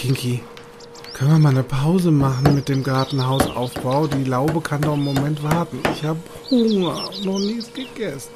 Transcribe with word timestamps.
Kinky, 0.00 0.40
können 1.12 1.32
wir 1.32 1.38
mal 1.38 1.50
eine 1.50 1.62
Pause 1.62 2.10
machen 2.10 2.54
mit 2.54 2.70
dem 2.70 2.82
Gartenhausaufbau? 2.82 4.06
Die 4.06 4.24
Laube 4.24 4.62
kann 4.62 4.80
doch 4.80 4.94
einen 4.94 5.04
Moment 5.04 5.42
warten. 5.42 5.78
Ich 5.92 6.02
habe 6.04 6.18
Hunger, 6.48 7.10
noch 7.22 7.38
nichts 7.38 7.70
gegessen. 7.74 8.30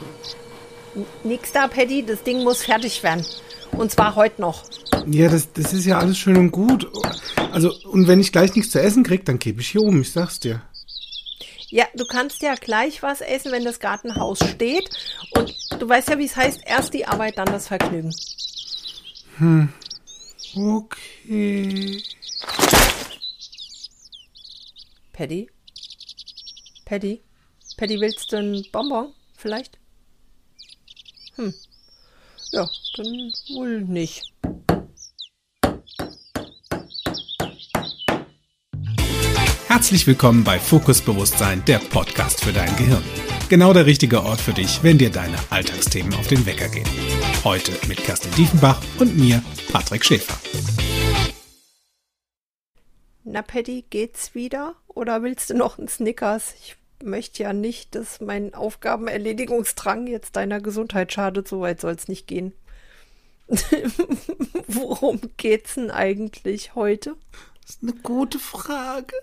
Nix 1.23 1.53
da, 1.53 1.67
Paddy, 1.67 2.05
das 2.05 2.23
Ding 2.23 2.45
muss 2.45 2.65
fertig 2.65 3.03
werden. 3.03 3.25
Und 3.73 3.91
zwar 3.91 4.15
heute 4.15 4.43
noch. 4.43 4.63
Ja, 5.07 5.31
das, 5.31 5.51
das 5.55 5.73
ist 5.73 5.87
ja 5.87 5.97
alles 5.97 6.19
schön 6.19 6.37
und 6.37 6.51
gut. 6.51 6.87
Also, 7.51 7.73
und 7.91 8.09
wenn 8.09 8.21
ich 8.21 8.31
gleich 8.31 8.55
nichts 8.55 8.71
zu 8.71 8.83
essen 8.83 9.03
krieg, 9.03 9.25
dann 9.25 9.39
kippe 9.39 9.63
ich 9.63 9.69
hier 9.69 9.81
um, 9.81 10.03
ich 10.03 10.13
sag's 10.13 10.41
dir. 10.41 10.61
Ja, 11.71 11.87
du 11.95 12.05
kannst 12.05 12.43
ja 12.43 12.57
gleich 12.57 13.03
was 13.03 13.23
essen, 13.23 13.53
wenn 13.53 13.65
das 13.65 13.81
Gartenhaus 13.81 14.39
steht. 14.41 14.91
Und 15.35 15.55
du 15.79 15.89
weißt 15.89 16.11
ja, 16.11 16.19
wie 16.19 16.27
es 16.27 16.37
heißt, 16.37 16.61
erst 16.67 16.93
die 16.93 17.07
Arbeit, 17.07 17.39
dann 17.39 17.47
das 17.47 17.69
Vergnügen. 17.69 18.13
Hm. 19.39 19.71
Okay. 20.57 22.01
Paddy? 25.13 25.51
Paddy? 26.85 27.23
Paddy, 27.77 28.01
willst 28.01 28.31
du 28.31 28.37
ein 28.37 28.65
Bonbon 28.71 29.13
vielleicht? 29.37 29.79
Hm. 31.35 31.53
Ja, 32.53 32.71
dann 32.97 33.33
wohl 33.57 33.81
nicht. 33.81 34.33
Herzlich 39.67 40.07
willkommen 40.07 40.45
bei 40.45 40.61
Fokus 40.61 41.03
Bewusstsein, 41.03 41.65
der 41.65 41.79
Podcast 41.79 42.45
für 42.45 42.53
dein 42.53 42.75
Gehirn. 42.77 43.03
Genau 43.51 43.75
der 43.75 43.85
richtige 43.85 44.23
Ort 44.23 44.41
für 44.41 44.55
dich, 44.55 44.83
wenn 44.83 44.97
dir 44.97 45.11
deine 45.11 45.37
Alltagsthemen 45.51 46.15
auf 46.15 46.27
den 46.29 46.47
Wecker 46.47 46.69
gehen. 46.69 46.89
Heute 47.45 47.73
mit 47.87 47.99
Kerstin 47.99 48.33
Diefenbach 48.33 48.81
und 48.99 49.19
mir, 49.19 49.43
Patrick 49.71 50.03
Schäfer. 50.03 50.35
Na, 53.23 53.43
Paddy, 53.43 53.85
geht's 53.91 54.35
wieder? 54.35 54.77
Oder 54.89 55.23
willst 55.23 55.51
du 55.51 55.55
noch 55.55 55.79
einen 55.79 55.89
Snickers? 55.89 56.55
Ich 56.63 56.77
möchte 57.05 57.43
ja 57.43 57.53
nicht, 57.53 57.95
dass 57.95 58.23
mein 58.23 58.55
Aufgabenerledigungsdrang 58.55 60.07
jetzt 60.07 60.37
deiner 60.37 60.61
Gesundheit 60.61 61.13
schadet. 61.13 61.47
So 61.47 61.61
weit 61.61 61.83
soll 61.83 61.93
es 61.93 62.09
nicht 62.09 62.27
gehen. 62.27 62.55
Worum 64.69 65.21
geht's 65.37 65.75
denn 65.75 65.91
eigentlich 65.91 66.75
heute? 66.75 67.15
Das 67.61 67.77
ist 67.77 67.83
eine 67.83 67.93
gute 67.93 68.39
Frage. 68.39 69.15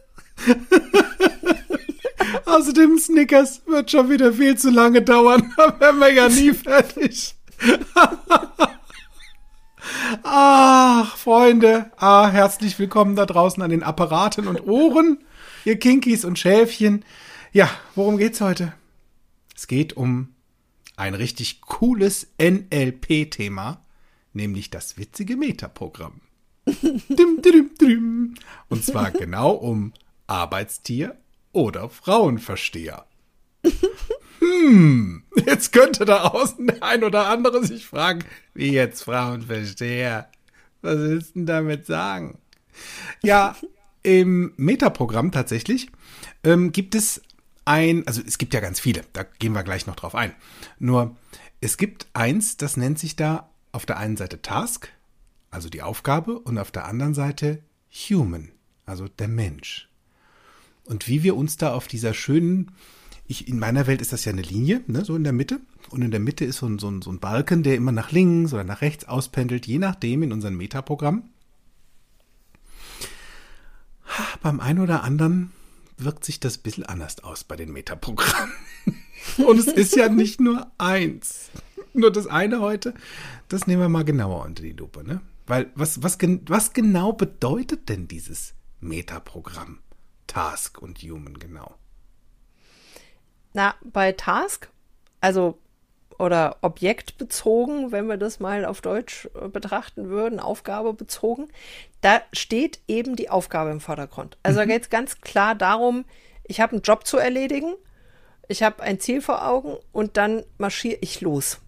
Außerdem 2.45 2.97
Snickers 2.97 3.61
wird 3.65 3.91
schon 3.91 4.09
wieder 4.09 4.33
viel 4.33 4.57
zu 4.57 4.69
lange 4.69 5.01
dauern. 5.01 5.53
Da 5.57 5.79
werden 5.79 5.99
wir 5.99 6.13
ja 6.13 6.29
nie 6.29 6.53
fertig. 6.53 7.35
Ach, 10.23 11.17
Freunde, 11.17 11.91
ah, 11.97 12.29
herzlich 12.29 12.79
willkommen 12.79 13.15
da 13.15 13.25
draußen 13.25 13.61
an 13.61 13.69
den 13.69 13.83
Apparaten 13.83 14.47
und 14.47 14.67
Ohren, 14.67 15.19
ihr 15.65 15.77
Kinkies 15.77 16.25
und 16.25 16.39
Schäfchen. 16.39 17.05
Ja, 17.51 17.69
worum 17.95 18.17
geht's 18.17 18.41
heute? 18.41 18.73
Es 19.55 19.67
geht 19.67 19.93
um 19.97 20.29
ein 20.95 21.13
richtig 21.13 21.61
cooles 21.61 22.27
NLP-Thema, 22.41 23.83
nämlich 24.33 24.69
das 24.69 24.97
witzige 24.97 25.35
Metaprogramm. 25.35 26.21
Und 28.69 28.85
zwar 28.85 29.11
genau 29.11 29.51
um 29.51 29.93
Arbeitstier 30.27 31.17
oder 31.51 31.89
Frauenversteher. 31.89 33.05
Hm, 34.41 35.21
jetzt 35.45 35.71
könnte 35.71 36.03
da 36.03 36.23
außen 36.23 36.65
der 36.65 36.81
ein 36.81 37.03
oder 37.03 37.27
andere 37.27 37.63
sich 37.63 37.85
fragen, 37.85 38.23
wie 38.55 38.71
jetzt 38.71 39.03
Frauenversteher? 39.03 40.31
Was 40.81 40.97
willst 40.97 41.29
du 41.35 41.39
denn 41.39 41.45
damit 41.45 41.85
sagen? 41.85 42.39
Ja, 43.21 43.55
im 44.01 44.53
Metaprogramm 44.57 45.31
tatsächlich 45.31 45.91
ähm, 46.43 46.71
gibt 46.71 46.95
es 46.95 47.21
ein, 47.65 48.07
also 48.07 48.21
es 48.25 48.39
gibt 48.39 48.55
ja 48.55 48.59
ganz 48.59 48.79
viele, 48.79 49.03
da 49.13 49.21
gehen 49.23 49.53
wir 49.53 49.63
gleich 49.63 49.85
noch 49.85 49.95
drauf 49.95 50.15
ein. 50.15 50.33
Nur 50.79 51.15
es 51.59 51.77
gibt 51.77 52.07
eins, 52.13 52.57
das 52.57 52.77
nennt 52.77 52.97
sich 52.97 53.15
da 53.15 53.51
auf 53.71 53.85
der 53.85 53.97
einen 53.97 54.17
Seite 54.17 54.41
Task, 54.41 54.91
also 55.51 55.69
die 55.69 55.83
Aufgabe, 55.83 56.39
und 56.39 56.57
auf 56.57 56.71
der 56.71 56.85
anderen 56.85 57.13
Seite 57.13 57.61
Human, 57.91 58.51
also 58.87 59.07
der 59.07 59.27
Mensch. 59.27 59.90
Und 60.91 61.07
wie 61.07 61.23
wir 61.23 61.37
uns 61.37 61.55
da 61.55 61.73
auf 61.73 61.87
dieser 61.87 62.13
schönen, 62.13 62.71
ich, 63.25 63.47
in 63.47 63.59
meiner 63.59 63.87
Welt 63.87 64.01
ist 64.01 64.11
das 64.11 64.25
ja 64.25 64.33
eine 64.33 64.41
Linie, 64.41 64.81
ne, 64.87 65.05
so 65.05 65.15
in 65.15 65.23
der 65.23 65.31
Mitte. 65.31 65.61
Und 65.89 66.01
in 66.01 66.11
der 66.11 66.19
Mitte 66.19 66.43
ist 66.43 66.57
so 66.57 66.65
ein, 66.65 66.79
so, 66.79 66.89
ein, 66.89 67.01
so 67.01 67.09
ein 67.09 67.19
Balken, 67.19 67.63
der 67.63 67.77
immer 67.77 67.93
nach 67.93 68.11
links 68.11 68.51
oder 68.51 68.65
nach 68.65 68.81
rechts 68.81 69.07
auspendelt, 69.07 69.65
je 69.65 69.77
nachdem 69.77 70.21
in 70.21 70.33
unserem 70.33 70.57
Metaprogramm. 70.57 71.29
Beim 74.41 74.59
einen 74.59 74.79
oder 74.79 75.01
anderen 75.03 75.53
wirkt 75.97 76.25
sich 76.25 76.41
das 76.41 76.57
ein 76.57 76.63
bisschen 76.63 76.85
anders 76.85 77.23
aus 77.23 77.45
bei 77.45 77.55
den 77.55 77.71
Metaprogrammen. 77.71 78.53
Und 79.47 79.59
es 79.59 79.67
ist 79.67 79.95
ja 79.95 80.09
nicht 80.09 80.41
nur 80.41 80.69
eins. 80.77 81.51
Nur 81.93 82.11
das 82.11 82.27
eine 82.27 82.59
heute, 82.59 82.93
das 83.47 83.65
nehmen 83.65 83.81
wir 83.81 83.87
mal 83.87 84.03
genauer 84.03 84.43
unter 84.43 84.61
die 84.61 84.73
Lupe, 84.73 85.05
ne? 85.05 85.21
Weil 85.47 85.71
was, 85.73 86.03
was, 86.03 86.17
was 86.47 86.73
genau 86.73 87.13
bedeutet 87.13 87.87
denn 87.87 88.09
dieses 88.09 88.55
Metaprogramm? 88.81 89.79
Task 90.31 90.81
und 90.81 90.99
Human 90.99 91.39
genau? 91.39 91.75
Na, 93.51 93.75
bei 93.83 94.13
Task, 94.13 94.69
also 95.19 95.59
oder 96.17 96.57
objektbezogen, 96.61 97.91
wenn 97.91 98.07
wir 98.07 98.15
das 98.15 98.39
mal 98.39 98.63
auf 98.63 98.79
Deutsch 98.79 99.27
äh, 99.35 99.49
betrachten 99.49 100.07
würden, 100.07 100.39
aufgabebezogen, 100.39 101.49
da 101.99 102.21
steht 102.31 102.79
eben 102.87 103.17
die 103.17 103.29
Aufgabe 103.29 103.71
im 103.71 103.81
Vordergrund. 103.81 104.37
Also 104.41 104.61
mhm. 104.61 104.61
da 104.61 104.73
geht 104.73 104.83
es 104.83 104.89
ganz 104.89 105.19
klar 105.19 105.53
darum, 105.53 106.05
ich 106.45 106.61
habe 106.61 106.73
einen 106.73 106.81
Job 106.81 107.05
zu 107.05 107.17
erledigen, 107.17 107.73
ich 108.47 108.63
habe 108.63 108.83
ein 108.83 109.01
Ziel 109.01 109.21
vor 109.21 109.45
Augen 109.45 109.75
und 109.91 110.15
dann 110.15 110.43
marschiere 110.57 110.99
ich 111.01 111.19
los. 111.19 111.59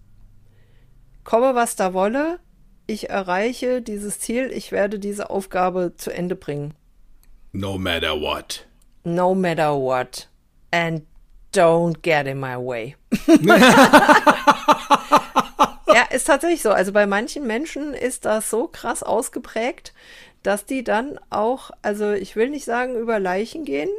Komme, 1.26 1.54
was 1.54 1.76
da 1.76 1.94
wolle, 1.94 2.40
ich 2.88 3.10
erreiche 3.10 3.82
dieses 3.82 4.22
Ziel, 4.22 4.52
ich 4.54 4.72
werde 4.72 5.00
diese 5.00 5.30
Aufgabe 5.30 5.96
zu 5.98 6.14
Ende 6.14 6.38
bringen. 6.38 6.76
No 7.54 7.78
matter 7.78 8.20
what. 8.20 8.66
No 9.04 9.36
matter 9.36 9.76
what. 9.76 10.28
And 10.72 11.04
don't 11.52 12.02
get 12.02 12.26
in 12.26 12.40
my 12.40 12.58
way. 12.58 12.96
ja, 15.88 16.04
ist 16.12 16.26
tatsächlich 16.26 16.64
so. 16.64 16.72
Also 16.72 16.92
bei 16.92 17.06
manchen 17.06 17.46
Menschen 17.46 17.94
ist 17.94 18.26
das 18.26 18.50
so 18.50 18.68
krass 18.68 19.04
ausgeprägt, 19.04 19.94
dass 20.42 20.66
die 20.66 20.84
dann 20.84 21.20
auch, 21.30 21.70
also 21.84 22.12
ich 22.12 22.36
will 22.36 22.50
nicht 22.50 22.66
sagen, 22.66 22.96
über 22.96 23.20
Leichen 23.20 23.66
gehen, 23.66 23.92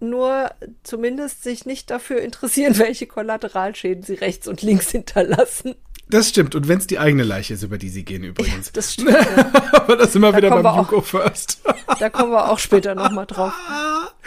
nur 0.00 0.50
zumindest 0.82 1.42
sich 1.42 1.64
nicht 1.64 1.90
dafür 1.90 2.20
interessieren, 2.20 2.76
welche 2.78 3.06
Kollateralschäden 3.06 4.02
sie 4.02 4.14
rechts 4.14 4.46
und 4.46 4.60
links 4.60 4.90
hinterlassen. 4.90 5.76
Das 6.10 6.28
stimmt. 6.30 6.54
Und 6.54 6.68
wenn 6.68 6.78
es 6.78 6.86
die 6.86 6.98
eigene 6.98 7.22
Leiche 7.22 7.54
ist, 7.54 7.62
über 7.62 7.78
die 7.78 7.90
sie 7.90 8.04
gehen 8.04 8.24
übrigens. 8.24 8.66
Ja, 8.66 8.72
das 8.74 8.94
stimmt. 8.94 9.10
Ja. 9.10 9.52
Aber 9.72 9.96
das 9.96 10.12
sind 10.12 10.22
wir 10.22 10.32
da 10.32 10.38
wieder 10.38 10.62
beim 10.62 10.76
You 10.76 10.84
Go 10.84 11.00
First. 11.00 11.60
da 11.98 12.10
kommen 12.10 12.32
wir 12.32 12.50
auch 12.50 12.58
später 12.58 12.94
nochmal 12.94 13.26
drauf. 13.26 13.52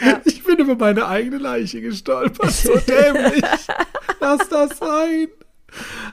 Ja. 0.00 0.20
Ich 0.24 0.42
bin 0.42 0.58
über 0.58 0.74
meine 0.74 1.06
eigene 1.06 1.38
Leiche 1.38 1.80
gestolpert. 1.80 2.50
So 2.50 2.76
dämlich. 2.76 3.44
Lass 4.18 4.48
das 4.48 4.78
sein. 4.78 5.28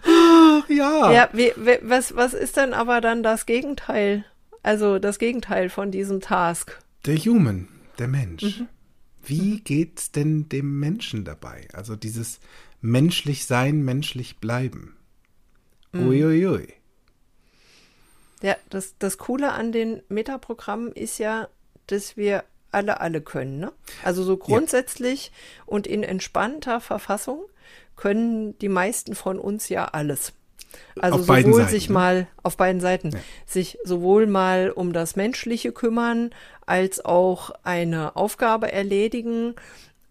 Ach, 0.06 0.70
ja. 0.70 1.12
Ja, 1.12 1.30
wie, 1.34 1.54
wie, 1.56 1.80
was, 1.82 2.16
was 2.16 2.36
ist 2.36 2.58
denn 2.58 2.74
aber 2.76 3.02
dann 3.02 3.24
das 3.24 3.48
Gegenteil? 3.48 4.26
Also 4.62 5.00
das 5.00 5.18
Gegenteil 5.18 5.70
von 5.70 5.90
diesem 5.90 6.22
Task? 6.22 6.78
Der 7.08 7.18
Human, 7.18 7.68
der 7.98 8.10
Mensch. 8.10 8.60
Mhm. 8.60 8.68
Wie 9.24 9.62
geht's 9.62 10.12
denn 10.12 10.50
dem 10.50 10.80
Menschen 10.80 11.26
dabei? 11.26 11.68
Also 11.74 11.96
dieses 11.96 12.40
menschlich 12.82 13.46
sein, 13.46 13.82
menschlich 13.82 14.38
bleiben. 14.38 14.96
Uiuiui. 15.94 16.46
Ui, 16.46 16.46
ui. 16.46 16.74
Ja, 18.42 18.56
das, 18.70 18.96
das 19.00 19.18
Coole 19.18 19.52
an 19.52 19.72
den 19.72 20.02
Metaprogrammen 20.10 20.92
ist 20.94 21.18
ja, 21.18 21.50
dass 21.88 22.16
wir 22.16 22.44
alle, 22.72 23.02
alle 23.02 23.22
können. 23.22 23.60
Ne? 23.60 23.72
Also 24.04 24.24
so 24.24 24.38
grundsätzlich 24.38 25.28
ja. 25.28 25.64
und 25.66 25.88
in 25.88 26.04
entspannter 26.04 26.80
Verfassung 26.80 27.42
können 27.96 28.58
die 28.60 28.70
meisten 28.70 29.16
von 29.16 29.40
uns 29.40 29.70
ja 29.70 29.86
alles. 29.86 30.34
Also 31.00 31.20
auf 31.20 31.26
sowohl 31.26 31.56
Seiten, 31.56 31.70
sich 31.70 31.90
ne? 31.90 31.94
mal 31.94 32.28
auf 32.44 32.56
beiden 32.56 32.80
Seiten 32.80 33.12
ja. 33.12 33.20
sich 33.46 33.80
sowohl 33.84 34.28
mal 34.28 34.70
um 34.70 34.94
das 34.94 35.16
Menschliche 35.16 35.72
kümmern, 35.72 36.30
als 36.66 37.04
auch 37.04 37.52
eine 37.64 38.16
Aufgabe 38.16 38.72
erledigen. 38.72 39.56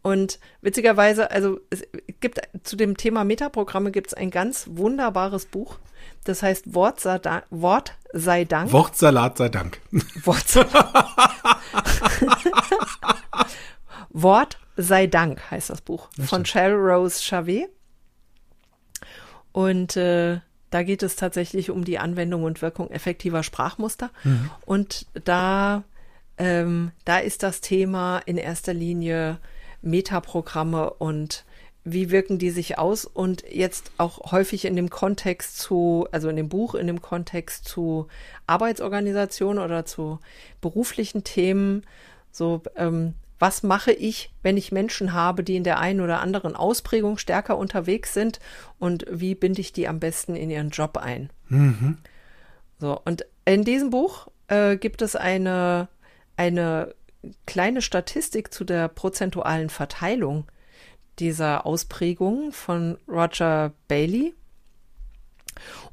Und 0.09 0.39
witzigerweise, 0.63 1.31
also 1.31 1.61
es 1.69 1.87
gibt 2.21 2.41
zu 2.63 2.77
dem 2.77 2.97
Thema 2.97 3.25
Metaprogramme 3.25 3.91
gibt 3.91 4.07
es 4.07 4.15
ein 4.15 4.31
ganz 4.31 4.67
wunderbares 4.71 5.45
Buch. 5.45 5.79
Das 6.25 6.43
heißt 6.43 6.75
Wort 6.75 6.99
sei, 6.99 7.19
Dank, 7.19 7.45
Wort 7.51 7.93
sei 8.15 8.47
Dank. 8.47 8.73
Wortsalat 8.73 9.37
sei 9.37 9.51
Dank. 9.51 9.83
Wortsalat. 10.25 10.95
Wort 14.09 14.59
sei 14.79 15.07
Dank 15.09 15.43
heißt 15.51 15.69
das 15.69 15.83
Buch 15.83 16.09
das 16.17 16.31
von 16.31 16.45
Cheryl 16.45 16.77
Rose 16.77 17.23
Chavez. 17.23 17.69
Und 19.53 19.95
äh, 19.99 20.41
da 20.71 20.83
geht 20.85 21.03
es 21.03 21.17
tatsächlich 21.17 21.69
um 21.69 21.85
die 21.85 21.99
Anwendung 21.99 22.45
und 22.45 22.63
Wirkung 22.63 22.91
effektiver 22.91 23.43
Sprachmuster. 23.43 24.09
Mhm. 24.25 24.51
Und 24.65 25.05
da, 25.25 25.85
ähm, 26.39 26.93
da 27.05 27.19
ist 27.19 27.43
das 27.43 27.61
Thema 27.61 28.21
in 28.25 28.39
erster 28.39 28.73
Linie 28.73 29.39
Metaprogramme 29.83 30.91
und 30.91 31.45
wie 31.85 32.11
wirken 32.11 32.39
die 32.39 32.51
sich 32.51 32.79
aus 32.79 33.05
und 33.05 33.45
jetzt 33.51 33.93
auch 33.99 34.33
häufig 34.33 34.65
in 34.65 34.77
dem 34.77 34.91
Kontext 34.91 35.59
zu, 35.59 36.07
also 36.13 36.29
in 36.29 36.37
dem 36.37 36.49
Buch, 36.49 36.75
in 36.75 36.87
dem 36.87 37.01
Kontext 37.01 37.67
zu 37.67 38.09
Arbeitsorganisation 38.47 39.59
oder 39.59 39.87
zu 39.87 40.19
beruflichen 40.61 41.25
Themen, 41.25 41.85
so 42.31 42.63
ähm, 42.77 43.15
was 43.39 43.63
mache 43.63 43.93
ich, 43.93 44.33
wenn 44.43 44.57
ich 44.57 44.73
Menschen 44.73 45.13
habe, 45.13 45.45
die 45.45 45.57
in 45.57 45.65
der 45.65 45.79
einen 45.79 46.01
oder 46.01 46.21
anderen 46.21 46.57
Ausprägung 46.57 47.19
stärker 47.19 47.57
unterwegs 47.57 48.13
sind 48.13 48.41
und 48.79 49.07
wie 49.11 49.35
binde 49.35 49.61
ich 49.61 49.73
die 49.73 49.87
am 49.87 50.01
besten 50.01 50.35
in 50.35 50.51
ihren 50.51 50.71
Job 50.71 50.99
ein. 50.99 51.31
Mhm. 51.49 51.99
So, 52.81 53.01
und 53.05 53.25
in 53.45 53.65
diesem 53.65 53.91
Buch 53.91 54.29
äh, 54.49 54.77
gibt 54.77 55.03
es 55.03 55.15
eine, 55.17 55.89
eine 56.37 56.95
kleine 57.47 57.83
Statistik 57.83 58.53
zu 58.53 58.65
der 58.65 58.89
prozentualen 58.89 59.71
Verteilung 59.71 60.45
dieser 61.19 61.67
Ausprägung 61.67 62.53
von 62.53 62.99
Roger 63.09 63.73
Bailey. 63.89 64.35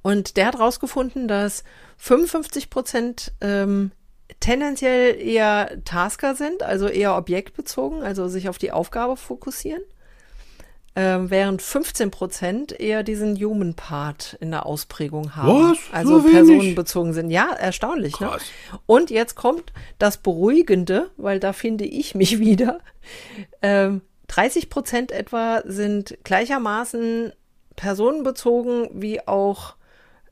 Und 0.01 0.37
der 0.37 0.47
hat 0.47 0.55
herausgefunden, 0.55 1.27
dass 1.27 1.63
55 1.97 2.69
Prozent 2.69 3.33
ähm, 3.41 3.91
tendenziell 4.39 5.19
eher 5.19 5.83
Tasker 5.85 6.35
sind, 6.35 6.61
also 6.61 6.87
eher 6.87 7.17
objektbezogen, 7.17 8.03
also 8.03 8.27
sich 8.27 8.49
auf 8.49 8.57
die 8.57 8.71
Aufgabe 8.71 9.17
fokussieren, 9.17 9.81
ähm, 10.97 11.29
während 11.29 11.61
15 11.61 12.09
Prozent 12.11 12.71
eher 12.79 13.03
diesen 13.03 13.35
Human 13.37 13.73
Part 13.73 14.37
in 14.39 14.51
der 14.51 14.65
Ausprägung 14.65 15.35
haben. 15.35 15.71
Was? 15.71 15.77
Also 15.91 16.19
So 16.21 16.29
personenbezogen 16.29 17.13
sind. 17.13 17.31
Ja, 17.31 17.49
erstaunlich. 17.51 18.19
Ne? 18.19 18.27
Krass. 18.27 18.43
Und 18.85 19.09
jetzt 19.09 19.35
kommt 19.35 19.73
das 19.99 20.17
Beruhigende, 20.17 21.09
weil 21.17 21.39
da 21.39 21.51
finde 21.53 21.83
ich 21.85 22.15
mich 22.15 22.39
wieder. 22.39 22.79
Ähm, 23.61 24.01
30 24.27 24.69
Prozent 24.69 25.11
etwa 25.11 25.61
sind 25.65 26.17
gleichermaßen 26.23 27.33
personenbezogen 27.75 28.89
wie 28.93 29.27
auch 29.27 29.75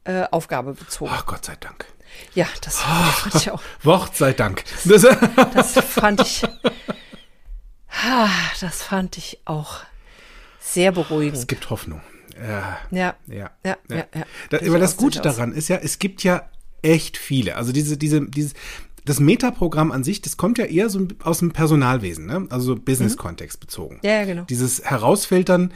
äh, 0.06 0.24
aufgabebezogen. 0.31 1.13
Ach 1.15 1.25
Gott 1.25 1.45
sei 1.45 1.56
Dank. 1.60 1.86
Ja, 2.36 2.45
das, 2.62 2.75
das 2.77 3.19
fand 3.19 3.36
ich 3.36 3.51
auch. 3.51 3.62
Wort 3.83 4.15
sei 4.15 4.33
Dank. 4.33 4.63
Das, 4.86 5.06
Das 5.54 5.74
fand 5.86 6.21
ich. 6.21 6.44
Ah, 8.06 8.30
Das 8.62 8.81
fand 8.83 9.18
ich 9.18 9.39
auch 9.45 9.81
sehr 10.63 10.92
es 10.92 10.95
beruhigend. 10.95 11.48
gibt 11.48 11.69
Hoffnung. 11.69 12.01
Ja. 12.36 12.80
Ja, 12.89 13.15
Ja, 13.27 13.51
ja, 13.63 13.77
ja. 13.89 13.95
ja. 13.98 14.06
Da, 14.50 14.57
Durchaus, 14.57 14.69
aber 14.69 14.80
das 14.80 14.98
Gute 14.98 15.21
daran 15.21 15.51
ist 15.51 15.68
ja, 15.68 15.77
es 15.77 16.00
gibt 16.00 16.24
ja 16.24 16.50
echt 16.81 17.18
viele. 17.18 17.56
Also 17.56 17.71
diese, 17.71 17.98
diese, 17.98 18.21
dieses, 18.27 18.54
das 19.06 19.19
Metaprogramm 19.19 19.92
an 19.92 20.04
sich, 20.04 20.21
das 20.21 20.38
kommt 20.38 20.57
ja 20.57 20.65
eher 20.65 20.89
so 20.89 21.07
aus 21.24 21.39
dem 21.39 21.51
Personalwesen, 21.51 22.25
ne? 22.25 22.48
Also 22.50 22.74
so 22.74 22.75
Business-Kontext 22.75 23.60
bezogen. 23.60 24.00
Ja, 24.04 24.12
ja, 24.12 24.25
genau. 24.25 24.44
Dieses 24.44 24.83
Herausfiltern, 24.83 25.74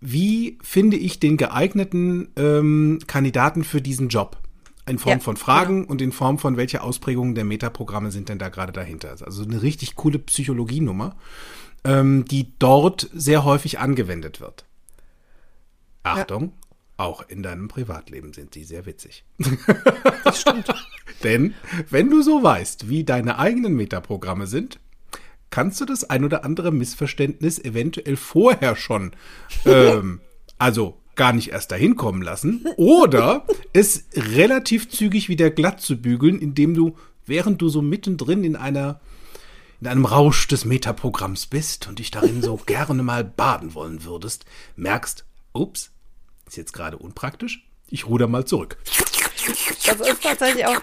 wie 0.00 0.58
finde 0.62 0.96
ich 0.96 1.20
den 1.20 1.36
geeigneten 1.36 2.28
ähm, 2.36 2.98
Kandidaten 3.06 3.64
für 3.64 3.80
diesen 3.80 4.08
Job? 4.08 4.38
In 4.86 4.98
Form 4.98 5.10
Ja, 5.10 5.14
genau. 5.16 5.24
von 5.24 5.36
Fragen 5.36 5.84
und 5.84 6.00
in 6.00 6.12
Form 6.12 6.38
von 6.38 6.56
welche 6.56 6.82
Ausprägungen 6.82 7.34
der 7.34 7.44
Metaprogramme 7.44 8.10
sind 8.10 8.30
denn 8.30 8.38
da 8.38 8.48
gerade 8.48 8.72
dahinter. 8.72 9.14
Also 9.24 9.42
eine 9.42 9.60
richtig 9.62 9.96
coole 9.96 10.18
Psychologienummer, 10.18 11.14
ähm, 11.84 12.24
die 12.24 12.52
dort 12.58 13.08
sehr 13.12 13.44
häufig 13.44 13.78
angewendet 13.78 14.40
wird. 14.40 14.64
Achtung, 16.02 16.52
auch 16.96 17.28
in 17.28 17.42
deinem 17.42 17.68
Privatleben 17.68 18.32
sind 18.32 18.54
sie 18.54 18.64
sehr 18.64 18.86
witzig. 18.86 19.24
Das 20.24 20.40
stimmt. 20.40 20.66
Denn 21.22 21.54
wenn 21.90 22.10
du 22.10 22.22
so 22.22 22.42
weißt, 22.42 22.88
wie 22.88 23.04
deine 23.04 23.38
eigenen 23.38 23.74
Metaprogramme 23.74 24.46
sind, 24.46 24.80
kannst 25.50 25.80
du 25.80 25.84
das 25.84 26.04
ein 26.04 26.24
oder 26.24 26.44
andere 26.44 26.72
Missverständnis 26.72 27.58
eventuell 27.58 28.16
vorher 28.16 28.76
schon, 28.76 29.12
ähm, 29.64 30.20
also 30.58 30.98
gar 31.14 31.32
nicht 31.32 31.50
erst 31.50 31.72
dahin 31.72 31.96
kommen 31.96 32.22
lassen 32.22 32.64
oder 32.76 33.44
es 33.72 34.06
relativ 34.14 34.88
zügig 34.88 35.28
wieder 35.28 35.50
glatt 35.50 35.80
zu 35.80 36.00
bügeln, 36.00 36.38
indem 36.38 36.74
du, 36.74 36.96
während 37.26 37.60
du 37.60 37.68
so 37.68 37.82
mittendrin 37.82 38.44
in 38.44 38.54
einer 38.54 39.00
in 39.80 39.86
einem 39.86 40.04
Rausch 40.04 40.48
des 40.48 40.64
Metaprogramms 40.64 41.46
bist 41.46 41.86
und 41.88 41.98
dich 41.98 42.10
darin 42.10 42.42
so 42.42 42.56
gerne 42.66 43.02
mal 43.02 43.24
baden 43.24 43.74
wollen 43.74 44.04
würdest, 44.04 44.44
merkst, 44.76 45.24
ups, 45.52 45.90
ist 46.46 46.56
jetzt 46.56 46.72
gerade 46.72 46.98
unpraktisch, 46.98 47.66
ich 47.88 48.06
ruder 48.06 48.26
mal 48.26 48.44
zurück. 48.44 48.78
Das 49.86 50.00
ist 50.00 50.22
tatsächlich 50.22 50.66
auch. 50.66 50.80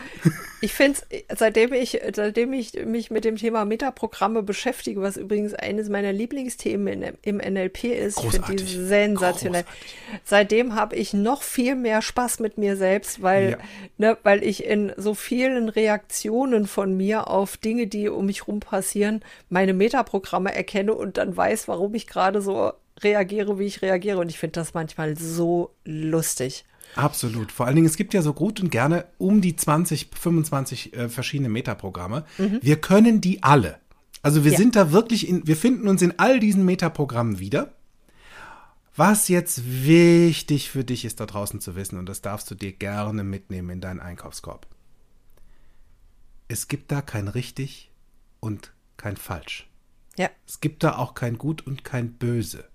Ich 0.61 0.73
finde 0.73 0.99
es, 1.09 1.37
seitdem 1.37 1.73
ich, 1.73 2.01
seitdem 2.15 2.51
ich 2.53 2.73
mich 2.85 3.11
mit 3.11 3.23
dem 3.23 3.35
Thema 3.35 3.65
Metaprogramme 3.65 4.41
beschäftige, 4.41 5.01
was 5.01 5.15
übrigens 5.17 5.53
eines 5.53 5.89
meiner 5.89 6.11
Lieblingsthemen 6.11 7.03
in, 7.03 7.17
im 7.21 7.37
NLP 7.37 7.83
ist, 7.85 8.17
ich 8.17 8.31
finde 8.31 8.47
die 8.55 8.63
Großartig. 8.63 8.69
sensationell. 8.87 9.63
Großartig. 9.63 10.21
Seitdem 10.23 10.73
habe 10.75 10.95
ich 10.95 11.13
noch 11.13 11.43
viel 11.43 11.75
mehr 11.75 12.01
Spaß 12.01 12.39
mit 12.39 12.57
mir 12.57 12.77
selbst, 12.77 13.21
weil, 13.21 13.51
Ja. 13.51 13.57
ne, 13.97 14.17
weil 14.23 14.43
ich 14.43 14.63
in 14.65 14.91
so 14.97 15.13
vielen 15.13 15.69
Reaktionen 15.69 16.65
von 16.65 16.95
mir 16.97 17.27
auf 17.29 17.57
Dinge, 17.57 17.85
die 17.87 18.09
um 18.09 18.25
mich 18.25 18.47
rum 18.47 18.59
passieren, 18.61 19.23
meine 19.49 19.73
Metaprogramme 19.73 20.55
erkenne 20.55 20.95
und 20.95 21.17
dann 21.17 21.35
weiß, 21.37 21.67
warum 21.67 21.93
ich 21.93 22.07
gerade 22.07 22.41
so 22.41 22.71
reagiere, 23.03 23.59
wie 23.59 23.65
ich 23.65 23.81
reagiere. 23.81 24.17
Und 24.19 24.29
ich 24.29 24.39
finde 24.39 24.53
das 24.61 24.73
manchmal 24.73 25.15
so 25.17 25.71
lustig. 25.83 26.65
Absolut. 26.95 27.51
Vor 27.51 27.65
allen 27.65 27.75
Dingen, 27.75 27.87
es 27.87 27.97
gibt 27.97 28.13
ja 28.13 28.21
so 28.21 28.33
gut 28.33 28.61
und 28.61 28.69
gerne 28.69 29.05
um 29.17 29.41
die 29.41 29.55
20, 29.55 30.09
25 30.17 30.93
äh, 30.93 31.09
verschiedene 31.09 31.49
Metaprogramme. 31.49 32.25
Wir 32.61 32.79
können 32.79 33.19
die 33.21 33.43
alle. 33.43 33.79
Also 34.21 34.43
wir 34.45 34.53
Ja. 34.53 34.57
sind 34.57 34.75
da 34.75 34.91
wirklich 34.91 35.27
in, 35.27 35.45
wir 35.45 35.57
finden 35.57 35.87
uns 35.87 36.01
in 36.01 36.17
all 36.19 36.39
diesen 36.39 36.63
Metaprogrammen 36.65 37.39
wieder. 37.39 37.73
Was 38.95 39.27
jetzt 39.27 39.61
wichtig 39.85 40.69
für 40.71 40.85
dich 40.85 41.03
ist, 41.03 41.19
da 41.19 41.25
draußen 41.25 41.59
zu 41.59 41.75
wissen, 41.75 41.99
und 41.99 42.07
das 42.07 42.21
darfst 42.21 42.49
du 42.49 42.55
dir 42.55 42.71
gerne 42.71 43.25
mitnehmen 43.25 43.69
in 43.71 43.81
deinen 43.81 43.99
Einkaufskorb. 43.99 44.65
Es 46.47 46.67
gibt 46.69 46.91
da 46.91 47.01
kein 47.01 47.27
richtig 47.27 47.91
und 48.39 48.71
kein 48.95 49.17
falsch. 49.17 49.67
Ja. 50.17 50.29
Es 50.47 50.61
gibt 50.61 50.83
da 50.83 50.95
auch 50.95 51.13
kein 51.13 51.37
Gut 51.37 51.67
und 51.67 51.83
kein 51.83 52.13
Böse. 52.13 52.69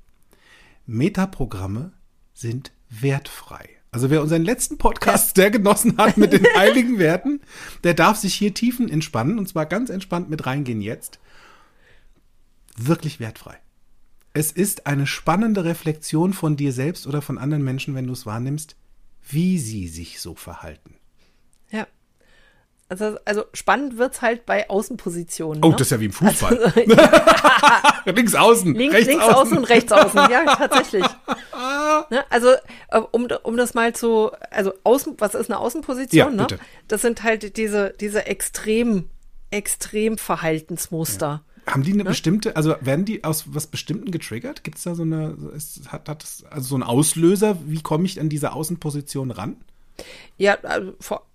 Metaprogramme 0.86 1.92
sind 2.34 2.72
wertfrei. 2.90 3.68
Also 3.92 4.10
wer 4.10 4.22
unseren 4.22 4.44
letzten 4.44 4.78
Podcast 4.78 5.34
sehr 5.36 5.50
genossen 5.50 5.96
hat 5.98 6.16
mit 6.16 6.32
den 6.32 6.46
heiligen 6.56 6.98
Werten, 6.98 7.40
der 7.84 7.94
darf 7.94 8.16
sich 8.16 8.34
hier 8.34 8.54
tiefen 8.54 8.88
entspannen 8.88 9.38
und 9.38 9.48
zwar 9.48 9.66
ganz 9.66 9.90
entspannt 9.90 10.30
mit 10.30 10.46
reingehen 10.46 10.80
jetzt. 10.80 11.18
Wirklich 12.76 13.20
wertfrei. 13.20 13.58
Es 14.32 14.52
ist 14.52 14.86
eine 14.86 15.06
spannende 15.06 15.64
Reflexion 15.64 16.32
von 16.32 16.56
dir 16.56 16.72
selbst 16.72 17.06
oder 17.06 17.20
von 17.20 17.36
anderen 17.36 17.64
Menschen, 17.64 17.96
wenn 17.96 18.06
du 18.06 18.12
es 18.12 18.26
wahrnimmst, 18.26 18.76
wie 19.28 19.58
sie 19.58 19.88
sich 19.88 20.20
so 20.20 20.36
verhalten. 20.36 20.94
Ja. 21.70 21.86
Also, 22.88 23.18
also 23.24 23.44
spannend 23.54 23.98
wird's 23.98 24.22
halt 24.22 24.46
bei 24.46 24.70
Außenpositionen. 24.70 25.64
Oh, 25.64 25.70
ne? 25.70 25.76
das 25.76 25.88
ist 25.88 25.90
ja 25.90 26.00
wie 26.00 26.06
im 26.06 26.12
Fußball. 26.12 26.72
links 28.04 28.34
außen, 28.34 28.74
Links, 28.74 28.94
rechts 28.94 29.08
links 29.08 29.24
außen. 29.24 29.34
außen 29.36 29.58
und 29.58 29.64
rechts 29.64 29.92
außen, 29.92 30.30
ja, 30.30 30.56
tatsächlich. 30.56 31.04
Ne? 32.10 32.24
Also, 32.30 32.48
äh, 32.88 32.98
um, 33.12 33.28
um 33.42 33.56
das 33.56 33.74
mal 33.74 33.94
zu, 33.94 34.30
also 34.50 34.72
außen, 34.84 35.14
was 35.18 35.34
ist 35.34 35.50
eine 35.50 35.58
Außenposition? 35.58 36.18
Ja, 36.38 36.46
ne? 36.46 36.46
Das 36.88 37.02
sind 37.02 37.22
halt 37.22 37.56
diese, 37.56 37.94
diese 38.00 38.26
extrem, 38.26 39.08
extrem 39.50 40.18
Verhaltensmuster. 40.18 41.42
Haben 41.66 41.80
Ne? 41.80 41.86
die 41.86 41.92
eine 41.92 42.04
bestimmte, 42.04 42.56
also 42.56 42.74
werden 42.80 43.04
die 43.04 43.22
aus 43.22 43.44
was 43.48 43.66
Bestimmten 43.66 44.10
getriggert? 44.10 44.64
Gibt 44.64 44.78
es 44.78 44.84
da 44.84 44.94
so 44.94 45.02
eine, 45.02 45.36
ist, 45.54 45.92
hat, 45.92 46.08
hat 46.08 46.22
das 46.22 46.42
also 46.50 46.68
so 46.68 46.74
einen 46.74 46.82
Auslöser? 46.82 47.58
Wie 47.66 47.82
komme 47.82 48.06
ich 48.06 48.18
an 48.18 48.28
diese 48.28 48.52
Außenposition 48.52 49.30
ran? 49.30 49.56
Ja, 50.38 50.56
also, 50.62 50.94
vor, 51.00 51.26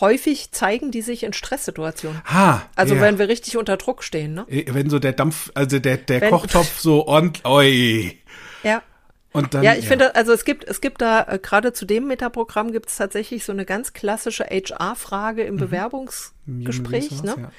häufig 0.00 0.52
zeigen 0.52 0.92
die 0.92 1.02
sich 1.02 1.24
in 1.24 1.32
Stresssituationen. 1.32 2.22
Ha, 2.24 2.62
Also 2.76 2.94
ja. 2.94 3.00
wenn 3.00 3.18
wir 3.18 3.28
richtig 3.28 3.56
unter 3.56 3.76
Druck 3.76 4.04
stehen, 4.04 4.34
ne? 4.34 4.46
Äh, 4.48 4.72
wenn 4.72 4.88
so 4.88 4.98
der 4.98 5.12
Dampf, 5.12 5.50
also 5.54 5.78
der, 5.78 5.96
der 5.96 6.20
Wenn- 6.20 6.30
Kochtopf 6.30 6.78
so 6.80 7.06
ordentlich, 7.06 7.44
oi. 7.44 8.18
Ja. 8.62 8.82
Und 9.32 9.54
dann, 9.54 9.62
Ja, 9.62 9.74
ich 9.74 9.86
finde, 9.86 10.16
also 10.16 10.32
es 10.32 10.44
gibt, 10.44 10.64
es 10.68 10.80
gibt 10.80 11.00
da, 11.00 11.22
äh, 11.22 11.38
gerade 11.38 11.72
zu 11.72 11.84
dem 11.84 12.08
Metaprogramm 12.08 12.72
gibt 12.72 12.88
es 12.88 12.96
tatsächlich 12.96 13.44
so 13.44 13.52
eine 13.52 13.64
ganz 13.64 13.92
klassische 13.92 14.44
HR-Frage 14.44 15.42
im 15.44 15.56
Bewerbungsgespräch. 15.56 17.10
Mhm. 17.12 17.18
Human 17.18 17.36
Ne? 17.36 17.42
Ja. 17.42 17.52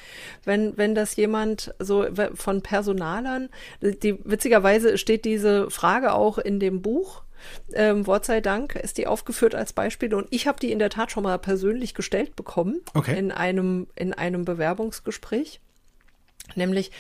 Wenn, 0.43 0.77
wenn 0.77 0.95
das 0.95 1.15
jemand 1.15 1.73
so 1.79 2.05
von 2.33 2.61
Personalern, 2.61 3.49
die 3.81 4.17
witzigerweise 4.25 4.97
steht 4.97 5.23
diese 5.23 5.69
Frage 5.69 6.13
auch 6.13 6.37
in 6.37 6.59
dem 6.59 6.81
Buch. 6.81 7.23
Ähm, 7.73 8.05
Wort 8.05 8.25
sei 8.25 8.39
Dank 8.39 8.75
ist 8.75 8.99
die 8.99 9.07
aufgeführt 9.07 9.55
als 9.55 9.73
Beispiel 9.73 10.13
und 10.13 10.27
ich 10.29 10.45
habe 10.45 10.59
die 10.59 10.71
in 10.71 10.77
der 10.77 10.91
Tat 10.91 11.11
schon 11.11 11.23
mal 11.23 11.39
persönlich 11.39 11.95
gestellt 11.95 12.35
bekommen 12.35 12.81
Okay. 12.93 13.17
in 13.17 13.31
einem 13.31 13.87
in 13.95 14.13
einem 14.13 14.45
Bewerbungsgespräch. 14.45 15.59
Nämlich, 16.55 16.91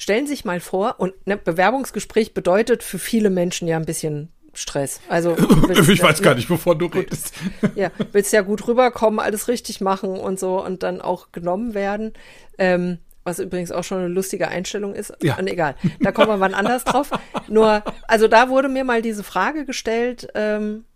stellen 0.00 0.26
Sie 0.26 0.32
sich 0.32 0.46
mal 0.46 0.60
vor, 0.60 0.94
und 0.98 1.14
ne, 1.26 1.36
Bewerbungsgespräch 1.36 2.32
bedeutet 2.32 2.82
für 2.82 2.98
viele 2.98 3.28
Menschen 3.28 3.68
ja 3.68 3.76
ein 3.76 3.84
bisschen 3.84 4.32
Stress. 4.54 5.00
Also 5.08 5.36
ich 5.88 6.02
weiß 6.02 6.22
gar 6.22 6.34
nicht, 6.34 6.48
wovon 6.48 6.78
du 6.78 6.88
gut, 6.88 7.02
redest. 7.02 7.34
Ja, 7.74 7.90
willst 8.12 8.32
ja 8.32 8.40
gut 8.40 8.66
rüberkommen, 8.66 9.20
alles 9.20 9.46
richtig 9.46 9.82
machen 9.82 10.18
und 10.18 10.40
so 10.40 10.64
und 10.64 10.82
dann 10.82 11.02
auch 11.02 11.32
genommen 11.32 11.74
werden. 11.74 12.14
Ähm, 12.56 12.98
was 13.24 13.38
übrigens 13.38 13.70
auch 13.70 13.84
schon 13.84 13.98
eine 13.98 14.08
lustige 14.08 14.48
Einstellung 14.48 14.94
ist. 14.94 15.12
Ja. 15.22 15.36
Und 15.36 15.46
egal, 15.46 15.76
da 16.00 16.10
kommen 16.10 16.28
wir 16.28 16.40
wann 16.40 16.54
anders 16.54 16.84
drauf. 16.84 17.10
Nur, 17.48 17.84
also 18.08 18.26
da 18.26 18.48
wurde 18.48 18.70
mir 18.70 18.84
mal 18.84 19.02
diese 19.02 19.22
Frage 19.22 19.66
gestellt, 19.66 20.28
ähm, 20.34 20.86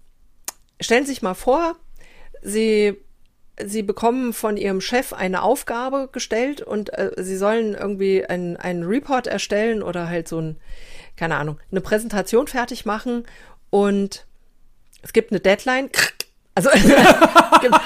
stellen 0.81 1.05
Sie 1.05 1.13
sich 1.13 1.21
mal 1.21 1.35
vor, 1.35 1.77
Sie 2.41 2.97
Sie 3.63 3.83
bekommen 3.83 4.33
von 4.33 4.57
Ihrem 4.57 4.81
Chef 4.81 5.13
eine 5.13 5.43
Aufgabe 5.43 6.09
gestellt 6.11 6.61
und 6.61 6.93
äh, 6.99 7.13
Sie 7.17 7.37
sollen 7.37 7.75
irgendwie 7.75 8.25
einen, 8.25 8.57
einen 8.57 8.85
Report 8.85 9.27
erstellen 9.27 9.83
oder 9.83 10.09
halt 10.09 10.27
so 10.27 10.41
ein, 10.41 10.57
keine 11.17 11.37
Ahnung, 11.37 11.59
eine 11.71 11.81
Präsentation 11.81 12.49
fertig 12.49 12.85
machen 12.85 13.25
und 13.71 14.27
es 15.03 15.13
gibt 15.13 15.33
eine 15.33 15.41
Deadline. 15.41 15.91
Also 16.57 16.71
es 16.73 16.85
gibt, 17.63 17.81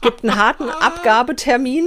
gibt 0.00 0.24
einen 0.24 0.36
harten 0.36 0.70
Abgabetermin 0.70 1.86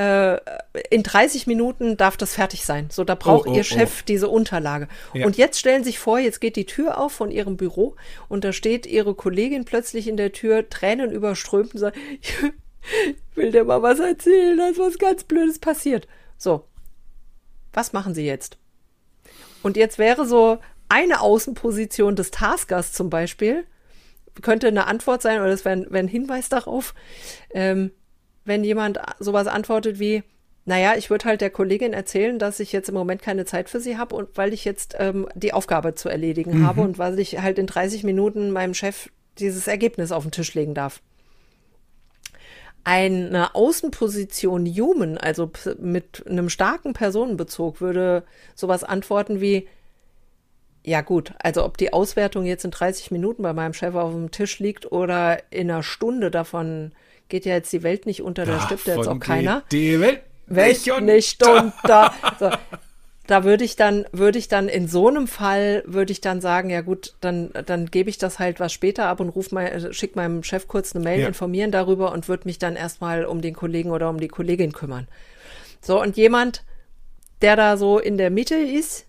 äh, 0.00 0.40
in 0.88 1.02
30 1.02 1.46
Minuten 1.46 1.98
darf 1.98 2.16
das 2.16 2.34
fertig 2.34 2.64
sein. 2.64 2.88
So, 2.90 3.04
da 3.04 3.14
braucht 3.14 3.46
oh, 3.46 3.50
oh, 3.50 3.54
Ihr 3.54 3.64
Chef 3.64 4.00
oh. 4.00 4.04
diese 4.08 4.28
Unterlage. 4.28 4.88
Ja. 5.12 5.26
Und 5.26 5.36
jetzt 5.36 5.58
stellen 5.58 5.84
Sie 5.84 5.90
sich 5.90 5.98
vor, 5.98 6.18
jetzt 6.18 6.40
geht 6.40 6.56
die 6.56 6.64
Tür 6.64 6.98
auf 6.98 7.12
von 7.12 7.30
Ihrem 7.30 7.56
Büro 7.56 7.96
und 8.28 8.44
da 8.44 8.52
steht 8.52 8.86
Ihre 8.86 9.14
Kollegin 9.14 9.64
plötzlich 9.66 10.08
in 10.08 10.16
der 10.16 10.32
Tür, 10.32 10.68
Tränen 10.70 11.10
überströmt 11.10 11.74
und 11.74 11.80
sagt, 11.80 11.98
ich 12.20 12.34
will 13.34 13.52
dir 13.52 13.64
mal 13.64 13.82
was 13.82 13.98
erzählen, 13.98 14.56
da 14.56 14.68
ist 14.68 14.78
was 14.78 14.98
ganz 14.98 15.24
Blödes 15.24 15.58
passiert. 15.58 16.08
So, 16.38 16.64
was 17.74 17.92
machen 17.92 18.14
Sie 18.14 18.24
jetzt? 18.24 18.56
Und 19.62 19.76
jetzt 19.76 19.98
wäre 19.98 20.26
so 20.26 20.58
eine 20.88 21.20
Außenposition 21.20 22.16
des 22.16 22.30
Taskers 22.30 22.92
zum 22.92 23.10
Beispiel, 23.10 23.66
könnte 24.40 24.68
eine 24.68 24.86
Antwort 24.86 25.20
sein 25.20 25.40
oder 25.40 25.50
das 25.50 25.66
wäre 25.66 25.76
ein, 25.76 25.86
wär 25.90 26.00
ein 26.00 26.08
Hinweis 26.08 26.48
darauf. 26.48 26.94
Ähm, 27.50 27.90
wenn 28.44 28.64
jemand 28.64 28.98
sowas 29.18 29.46
antwortet 29.46 29.98
wie, 29.98 30.22
naja, 30.64 30.94
ich 30.96 31.10
würde 31.10 31.24
halt 31.24 31.40
der 31.40 31.50
Kollegin 31.50 31.92
erzählen, 31.92 32.38
dass 32.38 32.60
ich 32.60 32.72
jetzt 32.72 32.88
im 32.88 32.94
Moment 32.94 33.22
keine 33.22 33.44
Zeit 33.44 33.68
für 33.68 33.80
sie 33.80 33.96
habe 33.96 34.14
und 34.14 34.36
weil 34.36 34.52
ich 34.52 34.64
jetzt 34.64 34.94
ähm, 34.98 35.26
die 35.34 35.52
Aufgabe 35.52 35.94
zu 35.94 36.08
erledigen 36.08 36.60
mhm. 36.60 36.66
habe 36.66 36.82
und 36.82 36.98
weil 36.98 37.18
ich 37.18 37.40
halt 37.40 37.58
in 37.58 37.66
30 37.66 38.04
Minuten 38.04 38.50
meinem 38.50 38.74
Chef 38.74 39.10
dieses 39.38 39.66
Ergebnis 39.66 40.12
auf 40.12 40.22
den 40.22 40.32
Tisch 40.32 40.54
legen 40.54 40.74
darf. 40.74 41.00
Eine 42.84 43.54
Außenposition 43.54 44.66
Human, 44.66 45.18
also 45.18 45.50
mit 45.78 46.24
einem 46.26 46.48
starken 46.48 46.92
Personenbezug, 46.92 47.80
würde 47.80 48.24
sowas 48.54 48.84
antworten 48.84 49.40
wie, 49.40 49.68
ja 50.84 51.02
gut, 51.02 51.34
also 51.38 51.64
ob 51.64 51.76
die 51.76 51.92
Auswertung 51.92 52.46
jetzt 52.46 52.64
in 52.64 52.70
30 52.70 53.10
Minuten 53.10 53.42
bei 53.42 53.52
meinem 53.52 53.74
Chef 53.74 53.94
auf 53.94 54.12
dem 54.12 54.30
Tisch 54.30 54.58
liegt 54.60 54.90
oder 54.90 55.52
in 55.52 55.70
einer 55.70 55.82
Stunde 55.82 56.30
davon 56.30 56.92
geht 57.30 57.46
ja 57.46 57.54
jetzt 57.54 57.72
die 57.72 57.82
Welt 57.82 58.04
nicht 58.04 58.22
unter, 58.22 58.44
da 58.44 58.60
stirbt 58.60 58.86
ja 58.86 58.96
jetzt 58.96 59.08
auch 59.08 59.18
keiner. 59.18 59.62
Die 59.72 59.98
Welt, 60.00 60.20
Welt 60.46 60.86
nicht, 60.86 61.00
nicht 61.00 61.46
unter. 61.46 62.12
So. 62.38 62.50
Da 63.26 63.44
würde 63.44 63.62
ich 63.62 63.76
dann, 63.76 64.06
würde 64.10 64.40
ich 64.40 64.48
dann 64.48 64.68
in 64.68 64.88
so 64.88 65.06
einem 65.06 65.28
Fall, 65.28 65.84
würde 65.86 66.10
ich 66.10 66.20
dann 66.20 66.40
sagen, 66.40 66.68
ja 66.68 66.80
gut, 66.80 67.14
dann, 67.20 67.50
dann 67.64 67.86
gebe 67.86 68.10
ich 68.10 68.18
das 68.18 68.40
halt 68.40 68.58
was 68.58 68.72
später 68.72 69.06
ab 69.06 69.20
und 69.20 69.28
ruf 69.28 69.52
mal, 69.52 69.92
schick 69.94 70.16
meinem 70.16 70.42
Chef 70.42 70.66
kurz 70.66 70.96
eine 70.96 71.04
Mail, 71.04 71.20
ja. 71.20 71.28
informieren 71.28 71.70
darüber 71.70 72.10
und 72.10 72.26
würde 72.26 72.48
mich 72.48 72.58
dann 72.58 72.74
erstmal 72.74 73.24
um 73.24 73.40
den 73.40 73.54
Kollegen 73.54 73.92
oder 73.92 74.10
um 74.10 74.18
die 74.18 74.26
Kollegin 74.26 74.72
kümmern. 74.72 75.06
So, 75.80 76.02
und 76.02 76.16
jemand, 76.16 76.64
der 77.40 77.54
da 77.54 77.76
so 77.76 78.00
in 78.00 78.18
der 78.18 78.30
Mitte 78.30 78.56
ist, 78.56 79.06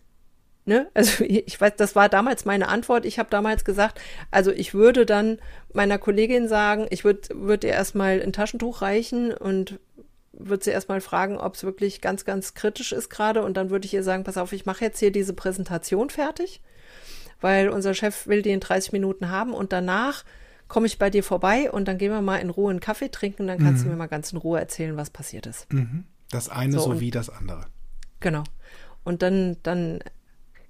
Ne? 0.65 0.89
Also 0.94 1.24
ich 1.27 1.60
weiß, 1.60 1.74
das 1.77 1.96
war 1.96 2.10
damals 2.10 2.46
meine 2.46 2.68
Antwort. 2.68 3.06
Ich 3.06 3.20
habe 3.20 3.30
damals 3.30 3.65
gesagt, 3.65 4.00
also 4.30 4.51
ich 4.51 4.74
würde 4.74 5.06
dann 5.06 5.39
meiner 5.74 5.98
Kollegin 5.98 6.48
sagen, 6.48 6.88
ich 6.89 7.03
würde 7.03 7.30
würd 7.34 7.63
ihr 7.63 7.72
erstmal 7.72 8.22
ein 8.22 8.34
Taschentuch 8.34 8.82
reichen 8.82 9.34
und 9.34 9.80
würde 10.34 10.63
sie 10.63 10.72
erstmal 10.72 11.01
fragen, 11.01 11.38
ob 11.38 11.56
es 11.56 11.63
wirklich 11.63 12.01
ganz, 12.01 12.25
ganz 12.25 12.53
kritisch 12.53 12.91
ist 12.91 13.10
gerade. 13.10 13.44
Und 13.44 13.58
dann 13.58 13.70
würde 13.70 13.86
ich 13.86 13.94
ihr 13.94 14.03
sagen, 14.03 14.24
pass 14.24 14.38
auf, 14.38 14.53
ich 14.53 14.65
mache 14.65 14.84
jetzt 14.86 15.00
hier 15.00 15.12
diese 15.12 15.34
Präsentation 15.34 16.10
fertig, 16.10 16.62
weil 17.41 17.70
unser 17.70 17.94
Chef 17.94 18.27
will 18.27 18.41
die 18.41 18.51
in 18.51 18.60
30 18.60 18.91
Minuten 18.91 19.30
haben 19.30 19.53
und 19.53 19.74
danach 19.74 20.24
komme 20.68 20.88
ich 20.88 20.98
bei 20.98 21.10
dir 21.10 21.24
vorbei 21.24 21.70
und 21.70 21.88
dann 21.88 21.98
gehen 21.98 22.13
wir 22.13 22.22
mal 22.22 22.38
in 22.38 22.50
Ruhe 22.50 22.70
einen 22.70 22.80
Kaffee 22.80 23.10
trinken, 23.10 23.46
dann 23.46 23.60
kannst 23.60 23.84
mhm. 23.84 23.89
du 23.89 23.91
mir 23.91 23.98
mal 23.98 24.08
ganz 24.08 24.32
in 24.32 24.38
Ruhe 24.38 24.58
erzählen, 24.58 24.96
was 24.96 25.10
passiert 25.10 25.46
ist. 25.46 25.72
Mhm. 25.74 26.06
Das 26.30 26.48
eine 26.48 26.80
so, 26.80 26.94
sowie 26.94 27.12
das 27.12 27.30
andere. 27.30 27.65
Genau. 28.22 28.44
Und 29.03 29.22
dann, 29.22 29.58
dann 29.63 30.00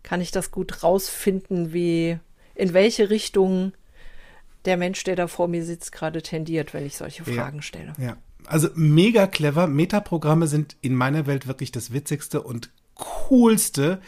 kann 0.03 0.22
ich 0.22 0.31
das 0.31 0.51
gut 0.51 0.84
rausfinden, 0.84 1.74
wie, 1.74 2.17
in 2.55 2.74
welche 2.74 3.10
Richtung 3.10 3.74
der 4.65 4.77
Mensch, 4.77 5.03
der 5.03 5.15
da 5.15 5.27
vor 5.27 5.48
mir 5.48 5.63
sitzt, 5.65 5.91
gerade 5.91 6.22
tendiert, 6.22 6.74
wenn 6.74 6.86
ich 6.86 6.98
solche 6.98 7.24
Fragen 7.24 7.58
ja, 7.58 7.62
stelle. 7.62 7.93
Ja, 7.98 8.17
also 8.46 8.70
mega 8.75 9.27
clever. 9.27 9.67
Metaprogramme 9.67 10.48
sind 10.48 10.75
in 10.81 10.96
meiner 10.96 11.25
Welt 11.25 11.48
wirklich 11.48 11.72
das 11.72 11.93
witzigste 11.93 12.41
und 12.41 12.72
coolste. 12.96 14.01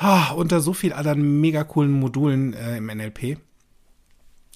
Oh, 0.00 0.34
unter 0.36 0.60
so 0.60 0.72
viel 0.72 0.92
anderen 0.92 1.40
mega 1.40 1.64
coolen 1.64 1.92
Modulen 1.92 2.54
äh, 2.54 2.76
im 2.76 2.86
NLP. 2.86 3.38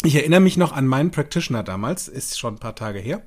Ich 0.02 0.14
erinnere 0.14 0.40
mich 0.40 0.56
noch 0.56 0.72
an 0.72 0.86
meinen 0.86 1.10
Practitioner 1.10 1.62
damals, 1.62 2.06
ist 2.06 2.38
schon 2.38 2.54
ein 2.54 2.60
paar 2.60 2.74
Tage 2.74 2.98
her, 2.98 3.22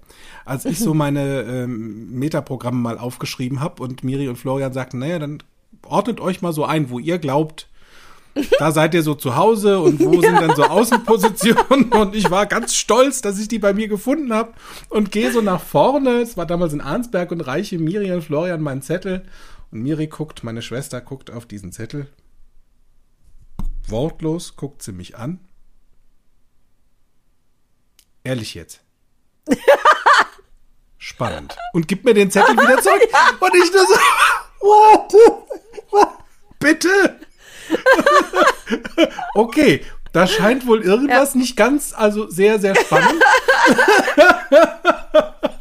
als 0.45 0.65
ich 0.65 0.79
so 0.79 0.93
meine 0.93 1.41
ähm, 1.41 2.11
Metaprogramme 2.11 2.79
mal 2.79 2.97
aufgeschrieben 2.97 3.59
habe 3.59 3.83
und 3.83 4.03
Miri 4.03 4.27
und 4.27 4.37
Florian 4.37 4.71
sagten, 4.71 4.99
naja, 4.99 5.19
dann 5.19 5.43
ordnet 5.83 6.19
euch 6.19 6.41
mal 6.41 6.53
so 6.53 6.65
ein, 6.65 6.89
wo 6.89 6.99
ihr 6.99 7.19
glaubt, 7.19 7.67
da 8.57 8.71
seid 8.71 8.93
ihr 8.93 9.03
so 9.03 9.15
zu 9.15 9.35
Hause 9.35 9.79
und 9.79 9.99
wo 9.99 10.21
sind 10.21 10.39
dann 10.39 10.55
so 10.55 10.63
Außenpositionen 10.63 11.91
und 11.91 12.15
ich 12.15 12.29
war 12.29 12.45
ganz 12.45 12.75
stolz, 12.75 13.21
dass 13.21 13.39
ich 13.39 13.47
die 13.47 13.59
bei 13.59 13.73
mir 13.73 13.87
gefunden 13.87 14.33
habe 14.33 14.53
und 14.89 15.11
gehe 15.11 15.31
so 15.31 15.41
nach 15.41 15.61
vorne. 15.61 16.21
Es 16.21 16.37
war 16.37 16.45
damals 16.45 16.73
in 16.73 16.81
Arnsberg 16.81 17.31
und 17.31 17.41
reiche 17.41 17.79
Miri 17.79 18.11
und 18.11 18.23
Florian 18.23 18.61
meinen 18.61 18.81
Zettel 18.81 19.25
und 19.71 19.81
Miri 19.81 20.07
guckt, 20.07 20.43
meine 20.43 20.61
Schwester 20.61 21.01
guckt 21.01 21.31
auf 21.31 21.45
diesen 21.45 21.71
Zettel. 21.71 22.07
Wortlos 23.87 24.55
guckt 24.55 24.83
sie 24.83 24.91
mich 24.91 25.17
an. 25.17 25.39
Ehrlich 28.23 28.53
jetzt. 28.53 28.81
Spannend. 30.97 31.57
Und 31.73 31.87
gibt 31.87 32.05
mir 32.05 32.13
den 32.13 32.29
Zettel 32.29 32.55
wieder 32.55 32.81
zurück. 32.81 33.01
Und 33.39 33.55
ich 33.55 33.71
nur 33.71 33.87
so, 33.87 33.93
what? 34.61 35.13
Bitte? 36.59 37.19
okay, 39.35 39.81
da 40.11 40.27
scheint 40.27 40.65
wohl 40.67 40.81
irgendwas 40.81 41.33
ja. 41.33 41.39
nicht 41.39 41.55
ganz, 41.55 41.93
also 41.93 42.29
sehr, 42.29 42.59
sehr 42.59 42.75
spannend. 42.75 43.23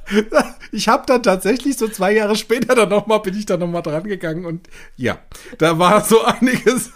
ich 0.72 0.88
habe 0.88 1.04
dann 1.06 1.22
tatsächlich 1.22 1.76
so 1.76 1.86
zwei 1.88 2.12
Jahre 2.12 2.34
später 2.34 2.74
dann 2.74 2.88
noch 2.88 3.06
mal 3.06 3.18
bin 3.18 3.36
ich 3.36 3.46
da 3.46 3.56
noch 3.56 3.68
mal 3.68 3.82
dran 3.82 4.04
gegangen 4.04 4.46
und 4.46 4.68
ja, 4.96 5.18
da 5.58 5.78
war 5.78 6.02
so 6.02 6.24
einiges 6.24 6.90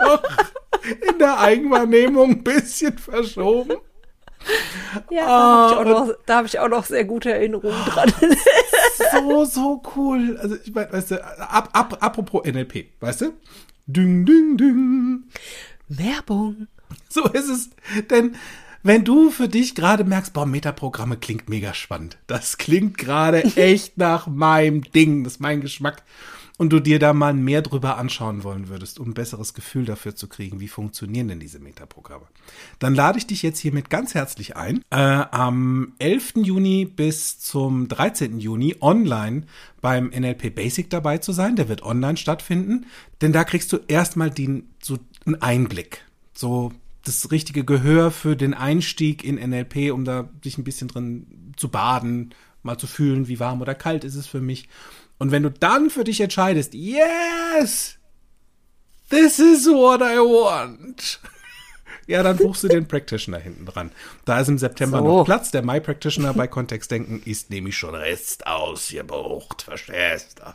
doch 0.00 0.22
in 1.08 1.18
der 1.18 1.38
Eigenwahrnehmung 1.38 2.30
ein 2.30 2.44
bisschen 2.44 2.98
verschoben. 2.98 3.76
Ja, 5.10 5.26
da 5.26 5.76
habe 5.76 5.90
ich, 5.90 6.28
ah, 6.28 6.34
hab 6.34 6.46
ich, 6.46 6.58
auch 6.58 6.68
noch 6.68 6.86
sehr 6.86 7.04
gute 7.04 7.30
Erinnerungen 7.30 7.84
dran. 7.84 8.12
so, 9.12 9.44
so 9.44 9.82
cool. 9.96 10.38
Also, 10.40 10.56
ich 10.64 10.72
meine, 10.72 10.92
weißt 10.92 11.12
du, 11.12 11.24
ab, 11.24 11.68
ab, 11.72 11.98
apropos 12.00 12.44
NLP, 12.44 12.86
weißt 13.00 13.22
du? 13.22 13.32
Ding, 13.86 14.24
ding, 14.24 14.56
ding. 14.56 15.24
Werbung. 15.88 16.68
So 17.08 17.24
ist 17.24 17.48
es. 17.48 17.70
Denn 18.10 18.36
wenn 18.82 19.04
du 19.04 19.30
für 19.30 19.48
dich 19.48 19.74
gerade 19.74 20.04
merkst, 20.04 20.32
boah, 20.32 20.46
Metaprogramme 20.46 21.16
klingt 21.16 21.48
mega 21.48 21.74
spannend. 21.74 22.18
Das 22.26 22.58
klingt 22.58 22.96
gerade 22.98 23.44
echt 23.56 23.98
nach 23.98 24.26
meinem 24.26 24.82
Ding, 24.82 25.24
das 25.24 25.34
ist 25.34 25.40
mein 25.40 25.60
Geschmack 25.60 26.02
und 26.58 26.70
du 26.70 26.80
dir 26.80 26.98
da 26.98 27.14
mal 27.14 27.32
mehr 27.32 27.62
drüber 27.62 27.96
anschauen 27.96 28.42
wollen 28.42 28.68
würdest, 28.68 28.98
um 28.98 29.10
ein 29.10 29.14
besseres 29.14 29.54
Gefühl 29.54 29.84
dafür 29.84 30.14
zu 30.14 30.26
kriegen, 30.26 30.60
wie 30.60 30.68
funktionieren 30.68 31.28
denn 31.28 31.40
diese 31.40 31.60
Metaprogramme, 31.60 32.26
dann 32.80 32.94
lade 32.94 33.16
ich 33.16 33.26
dich 33.26 33.42
jetzt 33.42 33.60
hiermit 33.60 33.88
ganz 33.88 34.14
herzlich 34.14 34.56
ein, 34.56 34.82
äh, 34.90 34.96
am 34.96 35.94
11. 36.00 36.44
Juni 36.44 36.84
bis 36.84 37.38
zum 37.38 37.88
13. 37.88 38.40
Juni 38.40 38.76
online 38.80 39.44
beim 39.80 40.08
NLP 40.08 40.50
Basic 40.54 40.90
dabei 40.90 41.18
zu 41.18 41.32
sein. 41.32 41.54
Der 41.54 41.68
wird 41.68 41.82
online 41.82 42.16
stattfinden, 42.16 42.86
denn 43.22 43.32
da 43.32 43.44
kriegst 43.44 43.72
du 43.72 43.78
erstmal 43.86 44.30
den, 44.30 44.68
so 44.82 44.98
einen 45.24 45.40
Einblick, 45.40 46.04
so 46.34 46.72
das 47.04 47.30
richtige 47.30 47.64
Gehör 47.64 48.10
für 48.10 48.36
den 48.36 48.52
Einstieg 48.52 49.24
in 49.24 49.36
NLP, 49.36 49.92
um 49.92 50.04
da 50.04 50.28
sich 50.42 50.58
ein 50.58 50.64
bisschen 50.64 50.88
drin 50.88 51.52
zu 51.56 51.68
baden, 51.68 52.34
mal 52.64 52.78
zu 52.78 52.88
fühlen, 52.88 53.28
wie 53.28 53.38
warm 53.38 53.60
oder 53.60 53.76
kalt 53.76 54.02
ist 54.02 54.16
es 54.16 54.26
für 54.26 54.40
mich 54.40 54.68
und 55.18 55.30
wenn 55.30 55.42
du 55.42 55.50
dann 55.50 55.90
für 55.90 56.04
dich 56.04 56.20
entscheidest, 56.20 56.74
yes, 56.74 57.98
this 59.10 59.38
is 59.38 59.66
what 59.66 60.00
I 60.00 60.18
want. 60.18 61.20
Ja, 62.06 62.22
dann 62.22 62.38
buchst 62.38 62.64
du 62.64 62.68
den 62.68 62.88
Practitioner 62.88 63.36
hinten 63.38 63.66
dran. 63.66 63.92
Da 64.24 64.40
ist 64.40 64.48
im 64.48 64.56
September 64.56 65.00
so. 65.00 65.04
noch 65.04 65.24
Platz. 65.26 65.50
Der 65.50 65.60
My 65.62 65.78
Practitioner 65.78 66.32
bei 66.32 66.46
Kontextdenken 66.46 67.22
ist 67.22 67.50
nämlich 67.50 67.76
schon 67.76 67.94
Rest 67.94 68.46
ausgebucht. 68.46 69.60
Verstehst 69.60 70.38
du? 70.38 70.54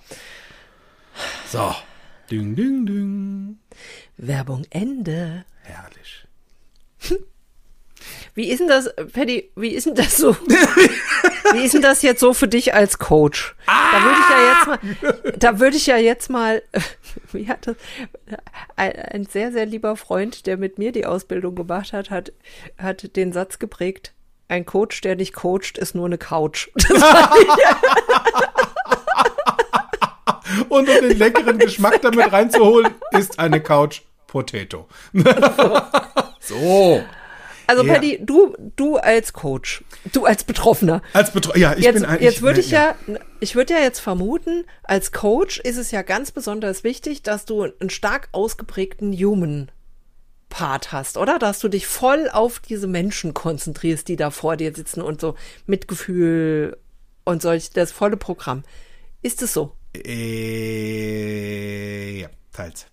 So. 1.52 1.76
Ding, 2.32 2.56
ding, 2.56 2.88
ding. 2.88 3.60
Werbung 4.18 4.66
Ende. 4.72 5.46
Herrlich. 5.62 6.26
Wie 8.36 8.50
ist 8.50 8.60
denn 8.60 8.68
das, 8.68 8.90
Paddy, 9.14 9.52
wie 9.56 9.70
ist 9.70 9.86
denn 9.86 9.96
das 9.96 10.18
so? 10.18 10.36
wie 11.54 11.64
ist 11.64 11.74
denn 11.74 11.82
das 11.82 12.02
jetzt 12.02 12.20
so 12.20 12.34
für 12.34 12.48
dich 12.48 12.74
als 12.74 13.00
Coach? 13.00 13.56
Da 13.66 14.04
würde 14.04 14.20
ich 14.20 14.30
ja 14.30 14.38
jetzt 14.50 14.68
mal, 14.68 14.80
da 15.38 15.60
würde 15.60 15.78
ich 15.78 15.86
ja 15.88 15.98
jetzt 15.98 16.30
mal, 16.30 16.64
wie 17.32 17.48
hat 17.48 17.68
das, 17.68 17.76
ein, 18.76 18.92
ein 18.92 19.26
sehr, 19.26 19.52
sehr 19.52 19.66
lieber 19.66 19.96
Freund, 19.96 20.46
der 20.48 20.58
mit 20.58 20.78
mir 20.78 20.92
die 20.92 21.06
Ausbildung 21.06 21.56
gemacht 21.56 21.94
hat, 21.94 22.10
hat, 22.10 22.34
hat 22.78 23.16
den 23.16 23.34
Satz 23.34 23.60
geprägt, 23.60 24.14
ein 24.48 24.66
Coach, 24.66 25.02
der 25.02 25.16
nicht 25.16 25.34
coacht, 25.34 25.78
ist 25.78 25.96
nur 25.96 26.06
eine 26.06 26.18
Couch. 26.18 26.70
Und 30.70 30.88
um 30.90 31.02
den 31.02 31.18
leckeren 31.18 31.58
Geschmack 31.58 32.02
damit 32.02 32.32
reinzuholen, 32.32 32.94
ist 33.12 33.40
eine 33.40 33.62
Couch 33.62 34.02
Potato. 34.28 34.88
so. 36.40 37.04
Also 37.68 37.84
Ja. 37.84 37.94
Paddy, 37.94 38.20
du, 38.22 38.56
du 38.76 38.98
als 38.98 39.34
Coach, 39.34 39.84
du 40.12 40.26
als 40.26 40.44
Betroffener. 40.44 41.02
Als 41.14 41.32
Betro 41.32 41.56
ja, 41.58 41.74
ich 41.76 41.84
jetzt, 41.86 41.96
bin 41.96 42.06
ein, 42.06 42.22
jetzt 42.22 42.42
würde 42.42 42.60
ich 42.60 42.72
ja. 42.72 42.96
ja, 43.08 43.20
ich 43.40 43.56
würde 43.56 43.74
ja 43.74 43.80
jetzt 43.80 44.00
vermuten, 44.00 44.66
als 44.84 45.12
Coach 45.12 45.60
ist 45.60 45.78
es 45.78 45.92
ja 45.92 46.02
ganz 46.02 46.32
besonders 46.32 46.84
wichtig, 46.84 47.24
dass 47.24 47.46
du 47.46 47.64
einen 47.64 47.90
stark 47.90 48.30
ausgeprägten 48.32 49.14
Human 49.14 49.72
Part 50.50 50.92
hast, 50.92 51.18
oder? 51.18 51.40
Dass 51.40 51.60
du 51.60 51.68
dich 51.68 51.88
voll 51.88 52.30
auf 52.32 52.60
diese 52.60 52.86
Menschen 52.86 53.34
konzentrierst, 53.34 54.08
die 54.08 54.18
da 54.18 54.30
vor 54.30 54.56
dir 54.56 54.72
sitzen 54.76 55.02
und 55.02 55.20
so 55.20 55.34
Mitgefühl 55.66 56.78
und 57.24 57.42
solch, 57.42 57.72
das 57.72 57.92
volle 57.92 58.18
Programm. 58.18 58.64
Ist 59.24 59.42
es 59.42 59.54
so? 59.54 59.76
Äh, 59.96 60.20
ja, 62.20 62.30
teils. 62.52 62.86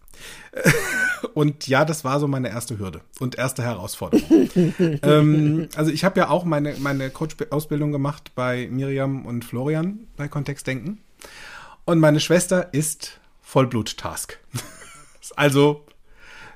Und 1.35 1.69
ja, 1.69 1.85
das 1.85 2.05
war 2.05 2.19
so 2.21 2.27
meine 2.27 2.49
erste 2.49 2.79
Hürde 2.79 3.03
und 3.21 3.37
erste 3.37 3.63
Herausforderung. 3.63 4.51
ähm, 5.03 5.69
also 5.77 5.91
ich 5.91 6.05
habe 6.05 6.19
ja 6.21 6.29
auch 6.29 6.45
meine, 6.45 6.75
meine 6.79 7.11
Coach-Ausbildung 7.11 7.93
gemacht 7.93 8.33
bei 8.35 8.69
Miriam 8.71 9.27
und 9.27 9.45
Florian 9.45 10.01
bei 10.17 10.29
Kontextdenken. 10.29 10.99
Und 11.85 12.01
meine 12.01 12.21
Schwester 12.21 12.73
ist 12.73 13.21
Vollblut-Task. 13.43 14.39
Also, 15.37 15.87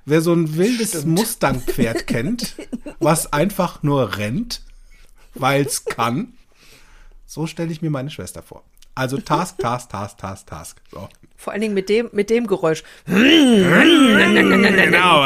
wer 0.04 0.20
so 0.20 0.32
ein 0.32 0.56
wildes 0.56 1.04
Mustang-Pferd 1.04 2.08
kennt, 2.08 2.56
was 2.98 3.32
einfach 3.32 3.82
nur 3.84 4.16
rennt, 4.16 4.62
weil 5.34 5.64
es 5.64 5.84
kann, 5.84 6.32
so 7.24 7.46
stelle 7.46 7.70
ich 7.70 7.82
mir 7.82 7.90
meine 7.90 8.10
Schwester 8.10 8.42
vor. 8.42 8.64
Also 8.94 9.18
Task, 9.18 9.58
Task, 9.58 9.90
Task, 9.90 10.18
Task, 10.18 10.46
Task. 10.46 10.80
So. 10.90 11.08
Vor 11.36 11.52
allen 11.52 11.62
Dingen 11.62 11.74
mit 11.74 11.88
dem, 11.88 12.08
mit 12.12 12.30
dem 12.30 12.46
Geräusch. 12.46 12.84
Genau, 13.06 13.28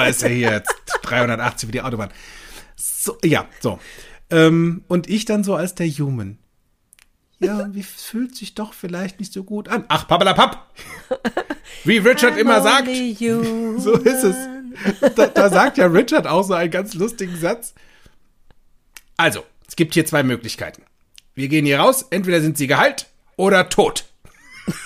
ist 0.03 0.23
ja 0.23 0.29
hier 0.29 0.51
jetzt 0.53 0.75
380 1.03 1.69
wie 1.69 1.73
die 1.73 1.83
Autobahn. 1.83 2.11
So, 2.77 3.19
ja, 3.23 3.47
so. 3.61 3.79
Ähm, 4.31 4.85
und 4.89 5.09
ich 5.09 5.27
dann 5.27 5.45
so 5.45 5.55
als 5.55 5.75
der 5.75 5.87
Human. 5.87 6.39
Ja, 7.41 7.73
wie 7.73 7.85
fühlt 7.85 8.35
sich 8.35 8.55
doch 8.55 8.73
vielleicht 8.73 9.21
nicht 9.21 9.33
so 9.33 9.45
gut 9.45 9.69
an. 9.69 9.85
Ach, 9.89 10.09
pappalapapp. 10.09 10.67
Wie 11.85 11.99
Richard 11.99 12.37
immer 12.37 12.61
sagt. 12.63 12.89
So 12.89 13.93
ist 13.93 14.25
es. 14.25 14.37
Da, 15.15 15.27
da 15.29 15.49
sagt 15.49 15.79
ja 15.79 15.87
Richard 15.87 16.27
auch 16.27 16.43
so 16.43 16.55
einen 16.55 16.71
ganz 16.71 16.95
lustigen 16.95 17.37
Satz. 17.37 17.75
Also, 19.17 19.45
es 19.69 19.77
gibt 19.77 19.95
hier 19.95 20.05
zwei 20.05 20.25
Möglichkeiten. 20.25 20.83
Wir 21.35 21.49
gehen 21.49 21.65
hier 21.65 21.79
raus, 21.79 22.07
entweder 22.11 22.41
sind 22.41 22.59
sie 22.59 22.67
geheilt 22.67 23.07
oder 23.39 23.71
tot. 23.71 24.05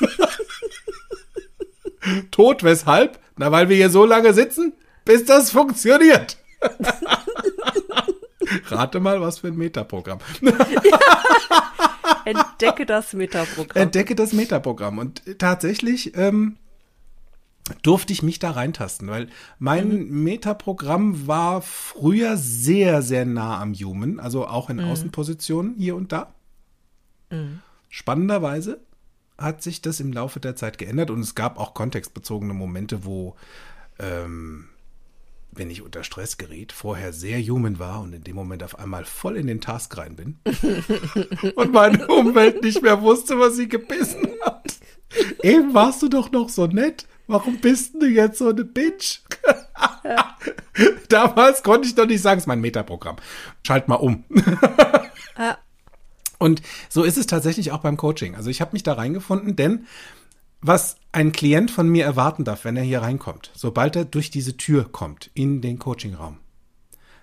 tot 2.30 2.62
weshalb? 2.62 3.18
Na, 3.36 3.50
weil 3.50 3.68
wir 3.68 3.76
hier 3.76 3.90
so 3.90 4.04
lange 4.04 4.34
sitzen, 4.34 4.74
bis 5.04 5.24
das 5.24 5.50
funktioniert. 5.50 6.36
Rate 8.66 9.00
mal, 9.00 9.20
was 9.20 9.40
für 9.40 9.48
ein 9.48 9.56
Metaprogramm. 9.56 10.18
Entdecke 12.24 12.86
das 12.86 13.14
Metaprogramm. 13.14 13.82
Entdecke 13.82 14.14
das 14.14 14.32
Metaprogramm. 14.32 14.98
Und 14.98 15.22
tatsächlich 15.38 16.16
ähm, 16.16 16.56
durfte 17.82 18.12
ich 18.12 18.22
mich 18.22 18.38
da 18.38 18.50
reintasten, 18.50 19.08
weil 19.08 19.28
mein 19.58 20.10
Metaprogramm 20.10 21.26
war 21.26 21.62
früher 21.62 22.36
sehr, 22.36 23.02
sehr 23.02 23.24
nah 23.24 23.60
am 23.60 23.72
Human, 23.74 24.20
also 24.20 24.46
auch 24.46 24.68
in 24.68 24.80
Außenpositionen 24.80 25.76
hier 25.78 25.96
und 25.96 26.12
da. 26.12 26.34
Spannenderweise 27.92 28.80
hat 29.36 29.62
sich 29.62 29.82
das 29.82 30.00
im 30.00 30.14
Laufe 30.14 30.40
der 30.40 30.56
Zeit 30.56 30.78
geändert 30.78 31.10
und 31.10 31.20
es 31.20 31.34
gab 31.34 31.58
auch 31.58 31.74
kontextbezogene 31.74 32.54
Momente, 32.54 33.04
wo, 33.04 33.36
ähm, 33.98 34.70
wenn 35.50 35.68
ich 35.68 35.82
unter 35.82 36.02
Stress 36.02 36.38
geriet, 36.38 36.72
vorher 36.72 37.12
sehr 37.12 37.38
human 37.42 37.78
war 37.78 38.00
und 38.00 38.14
in 38.14 38.24
dem 38.24 38.34
Moment 38.34 38.62
auf 38.62 38.78
einmal 38.78 39.04
voll 39.04 39.36
in 39.36 39.46
den 39.46 39.60
Task 39.60 39.94
rein 39.98 40.16
bin 40.16 40.38
und 41.54 41.72
meine 41.74 42.06
Umwelt 42.08 42.62
nicht 42.62 42.80
mehr 42.80 43.02
wusste, 43.02 43.38
was 43.38 43.56
sie 43.56 43.68
gebissen 43.68 44.26
hat. 44.40 44.72
Eben 45.42 45.74
warst 45.74 46.00
du 46.02 46.08
doch 46.08 46.32
noch 46.32 46.48
so 46.48 46.66
nett. 46.66 47.06
Warum 47.26 47.58
bist 47.58 47.94
du 48.00 48.06
jetzt 48.06 48.38
so 48.38 48.48
eine 48.48 48.64
Bitch? 48.64 49.20
Damals 51.10 51.62
konnte 51.62 51.88
ich 51.88 51.94
doch 51.94 52.06
nicht 52.06 52.22
sagen, 52.22 52.38
es 52.38 52.44
ist 52.44 52.48
mein 52.48 52.62
Metaprogramm. 52.62 53.16
Schalt 53.66 53.86
mal 53.86 53.96
um. 53.96 54.24
Ja. 55.36 55.58
Und 56.42 56.60
so 56.88 57.04
ist 57.04 57.18
es 57.18 57.26
tatsächlich 57.26 57.70
auch 57.70 57.82
beim 57.82 57.96
Coaching. 57.96 58.34
Also 58.34 58.50
ich 58.50 58.60
habe 58.60 58.72
mich 58.72 58.82
da 58.82 58.94
reingefunden, 58.94 59.54
denn 59.54 59.86
was 60.60 60.96
ein 61.12 61.30
Klient 61.30 61.70
von 61.70 61.88
mir 61.88 62.04
erwarten 62.04 62.42
darf, 62.44 62.64
wenn 62.64 62.76
er 62.76 62.82
hier 62.82 63.00
reinkommt, 63.02 63.52
sobald 63.54 63.94
er 63.94 64.04
durch 64.04 64.28
diese 64.30 64.56
Tür 64.56 64.90
kommt 64.90 65.30
in 65.34 65.60
den 65.60 65.78
Coachingraum, 65.78 66.38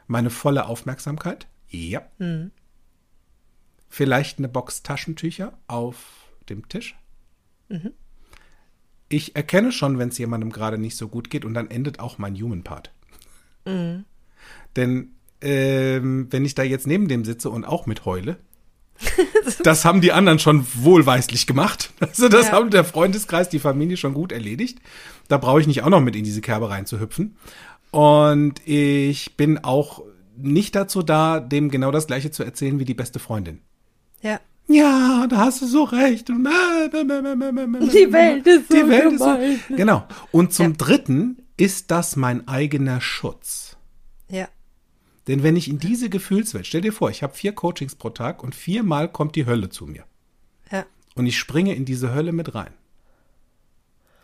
meine 0.08 0.30
volle 0.30 0.68
Aufmerksamkeit, 0.68 1.48
ja. 1.68 2.02
Vielleicht 3.90 4.38
eine 4.38 4.48
Box 4.48 4.84
Taschentücher 4.84 5.58
auf 5.68 5.98
dem 6.48 6.70
Tisch. 6.70 6.96
Ich 9.10 9.36
erkenne 9.36 9.74
schon, 9.74 9.98
wenn 10.00 10.10
es 10.10 10.18
jemandem 10.18 10.50
gerade 10.50 10.78
nicht 10.78 10.96
so 10.96 11.10
gut 11.10 11.30
geht 11.30 11.44
und 11.44 11.56
dann 11.56 11.70
endet 11.70 12.00
auch 12.00 12.20
mein 12.20 12.36
Human 12.36 12.64
Part. 12.64 12.92
Denn 14.78 15.12
ähm, 15.42 16.28
wenn 16.32 16.46
ich 16.46 16.56
da 16.56 16.64
jetzt 16.64 16.88
neben 16.88 17.10
dem 17.10 17.26
sitze 17.26 17.50
und 17.50 17.66
auch 17.66 17.86
mit 17.86 18.06
heule, 18.06 18.38
das 19.64 19.86
haben 19.86 20.02
die 20.02 20.12
anderen 20.12 20.40
schon 20.40 20.66
wohlweislich 20.76 21.48
gemacht. 21.48 21.92
Also 22.00 22.28
das 22.30 22.48
Ja. 22.48 22.54
haben 22.54 22.70
der 22.70 22.84
Freundeskreis, 22.84 23.50
die 23.50 23.60
Familie 23.60 23.98
schon 23.98 24.14
gut 24.14 24.32
erledigt. 24.32 24.80
Da 25.28 25.38
brauche 25.38 25.62
ich 25.62 25.68
nicht 25.68 25.84
auch 25.84 25.90
noch 25.90 26.02
mit 26.02 26.16
in 26.16 26.24
diese 26.24 26.42
Kerbe 26.42 26.70
reinzuhüpfen. 26.70 27.36
Und 27.92 28.62
ich 28.68 29.36
bin 29.38 29.64
auch 29.64 30.02
nicht 30.38 30.76
dazu 30.76 31.02
da, 31.04 31.40
dem 31.40 31.70
genau 31.70 31.92
das 31.92 32.08
gleiche 32.08 32.32
zu 32.32 32.44
erzählen 32.44 32.80
wie 32.80 32.86
die 32.86 32.94
beste 32.94 33.20
Freundin. 33.20 33.60
Ja. 34.22 34.40
Ja, 34.72 35.26
da 35.28 35.38
hast 35.38 35.64
du 35.64 35.66
so 35.66 35.84
recht. 35.84 36.30
Die 36.30 36.34
Die 36.34 38.14
Welt 38.14 38.46
ist 38.46 38.68
so 38.70 38.76
Die 38.76 38.88
Welt 38.88 39.14
ist 39.14 39.20
so. 39.20 39.76
Genau. 39.76 40.04
Und 40.32 40.54
zum 40.54 40.68
Ja. 40.68 40.74
Dritten 40.78 41.38
ist 41.58 41.90
das 41.90 42.16
mein 42.16 42.48
eigener 42.48 43.02
Schutz. 43.02 43.78
Ja. 44.30 44.48
Denn 45.30 45.44
wenn 45.44 45.56
ich 45.56 45.70
in 45.70 45.78
diese 45.78 46.10
Gefühlswelt, 46.10 46.66
stell 46.66 46.82
dir 46.82 46.92
vor, 46.92 47.12
ich 47.12 47.22
habe 47.22 47.36
vier 47.36 47.54
Coachings 47.54 47.94
pro 47.94 48.10
Tag 48.10 48.44
und 48.44 48.56
viermal 48.56 49.08
kommt 49.08 49.36
die 49.36 49.46
Hölle 49.46 49.70
zu 49.70 49.86
mir. 49.86 50.04
Ja. 50.72 50.88
Und 51.14 51.28
ich 51.28 51.38
springe 51.38 51.76
in 51.76 51.86
diese 51.86 52.16
Hölle 52.16 52.32
mit 52.32 52.56
rein. 52.56 52.74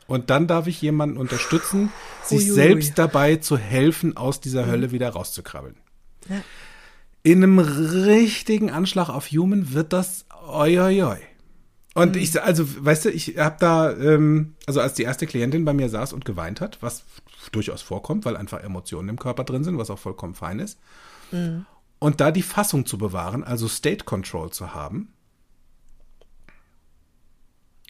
Und 0.08 0.32
dann 0.32 0.48
darf 0.48 0.66
ich 0.66 0.82
jemanden 0.82 1.18
unterstützen, 1.18 1.92
sich 2.24 2.40
Uiuiui. 2.40 2.56
selbst 2.56 2.98
dabei 2.98 3.36
zu 3.36 3.56
helfen, 3.56 4.18
aus 4.18 4.42
dieser 4.42 4.66
Hölle 4.66 4.92
wieder 4.92 5.10
rauszukrabbeln. 5.10 5.76
Ja. 6.28 6.42
In 7.22 7.44
einem 7.44 7.60
richtigen 7.60 8.72
Anschlag 8.72 9.10
auf 9.10 9.28
Human 9.28 9.74
wird 9.74 9.94
das 9.94 10.26
oi, 10.48 10.80
oi, 10.80 11.04
oi. 11.04 11.18
Und 11.94 12.18
ich, 12.18 12.42
also, 12.42 12.66
weißt 12.84 13.06
du, 13.06 13.10
ich 13.12 13.38
habe 13.38 13.58
da, 13.60 13.92
ähm, 13.92 14.56
also 14.66 14.82
als 14.82 14.96
die 14.96 15.04
erste 15.04 15.28
Klientin 15.28 15.66
bei 15.66 15.74
mir 15.74 15.88
saß 15.88 16.14
und 16.14 16.26
geweint 16.26 16.62
hat, 16.62 16.80
was 16.82 17.06
durchaus 17.52 17.82
vorkommt, 17.82 18.26
weil 18.26 18.38
einfach 18.38 18.62
Emotionen 18.62 19.10
im 19.10 19.20
Körper 19.20 19.44
drin 19.44 19.64
sind, 19.64 19.78
was 19.78 19.90
auch 19.90 20.00
vollkommen 20.00 20.34
fein 20.36 20.60
ist. 20.60 20.80
Und 22.00 22.22
da 22.22 22.32
die 22.32 22.42
Fassung 22.44 22.86
zu 22.86 22.98
bewahren, 22.98 23.44
also 23.44 23.68
State 23.68 24.06
Control 24.06 24.52
zu 24.52 24.74
haben, 24.74 25.14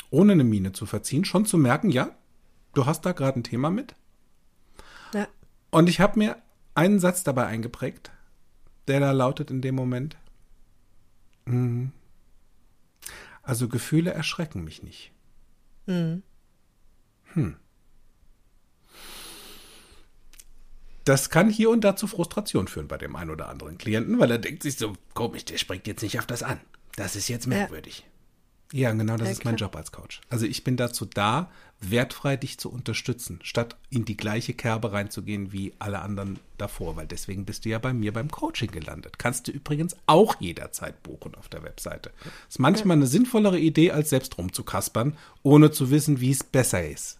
ohne 0.10 0.34
eine 0.34 0.44
Miene 0.44 0.72
zu 0.72 0.86
verziehen, 0.86 1.26
schon 1.26 1.46
zu 1.46 1.58
merken, 1.58 1.90
ja, 1.90 2.16
du 2.74 2.86
hast 2.86 3.06
da 3.06 3.12
gerade 3.12 3.40
ein 3.40 3.44
Thema 3.44 3.70
mit. 3.70 3.96
Ja. 5.14 5.28
Und 5.72 5.90
ich 5.90 6.00
habe 6.00 6.18
mir 6.20 6.38
einen 6.74 7.00
Satz 7.00 7.24
dabei 7.24 7.46
eingeprägt, 7.48 8.12
der 8.88 9.00
da 9.00 9.12
lautet 9.12 9.52
in 9.52 9.62
dem 9.62 9.76
Moment, 9.76 10.18
"Mhm. 11.46 11.92
also 13.42 13.68
Gefühle 13.68 14.12
erschrecken 14.12 14.64
mich 14.64 14.84
nicht. 14.84 15.12
Hm. 15.86 16.24
Das 21.06 21.30
kann 21.30 21.50
hier 21.50 21.70
und 21.70 21.84
da 21.84 21.96
zu 21.96 22.08
Frustration 22.08 22.68
führen 22.68 22.88
bei 22.88 22.98
dem 22.98 23.16
einen 23.16 23.30
oder 23.30 23.48
anderen 23.48 23.78
Klienten, 23.78 24.20
weil 24.20 24.32
er 24.32 24.40
denkt 24.40 24.64
sich 24.64 24.78
so, 24.78 24.94
komisch, 25.14 25.46
der 25.46 25.58
springt 25.58 25.88
jetzt 25.88 26.02
nicht 26.02 26.20
auf 26.20 26.26
das 26.26 26.44
an. 26.44 26.60
Das 26.96 27.16
ist 27.16 27.28
jetzt 27.28 27.46
merkwürdig. 27.48 28.06
Ja, 28.74 28.92
genau, 28.92 29.16
das 29.16 29.28
Ja, 29.28 29.32
ist 29.34 29.46
mein. 29.46 29.56
Job 29.58 29.76
als 29.76 29.92
Coach. 29.92 30.22
Also 30.30 30.46
ich 30.48 30.64
bin 30.64 30.76
dazu 30.76 31.06
da, 31.06 31.52
wertfrei 31.80 32.36
dich 32.36 32.58
zu 32.58 32.72
unterstützen, 32.72 33.40
statt 33.44 33.78
in 33.90 34.06
die 34.06 34.18
gleiche 34.18 34.54
Kerbe 34.54 34.92
reinzugehen 34.92 35.52
wie 35.54 35.74
alle 35.78 36.02
anderen 36.02 36.40
davor, 36.58 36.96
weil 36.96 37.06
deswegen 37.06 37.46
bist 37.46 37.66
du 37.66 37.70
ja 37.70 37.78
bei 37.80 37.94
mir 37.94 38.12
beim 38.12 38.32
Coaching 38.32 38.72
gelandet. 38.72 39.20
Kannst 39.20 39.48
du 39.48 39.52
übrigens 39.52 39.96
auch 40.08 40.42
jederzeit 40.42 41.04
buchen 41.04 41.36
auf 41.36 41.48
der 41.50 41.64
Webseite. 41.64 42.12
Ist 42.50 42.60
manchmal 42.60 42.98
eine 42.98 43.08
sinnvollere 43.08 43.60
Idee, 43.60 43.92
als 43.92 44.10
selbst 44.10 44.38
rumzukaspern, 44.38 45.16
ohne 45.44 45.70
zu 45.72 45.92
wissen, 45.92 46.20
wie 46.20 46.32
es 46.32 46.44
besser 46.44 46.84
ist. 46.86 47.20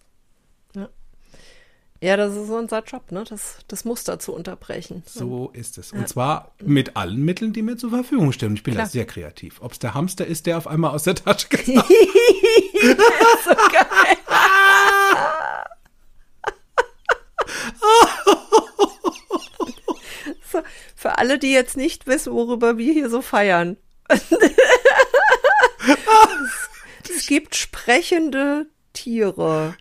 Ja, 2.02 2.18
das 2.18 2.36
ist 2.36 2.50
unser 2.50 2.84
Job, 2.84 3.12
ne? 3.12 3.24
Das, 3.28 3.60
das 3.68 3.86
Muster 3.86 4.20
zu 4.20 4.34
unterbrechen. 4.34 5.04
So 5.06 5.50
ist 5.54 5.78
es. 5.78 5.94
Und 5.94 6.08
zwar 6.10 6.52
mit 6.62 6.98
allen 6.98 7.24
Mitteln, 7.24 7.54
die 7.54 7.62
mir 7.62 7.78
zur 7.78 7.90
Verfügung 7.90 8.32
stehen. 8.34 8.50
Und 8.50 8.56
Ich 8.56 8.64
bin 8.64 8.74
da 8.74 8.82
Klar. 8.82 8.90
sehr 8.90 9.06
kreativ. 9.06 9.62
Ob 9.62 9.72
es 9.72 9.80
der 9.80 9.94
Hamster 9.94 10.26
ist, 10.28 10.46
der 10.46 10.58
auf 10.58 10.68
einmal 10.68 10.92
aus 10.92 11.04
der 11.04 11.16
Tasche 11.16 11.48
gekramt 11.50 11.86
So, 20.52 20.62
für 20.96 21.18
alle, 21.18 21.40
die 21.40 21.52
jetzt 21.52 21.78
nicht 21.78 22.08
wissen, 22.08 22.34
worüber 22.34 22.78
wir 22.78 22.94
hier 22.94 23.10
so 23.10 23.22
feiern. 23.22 23.78
es, 24.10 24.22
es 27.10 27.28
gibt 27.28 27.56
sprechende 27.56 28.68
Tiere. 28.94 29.76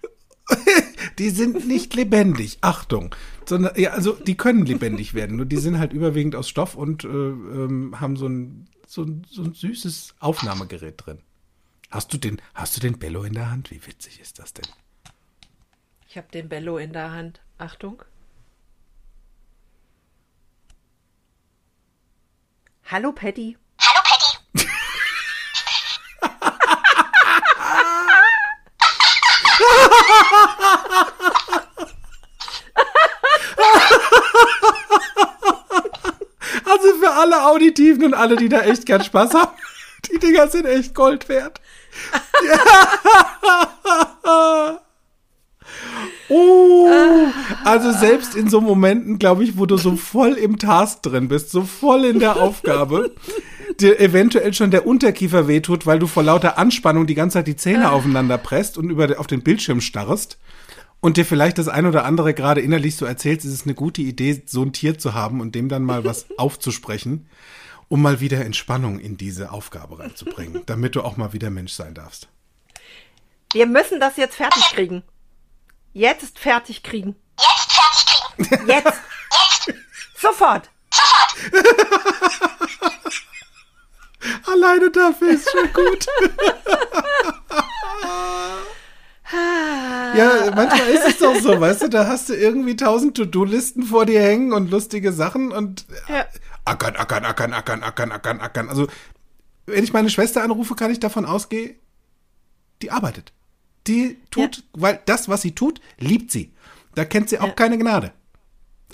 Die 1.18 1.30
sind 1.30 1.66
nicht 1.66 1.94
lebendig, 1.94 2.58
Achtung. 2.60 3.14
Sondern, 3.46 3.78
ja, 3.78 3.90
also 3.90 4.12
die 4.12 4.36
können 4.36 4.64
lebendig 4.64 5.12
werden, 5.12 5.36
nur 5.36 5.46
die 5.46 5.58
sind 5.58 5.78
halt 5.78 5.92
überwiegend 5.92 6.34
aus 6.34 6.48
Stoff 6.48 6.74
und 6.74 7.04
äh, 7.04 7.08
ähm, 7.08 8.00
haben 8.00 8.16
so 8.16 8.26
ein, 8.26 8.68
so, 8.86 9.02
ein, 9.02 9.26
so 9.28 9.42
ein 9.42 9.52
süßes 9.52 10.14
Aufnahmegerät 10.18 10.94
drin. 10.96 11.18
Hast 11.90 12.12
du 12.12 12.18
den, 12.18 12.40
hast 12.54 12.76
du 12.76 12.80
den 12.80 12.98
Bello 12.98 13.22
in 13.22 13.34
der 13.34 13.50
Hand? 13.50 13.70
Wie 13.70 13.86
witzig 13.86 14.18
ist 14.20 14.38
das 14.38 14.54
denn? 14.54 14.66
Ich 16.08 16.16
habe 16.16 16.28
den 16.32 16.48
Bello 16.48 16.78
in 16.78 16.92
der 16.92 17.12
Hand. 17.12 17.40
Achtung. 17.58 18.02
Hallo, 22.84 23.12
Paddy. 23.12 23.56
Also 36.66 36.94
für 36.94 37.10
alle 37.10 37.44
Auditiven 37.44 38.04
und 38.04 38.14
alle, 38.14 38.36
die 38.36 38.48
da 38.48 38.60
echt 38.60 38.86
gern 38.86 39.02
Spaß 39.02 39.34
haben, 39.34 39.52
die 40.10 40.18
Dinger 40.18 40.48
sind 40.48 40.66
echt 40.66 40.94
Gold 40.94 41.28
wert. 41.28 41.60
Oh, 46.28 46.88
also 47.64 47.92
selbst 47.92 48.34
in 48.34 48.48
so 48.48 48.60
Momenten, 48.60 49.18
glaube 49.18 49.44
ich, 49.44 49.58
wo 49.58 49.66
du 49.66 49.76
so 49.76 49.96
voll 49.96 50.32
im 50.32 50.58
Task 50.58 51.02
drin 51.02 51.28
bist, 51.28 51.50
so 51.50 51.62
voll 51.62 52.04
in 52.04 52.18
der 52.18 52.36
Aufgabe, 52.36 53.14
dir 53.78 54.00
eventuell 54.00 54.54
schon 54.54 54.70
der 54.70 54.86
Unterkiefer 54.86 55.48
wehtut, 55.48 55.86
weil 55.86 55.98
du 55.98 56.06
vor 56.06 56.22
lauter 56.22 56.56
Anspannung 56.56 57.06
die 57.06 57.14
ganze 57.14 57.34
Zeit 57.34 57.46
die 57.46 57.56
Zähne 57.56 57.92
aufeinander 57.92 58.38
presst 58.38 58.78
und 58.78 58.88
über 58.88 59.18
auf 59.18 59.26
den 59.26 59.42
Bildschirm 59.42 59.80
starrst 59.80 60.38
und 61.00 61.18
dir 61.18 61.26
vielleicht 61.26 61.58
das 61.58 61.68
ein 61.68 61.84
oder 61.84 62.06
andere 62.06 62.32
gerade 62.32 62.62
innerlich 62.62 62.96
so 62.96 63.04
erzählst, 63.04 63.44
ist 63.44 63.52
es 63.52 63.64
eine 63.64 63.74
gute 63.74 64.00
Idee, 64.00 64.42
so 64.46 64.62
ein 64.62 64.72
Tier 64.72 64.98
zu 64.98 65.12
haben 65.12 65.42
und 65.42 65.54
dem 65.54 65.68
dann 65.68 65.82
mal 65.82 66.04
was 66.04 66.26
aufzusprechen, 66.38 67.28
um 67.88 68.00
mal 68.00 68.20
wieder 68.20 68.42
Entspannung 68.42 68.98
in 68.98 69.18
diese 69.18 69.52
Aufgabe 69.52 69.98
reinzubringen, 69.98 70.62
damit 70.64 70.96
du 70.96 71.02
auch 71.02 71.18
mal 71.18 71.34
wieder 71.34 71.50
Mensch 71.50 71.74
sein 71.74 71.92
darfst. 71.92 72.28
Wir 73.52 73.66
müssen 73.66 74.00
das 74.00 74.16
jetzt 74.16 74.36
fertig 74.36 74.62
kriegen. 74.72 75.02
Jetzt 75.94 76.38
fertig 76.40 76.82
kriegen. 76.82 77.14
Jetzt 77.38 77.72
fertig 77.72 78.04
kriegen. 78.36 78.68
Jetzt. 78.68 79.00
Sofort. 80.20 80.68
Alleine 84.46 84.90
dafür 84.90 85.30
ist 85.30 85.48
schon 85.50 85.72
gut. 85.72 86.06
ja, 90.16 90.50
manchmal 90.54 90.88
ist 90.88 91.06
es 91.06 91.18
doch 91.18 91.34
so, 91.36 91.60
weißt 91.60 91.82
du, 91.82 91.88
da 91.88 92.06
hast 92.06 92.28
du 92.28 92.34
irgendwie 92.34 92.76
tausend 92.76 93.16
To-Do-Listen 93.16 93.82
vor 93.84 94.06
dir 94.06 94.20
hängen 94.20 94.52
und 94.52 94.70
lustige 94.70 95.12
Sachen 95.12 95.52
und 95.52 95.86
Ja. 96.08 96.26
ackern, 96.64 96.96
ackern, 96.96 97.24
ackern, 97.24 97.52
ackern, 97.52 97.82
ackern, 97.82 98.12
ackern, 98.12 98.40
ackern. 98.40 98.68
Also, 98.68 98.86
wenn 99.66 99.84
ich 99.84 99.92
meine 99.92 100.10
Schwester 100.10 100.42
anrufe, 100.42 100.74
kann 100.74 100.90
ich 100.90 101.00
davon 101.00 101.24
ausgehen, 101.26 101.76
die 102.82 102.90
arbeitet. 102.90 103.32
Die 103.86 104.18
tut, 104.30 104.64
weil 104.72 105.00
das, 105.06 105.28
was 105.28 105.42
sie 105.42 105.54
tut, 105.54 105.80
liebt 105.98 106.30
sie. 106.30 106.52
Da 106.94 107.04
kennt 107.04 107.28
sie 107.28 107.38
auch 107.38 107.48
Ja. 107.48 107.52
keine 107.52 107.76
Gnade. 107.78 108.12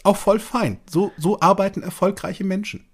Auch 0.03 0.17
voll 0.17 0.41
fein. 0.41 0.81
So, 0.89 1.13
so 1.19 1.41
arbeiten 1.41 1.83
erfolgreiche 1.83 2.45
Menschen. 2.45 2.87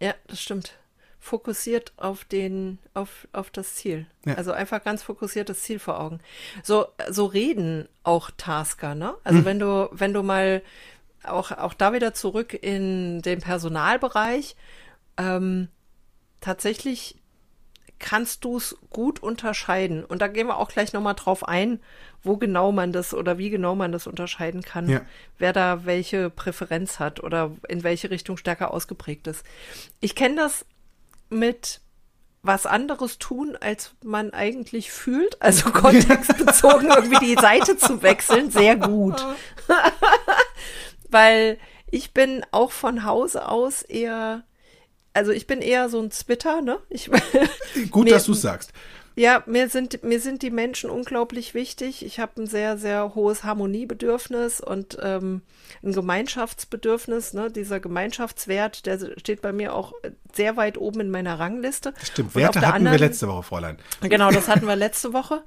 Ja, 0.00 0.14
das 0.26 0.40
stimmt. 0.40 0.74
Fokussiert 1.20 1.92
auf 1.96 2.24
den, 2.24 2.78
auf, 2.94 3.28
auf 3.32 3.50
das 3.50 3.74
Ziel. 3.74 4.06
Ja. 4.24 4.34
Also 4.34 4.52
einfach 4.52 4.82
ganz 4.82 5.02
fokussiert 5.02 5.48
das 5.48 5.60
Ziel 5.62 5.78
vor 5.78 6.00
Augen. 6.00 6.20
So, 6.62 6.86
so 7.10 7.26
reden 7.26 7.88
auch 8.04 8.30
Tasker, 8.36 8.94
ne? 8.94 9.14
Also 9.24 9.44
wenn 9.44 9.58
du, 9.58 9.88
wenn 9.92 10.12
du 10.14 10.22
mal 10.22 10.62
auch, 11.24 11.50
auch 11.50 11.74
da 11.74 11.92
wieder 11.92 12.14
zurück 12.14 12.54
in 12.54 13.20
den 13.22 13.40
Personalbereich, 13.40 14.56
ähm, 15.18 15.68
tatsächlich 16.40 17.16
kannst 17.98 18.44
du 18.44 18.56
es 18.56 18.76
gut 18.90 19.22
unterscheiden. 19.22 20.04
Und 20.04 20.22
da 20.22 20.28
gehen 20.28 20.46
wir 20.46 20.58
auch 20.58 20.68
gleich 20.68 20.92
nochmal 20.92 21.14
drauf 21.14 21.46
ein, 21.46 21.80
wo 22.22 22.36
genau 22.36 22.72
man 22.72 22.92
das 22.92 23.14
oder 23.14 23.38
wie 23.38 23.50
genau 23.50 23.74
man 23.74 23.92
das 23.92 24.06
unterscheiden 24.06 24.62
kann, 24.62 24.88
Ja. 24.88 25.00
wer 25.38 25.52
da 25.52 25.84
welche 25.84 26.30
Präferenz 26.30 26.98
hat 26.98 27.22
oder 27.22 27.52
in 27.68 27.82
welche 27.82 28.10
Richtung 28.10 28.36
stärker 28.36 28.72
ausgeprägt 28.72 29.26
ist. 29.26 29.44
Ich 30.00 30.14
kenne 30.14 30.36
das 30.36 30.64
mit 31.30 31.80
was 32.42 32.66
anderes 32.66 33.18
tun, 33.18 33.56
als 33.60 33.94
man 34.04 34.32
eigentlich 34.32 34.92
fühlt, 34.92 35.40
also 35.42 35.70
kontextbezogen 35.72 36.88
irgendwie 36.90 37.34
die 37.34 37.40
Seite 37.40 37.76
zu 37.76 38.02
wechseln, 38.02 38.50
sehr 38.50 38.76
gut. 38.76 39.24
Weil 41.10 41.58
ich 41.90 42.12
bin 42.12 42.44
auch 42.52 42.70
von 42.70 43.04
Hause 43.04 43.48
aus 43.48 43.82
eher, 43.82 44.42
also 45.18 45.32
ich 45.32 45.46
bin 45.48 45.60
eher 45.60 45.88
so 45.88 46.00
ein 46.00 46.10
Zwitter, 46.12 46.60
ne? 46.62 46.78
Ich, 46.88 47.10
Gut, 47.90 48.04
Mir- 48.04 48.10
dass 48.14 48.24
du 48.24 48.34
sagst. 48.34 48.72
Ja, 49.18 49.42
mir 49.46 49.68
sind, 49.68 50.04
mir 50.04 50.20
sind 50.20 50.42
die 50.42 50.50
Menschen 50.50 50.90
unglaublich 50.90 51.52
wichtig. 51.52 52.04
Ich 52.04 52.20
habe 52.20 52.40
ein 52.42 52.46
sehr, 52.46 52.78
sehr 52.78 53.16
hohes 53.16 53.42
Harmoniebedürfnis 53.42 54.60
und 54.60 54.96
ähm, 55.02 55.42
ein 55.82 55.92
Gemeinschaftsbedürfnis. 55.92 57.34
Ne? 57.34 57.50
Dieser 57.50 57.80
Gemeinschaftswert, 57.80 58.86
der 58.86 58.98
steht 59.18 59.42
bei 59.42 59.52
mir 59.52 59.74
auch 59.74 59.92
sehr 60.32 60.56
weit 60.56 60.78
oben 60.78 61.00
in 61.00 61.10
meiner 61.10 61.38
Rangliste. 61.40 61.94
Stimmt, 62.02 62.36
Werte 62.36 62.60
hatten 62.60 62.84
wir 62.84 62.90
anderen- 62.90 62.98
letzte 62.98 63.26
Woche, 63.26 63.42
Fräulein. 63.42 63.78
Genau, 64.02 64.30
das 64.30 64.46
hatten 64.48 64.66
wir 64.66 64.76
letzte 64.76 65.12
Woche. 65.12 65.42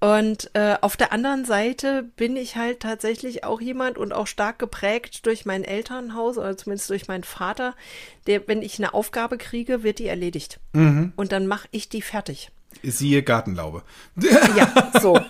Und 0.00 0.50
äh, 0.52 0.76
auf 0.80 0.96
der 0.98 1.10
anderen 1.12 1.44
Seite 1.46 2.02
bin 2.16 2.36
ich 2.36 2.56
halt 2.56 2.80
tatsächlich 2.80 3.42
auch 3.44 3.60
jemand 3.60 3.96
und 3.96 4.12
auch 4.12 4.26
stark 4.26 4.58
geprägt 4.58 5.24
durch 5.26 5.46
mein 5.46 5.64
Elternhaus 5.64 6.36
oder 6.36 6.56
zumindest 6.58 6.90
durch 6.90 7.08
meinen 7.08 7.24
Vater, 7.24 7.74
der, 8.26 8.46
wenn 8.46 8.60
ich 8.62 8.78
eine 8.78 8.92
Aufgabe 8.92 9.38
kriege, 9.38 9.82
wird 9.82 9.98
die 9.98 10.06
erledigt. 10.06 10.60
Und 11.16 11.32
dann 11.32 11.46
mache 11.48 11.66
ich 11.72 11.88
die 11.88 12.02
fertig. 12.02 12.50
Siehe 12.82 13.22
Gartenlaube. 13.22 13.82
Ja, 14.56 14.90
so. 15.00 15.20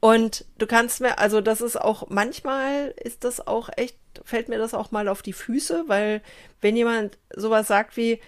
Und 0.00 0.44
du 0.58 0.66
kannst 0.66 1.00
mir, 1.00 1.18
also 1.18 1.40
das 1.40 1.60
ist 1.60 1.80
auch, 1.80 2.08
manchmal 2.08 2.94
ist 3.02 3.24
das 3.24 3.46
auch 3.46 3.68
echt, 3.76 3.98
fällt 4.24 4.48
mir 4.48 4.58
das 4.58 4.74
auch 4.74 4.90
mal 4.90 5.08
auf 5.08 5.22
die 5.22 5.32
Füße, 5.32 5.84
weil 5.88 6.22
wenn 6.60 6.76
jemand 6.76 7.18
sowas 7.34 7.66
sagt 7.66 7.96
wie, 7.96 8.20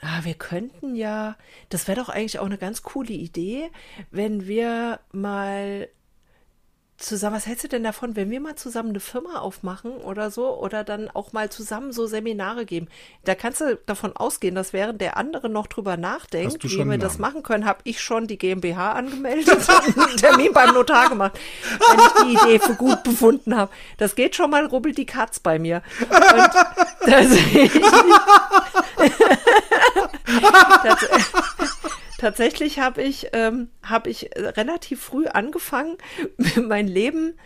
ah, 0.00 0.24
wir 0.24 0.34
könnten 0.34 0.96
ja, 0.96 1.36
das 1.68 1.86
wäre 1.86 2.00
doch 2.00 2.08
eigentlich 2.08 2.38
auch 2.40 2.46
eine 2.46 2.58
ganz 2.58 2.82
coole 2.82 3.12
Idee, 3.12 3.70
wenn 4.10 4.48
wir 4.48 4.98
mal 5.12 5.88
zusammen, 7.00 7.36
was 7.36 7.46
hältst 7.46 7.64
du 7.64 7.68
denn 7.68 7.82
davon, 7.82 8.16
wenn 8.16 8.30
wir 8.30 8.40
mal 8.40 8.54
zusammen 8.54 8.90
eine 8.90 9.00
Firma 9.00 9.40
aufmachen 9.40 9.92
oder 9.92 10.30
so 10.30 10.56
oder 10.58 10.84
dann 10.84 11.10
auch 11.10 11.32
mal 11.32 11.50
zusammen 11.50 11.92
so 11.92 12.06
Seminare 12.06 12.64
geben? 12.66 12.88
Da 13.24 13.34
kannst 13.34 13.60
du 13.60 13.76
davon 13.86 14.14
ausgehen, 14.16 14.54
dass 14.54 14.72
während 14.72 15.00
der 15.00 15.16
andere 15.16 15.48
noch 15.48 15.66
drüber 15.66 15.96
nachdenkt, 15.96 16.62
wie 16.64 16.84
wir 16.84 16.98
das 16.98 17.18
machen 17.18 17.42
können, 17.42 17.64
habe 17.64 17.80
ich 17.84 18.00
schon 18.00 18.26
die 18.26 18.38
GmbH 18.38 18.92
angemeldet 18.92 19.68
und 19.68 19.98
einen 20.08 20.16
Termin 20.16 20.52
beim 20.52 20.74
Notar 20.74 21.08
gemacht, 21.08 21.38
wenn 21.78 21.98
ich 21.98 22.12
die 22.22 22.44
Idee 22.44 22.58
für 22.58 22.74
gut 22.74 23.02
befunden 23.02 23.56
habe. 23.56 23.72
Das 23.98 24.14
geht 24.14 24.36
schon 24.36 24.50
mal 24.50 24.66
rubbelt 24.66 24.98
die 24.98 25.06
Katz 25.06 25.40
bei 25.40 25.58
mir. 25.58 25.82
Und 26.00 26.50
das, 27.06 27.28
Tats 30.82 31.06
tatsächlich 32.20 32.78
habe 32.78 33.02
ich, 33.02 33.28
ähm, 33.32 33.70
hab 33.82 34.06
ich 34.06 34.36
äh, 34.36 34.48
relativ 34.48 35.02
früh 35.02 35.26
angefangen, 35.26 35.96
mein 36.56 36.86
Leben 36.86 37.38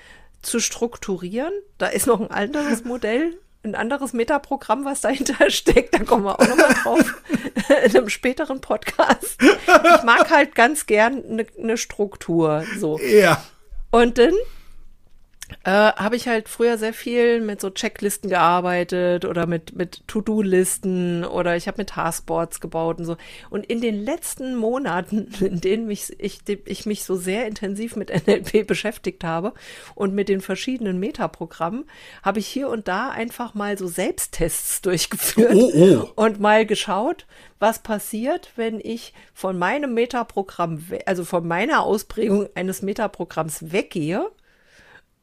zu 0.42 0.60
strukturieren. 0.60 1.52
Da 1.78 1.86
ist 1.86 2.06
noch 2.06 2.20
ein 2.20 2.30
anderes 2.30 2.84
Modell 2.84 3.38
ein 3.64 3.74
anderes 3.74 4.12
Metaprogramm, 4.12 4.84
was 4.84 5.00
dahinter 5.00 5.48
steckt. 5.48 5.94
Da 5.94 6.00
kommen 6.00 6.24
wir 6.24 6.38
auch 6.38 6.46
nochmal 6.46 6.74
drauf 6.82 7.22
in 7.84 7.96
einem 7.96 8.10
späteren 8.10 8.60
Podcast. 8.60 9.38
Ich 9.40 10.02
mag 10.02 10.30
halt 10.30 10.54
ganz 10.54 10.84
gern 10.84 11.24
eine 11.24 11.46
ne 11.56 11.78
Struktur. 11.78 12.64
So. 12.78 12.98
Ja. 13.00 13.42
Und 13.90 14.18
dann 14.18 14.34
äh, 15.64 15.70
habe 15.70 16.14
ich 16.16 16.28
halt 16.28 16.48
früher 16.50 16.76
sehr 16.76 16.92
viel 16.92 17.40
mit 17.40 17.60
so 17.60 17.70
Checklisten 17.70 18.28
gearbeitet 18.28 19.24
oder 19.24 19.46
mit, 19.46 19.74
mit 19.74 20.06
To-Do-Listen 20.06 21.24
oder 21.24 21.56
ich 21.56 21.66
habe 21.66 21.78
mit 21.78 21.90
Taskboards 21.90 22.60
gebaut 22.60 22.98
und 22.98 23.06
so. 23.06 23.16
Und 23.48 23.64
in 23.64 23.80
den 23.80 24.04
letzten 24.04 24.56
Monaten, 24.56 25.28
in 25.40 25.62
denen 25.62 25.86
mich, 25.86 26.14
ich, 26.18 26.40
ich 26.66 26.86
mich 26.86 27.04
so 27.04 27.16
sehr 27.16 27.46
intensiv 27.46 27.96
mit 27.96 28.10
NLP 28.26 28.66
beschäftigt 28.66 29.24
habe 29.24 29.54
und 29.94 30.14
mit 30.14 30.28
den 30.28 30.42
verschiedenen 30.42 30.98
Metaprogrammen, 30.98 31.86
habe 32.22 32.40
ich 32.40 32.46
hier 32.46 32.68
und 32.68 32.86
da 32.86 33.08
einfach 33.08 33.54
mal 33.54 33.78
so 33.78 33.86
Selbsttests 33.86 34.82
durchgeführt 34.82 35.54
Oh, 35.54 35.70
oh. 35.74 36.22
und 36.22 36.40
mal 36.40 36.66
geschaut, 36.66 37.26
was 37.58 37.78
passiert, 37.78 38.52
wenn 38.56 38.80
ich 38.80 39.14
von 39.32 39.58
meinem 39.58 39.94
Metaprogramm, 39.94 40.84
also 41.06 41.24
von 41.24 41.48
meiner 41.48 41.84
Ausprägung 41.84 42.48
eines 42.54 42.82
Metaprogramms 42.82 43.72
weggehe 43.72 44.30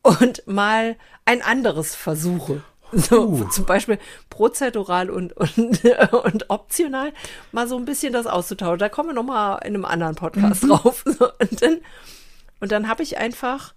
und 0.03 0.45
mal 0.47 0.95
ein 1.25 1.41
anderes 1.41 1.95
versuche. 1.95 2.63
So, 2.93 3.29
Uh. 3.29 3.49
zum 3.49 3.65
Beispiel 3.65 3.99
prozedural 4.29 5.09
und, 5.09 5.31
und, 5.33 5.85
und 6.25 6.49
optional 6.49 7.13
mal 7.51 7.67
so 7.67 7.77
ein 7.77 7.85
bisschen 7.85 8.11
das 8.11 8.27
auszutauschen. 8.27 8.79
Da 8.79 8.89
kommen 8.89 9.09
wir 9.09 9.13
nochmal 9.13 9.59
in 9.65 9.75
einem 9.75 9.85
anderen 9.85 10.15
Podcast 10.15 10.63
drauf. 10.63 11.03
So, 11.17 11.31
und 11.39 11.61
dann, 11.61 11.79
und 12.59 12.71
dann 12.71 12.89
habe 12.89 13.03
ich 13.03 13.17
einfach 13.17 13.73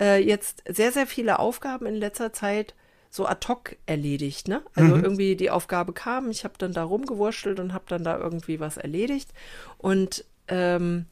äh, 0.00 0.22
jetzt 0.22 0.64
sehr, 0.68 0.90
sehr 0.90 1.06
viele 1.06 1.38
Aufgaben 1.38 1.86
in 1.86 1.94
letzter 1.94 2.32
Zeit 2.32 2.74
so 3.10 3.26
ad 3.26 3.46
hoc 3.48 3.76
erledigt. 3.86 4.48
Ne? 4.48 4.62
Also 4.74 4.96
irgendwie 4.96 5.34
die 5.36 5.50
Aufgabe 5.50 5.92
kam, 5.92 6.30
ich 6.30 6.44
habe 6.44 6.54
dann 6.58 6.72
da 6.72 6.84
rumgewurschtelt 6.84 7.58
und 7.58 7.72
habe 7.72 7.84
dann 7.88 8.04
da 8.04 8.18
irgendwie 8.18 8.60
was 8.60 8.76
erledigt 8.76 9.32
und, 9.78 10.24
ähm, 10.48 11.06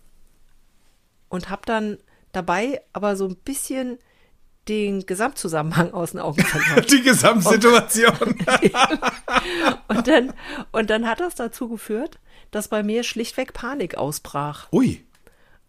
und 1.28 1.48
habe 1.48 1.62
dann 1.64 1.98
dabei 2.32 2.82
aber 2.92 3.16
so 3.16 3.26
ein 3.26 3.36
bisschen 3.36 3.98
den 4.68 5.06
Gesamtzusammenhang 5.06 5.92
aus 5.92 6.12
den 6.12 6.20
Augen 6.20 6.42
verloren. 6.42 6.86
Die 6.90 7.02
Gesamtsituation. 7.02 8.16
Und 9.88 10.08
dann, 10.08 10.32
und 10.72 10.90
dann 10.90 11.08
hat 11.08 11.20
das 11.20 11.34
dazu 11.36 11.68
geführt, 11.68 12.18
dass 12.50 12.68
bei 12.68 12.82
mir 12.82 13.02
schlichtweg 13.04 13.52
Panik 13.52 13.96
ausbrach. 13.96 14.70
Ui. 14.72 15.04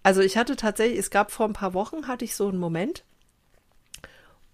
Also 0.04 0.22
ich 0.22 0.38
hatte 0.38 0.56
tatsächlich, 0.56 1.00
es 1.00 1.10
gab 1.12 1.32
vor 1.32 1.48
ein 1.48 1.54
paar 1.54 1.74
Wochen, 1.74 2.08
hatte 2.08 2.26
ich 2.26 2.36
so 2.36 2.48
einen 2.48 2.58
Moment, 2.58 3.04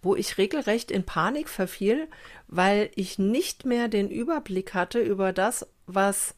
wo 0.02 0.16
ich 0.16 0.38
regelrecht 0.38 0.92
in 0.92 1.06
Panik 1.06 1.50
verfiel, 1.50 2.08
weil 2.48 2.92
ich 2.96 3.18
nicht 3.18 3.66
mehr 3.66 3.88
den 3.88 4.10
Überblick 4.10 4.74
hatte 4.74 5.00
über 5.00 5.32
das, 5.32 5.68
was 5.88 6.36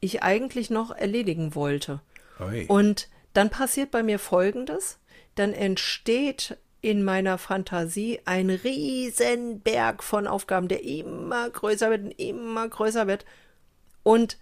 ich 0.00 0.22
eigentlich 0.22 0.70
noch 0.70 0.90
erledigen 0.90 1.54
wollte. 1.54 2.00
Ui. 2.40 2.66
Und 2.66 3.08
dann 3.32 3.50
passiert 3.50 3.90
bei 3.90 4.02
mir 4.02 4.18
Folgendes, 4.18 4.98
dann 5.34 5.52
entsteht 5.52 6.56
in 6.86 7.02
meiner 7.02 7.36
Fantasie 7.36 8.20
ein 8.26 8.48
riesen 8.48 9.58
Berg 9.58 10.04
von 10.04 10.28
Aufgaben, 10.28 10.68
der 10.68 10.84
immer 10.84 11.50
größer 11.50 11.90
wird 11.90 12.04
und 12.04 12.10
immer 12.12 12.68
größer 12.68 13.08
wird. 13.08 13.24
Und, 14.04 14.38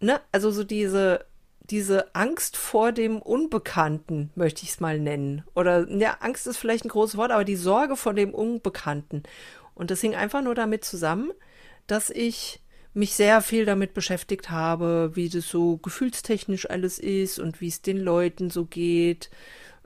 ne, 0.00 0.18
also 0.32 0.50
so 0.50 0.64
diese, 0.64 1.26
diese 1.60 2.14
Angst 2.14 2.56
vor 2.56 2.92
dem 2.92 3.20
Unbekannten, 3.20 4.30
möchte 4.36 4.62
ich 4.62 4.70
es 4.70 4.80
mal 4.80 4.98
nennen. 4.98 5.44
Oder, 5.54 5.86
ja, 5.90 6.16
Angst 6.20 6.46
ist 6.46 6.56
vielleicht 6.56 6.86
ein 6.86 6.88
großes 6.88 7.18
Wort, 7.18 7.30
aber 7.30 7.44
die 7.44 7.56
Sorge 7.56 7.96
vor 7.96 8.14
dem 8.14 8.32
Unbekannten. 8.32 9.24
Und 9.74 9.90
das 9.90 10.00
hing 10.00 10.14
einfach 10.14 10.40
nur 10.40 10.54
damit 10.54 10.86
zusammen, 10.86 11.30
dass 11.86 12.08
ich 12.08 12.60
mich 12.94 13.12
sehr 13.12 13.42
viel 13.42 13.66
damit 13.66 13.92
beschäftigt 13.92 14.48
habe, 14.48 15.10
wie 15.12 15.28
das 15.28 15.46
so 15.46 15.76
gefühlstechnisch 15.76 16.70
alles 16.70 16.98
ist 16.98 17.38
und 17.38 17.60
wie 17.60 17.68
es 17.68 17.82
den 17.82 17.98
Leuten 17.98 18.48
so 18.48 18.64
geht 18.64 19.28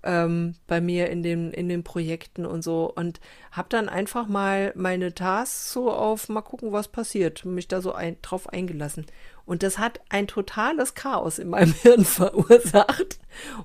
ähm, 0.06 0.54
bei 0.66 0.80
mir 0.80 1.10
in 1.10 1.22
den, 1.22 1.50
in 1.52 1.68
den 1.68 1.82
Projekten 1.84 2.46
und 2.46 2.62
so. 2.62 2.90
Und 2.94 3.20
habe 3.50 3.68
dann 3.68 3.88
einfach 3.88 4.28
mal 4.28 4.72
meine 4.76 5.12
Tasks 5.14 5.72
so 5.72 5.90
auf 5.92 6.28
mal 6.28 6.42
gucken, 6.42 6.72
was 6.72 6.88
passiert, 6.88 7.44
mich 7.44 7.68
da 7.68 7.80
so 7.82 7.92
ein, 7.92 8.16
drauf 8.22 8.48
eingelassen. 8.48 9.04
Und 9.44 9.62
das 9.62 9.78
hat 9.78 10.00
ein 10.08 10.26
totales 10.26 10.94
Chaos 10.94 11.38
in 11.38 11.50
meinem 11.50 11.72
Hirn 11.82 12.04
verursacht 12.04 13.18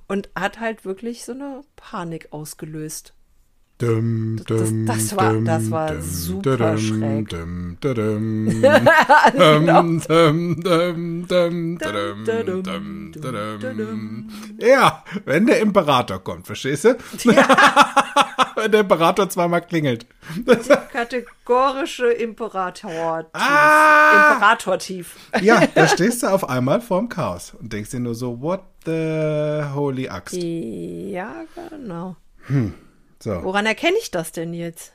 und 0.07 0.29
hat 0.35 0.59
halt 0.59 0.83
wirklich 0.83 1.23
so 1.23 1.31
eine 1.31 1.61
Panik 1.75 2.27
ausgelöst. 2.31 3.13
Dum, 3.81 4.37
Das- 4.47 4.69
dum, 4.69 4.85
das 4.85 5.17
war- 5.17 5.33
dum, 5.33 5.45
das 5.45 5.71
war 5.71 5.91
dum, 5.91 6.01
super 6.01 6.77
schräg. 6.77 7.29
Ja, 14.59 15.03
wenn 15.25 15.45
der 15.47 15.59
Imperator 15.61 16.19
kommt, 16.23 16.45
verstehst 16.45 16.85
du? 16.85 16.95
wenn 18.55 18.71
der 18.71 18.81
Imperator 18.81 19.29
zweimal 19.29 19.61
klingelt. 19.61 20.05
Kategorische 20.91 22.07
Imperator. 22.11 23.25
Ah! 23.33 24.33
Imperator-Tief. 24.33 25.15
Ja, 25.41 25.61
da 25.75 25.87
stehst 25.87 26.23
du 26.23 26.27
auf 26.27 26.47
einmal 26.49 26.81
vorm 26.81 27.09
Chaos 27.09 27.53
und 27.59 27.71
denkst 27.73 27.91
dir 27.91 27.99
nur 27.99 28.15
so, 28.15 28.39
what 28.41 28.61
the 28.85 29.63
holy 29.73 30.07
Axt. 30.09 30.35
Ja, 30.35 31.31
genau. 31.69 32.15
So, 33.21 33.43
Woran 33.43 33.65
erkenne 33.65 33.95
ich 34.01 34.11
das 34.11 34.31
denn 34.31 34.53
jetzt? 34.53 34.93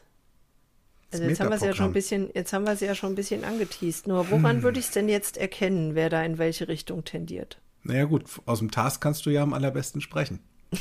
Also 1.13 1.25
jetzt 1.25 1.41
haben 1.41 1.51
wir 1.51 1.57
es 1.57 1.63
ja 1.63 1.75
schon 1.75 1.87
ein 1.87 1.93
bisschen, 1.93 2.31
jetzt 2.35 2.53
haben 2.53 2.67
wir 2.67 2.73
es 2.73 2.81
ja 2.81 2.95
schon 2.95 3.13
ein 3.13 3.15
bisschen 3.15 3.45
angeteased. 3.45 4.09
Nur 4.09 4.31
woran 4.31 4.63
würde 4.63 4.81
ich 4.81 4.87
es 4.87 4.91
denn 4.91 5.09
jetzt 5.09 5.37
erkennen, 5.37 5.95
wer 5.95 6.11
da 6.11 6.23
in 6.25 6.39
welche 6.39 6.69
Richtung 6.69 7.05
tendiert? 7.05 7.59
naja 7.87 8.05
gut, 8.05 8.25
aus 8.47 8.59
dem 8.59 8.71
Task 8.71 9.01
kannst 9.01 9.27
du 9.27 9.31
ja 9.31 9.43
am 9.43 9.53
allerbesten 9.53 10.01
sprechen. 10.01 10.41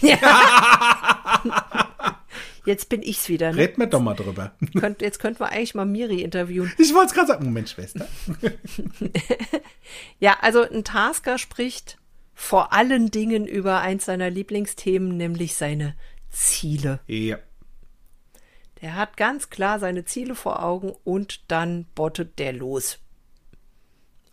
Jetzt 2.66 2.90
bin 2.90 3.04
ich's 3.04 3.30
wieder. 3.30 3.52
Ne? 3.52 3.58
Red 3.58 3.78
mir 3.78 3.88
doch 3.88 4.02
mal 4.02 4.16
drüber. 4.16 4.54
Könnt, 4.80 5.04
jetzt 5.04 5.20
könnten 5.20 5.40
wir 5.40 5.50
eigentlich 5.50 5.76
mal 5.76 5.86
Miri 5.86 6.24
interviewen. 6.24 6.74
Ich 6.80 6.96
wollte 6.96 7.10
es 7.10 7.14
gerade 7.14 7.28
sagen. 7.28 7.46
Moment, 7.46 7.70
Schwester. 7.70 8.08
Ja, 10.20 10.38
also 10.42 10.64
ein 10.64 10.84
Tasker 10.84 11.38
spricht 11.38 12.00
vor 12.34 12.74
allen 12.74 13.12
Dingen 13.12 13.46
über 13.46 13.82
eins 13.82 14.06
seiner 14.06 14.32
Lieblingsthemen, 14.32 15.16
nämlich 15.16 15.54
seine 15.56 15.94
Ziele. 16.36 17.00
Ja. 17.08 17.38
Der 18.82 18.96
hat 18.96 19.18
ganz 19.18 19.50
klar 19.50 19.80
seine 19.80 20.06
Ziele 20.06 20.36
vor 20.36 20.62
Augen 20.64 20.94
und 21.04 21.50
dann 21.50 21.86
bottet 21.96 22.38
der 22.40 22.54
los. 22.54 23.00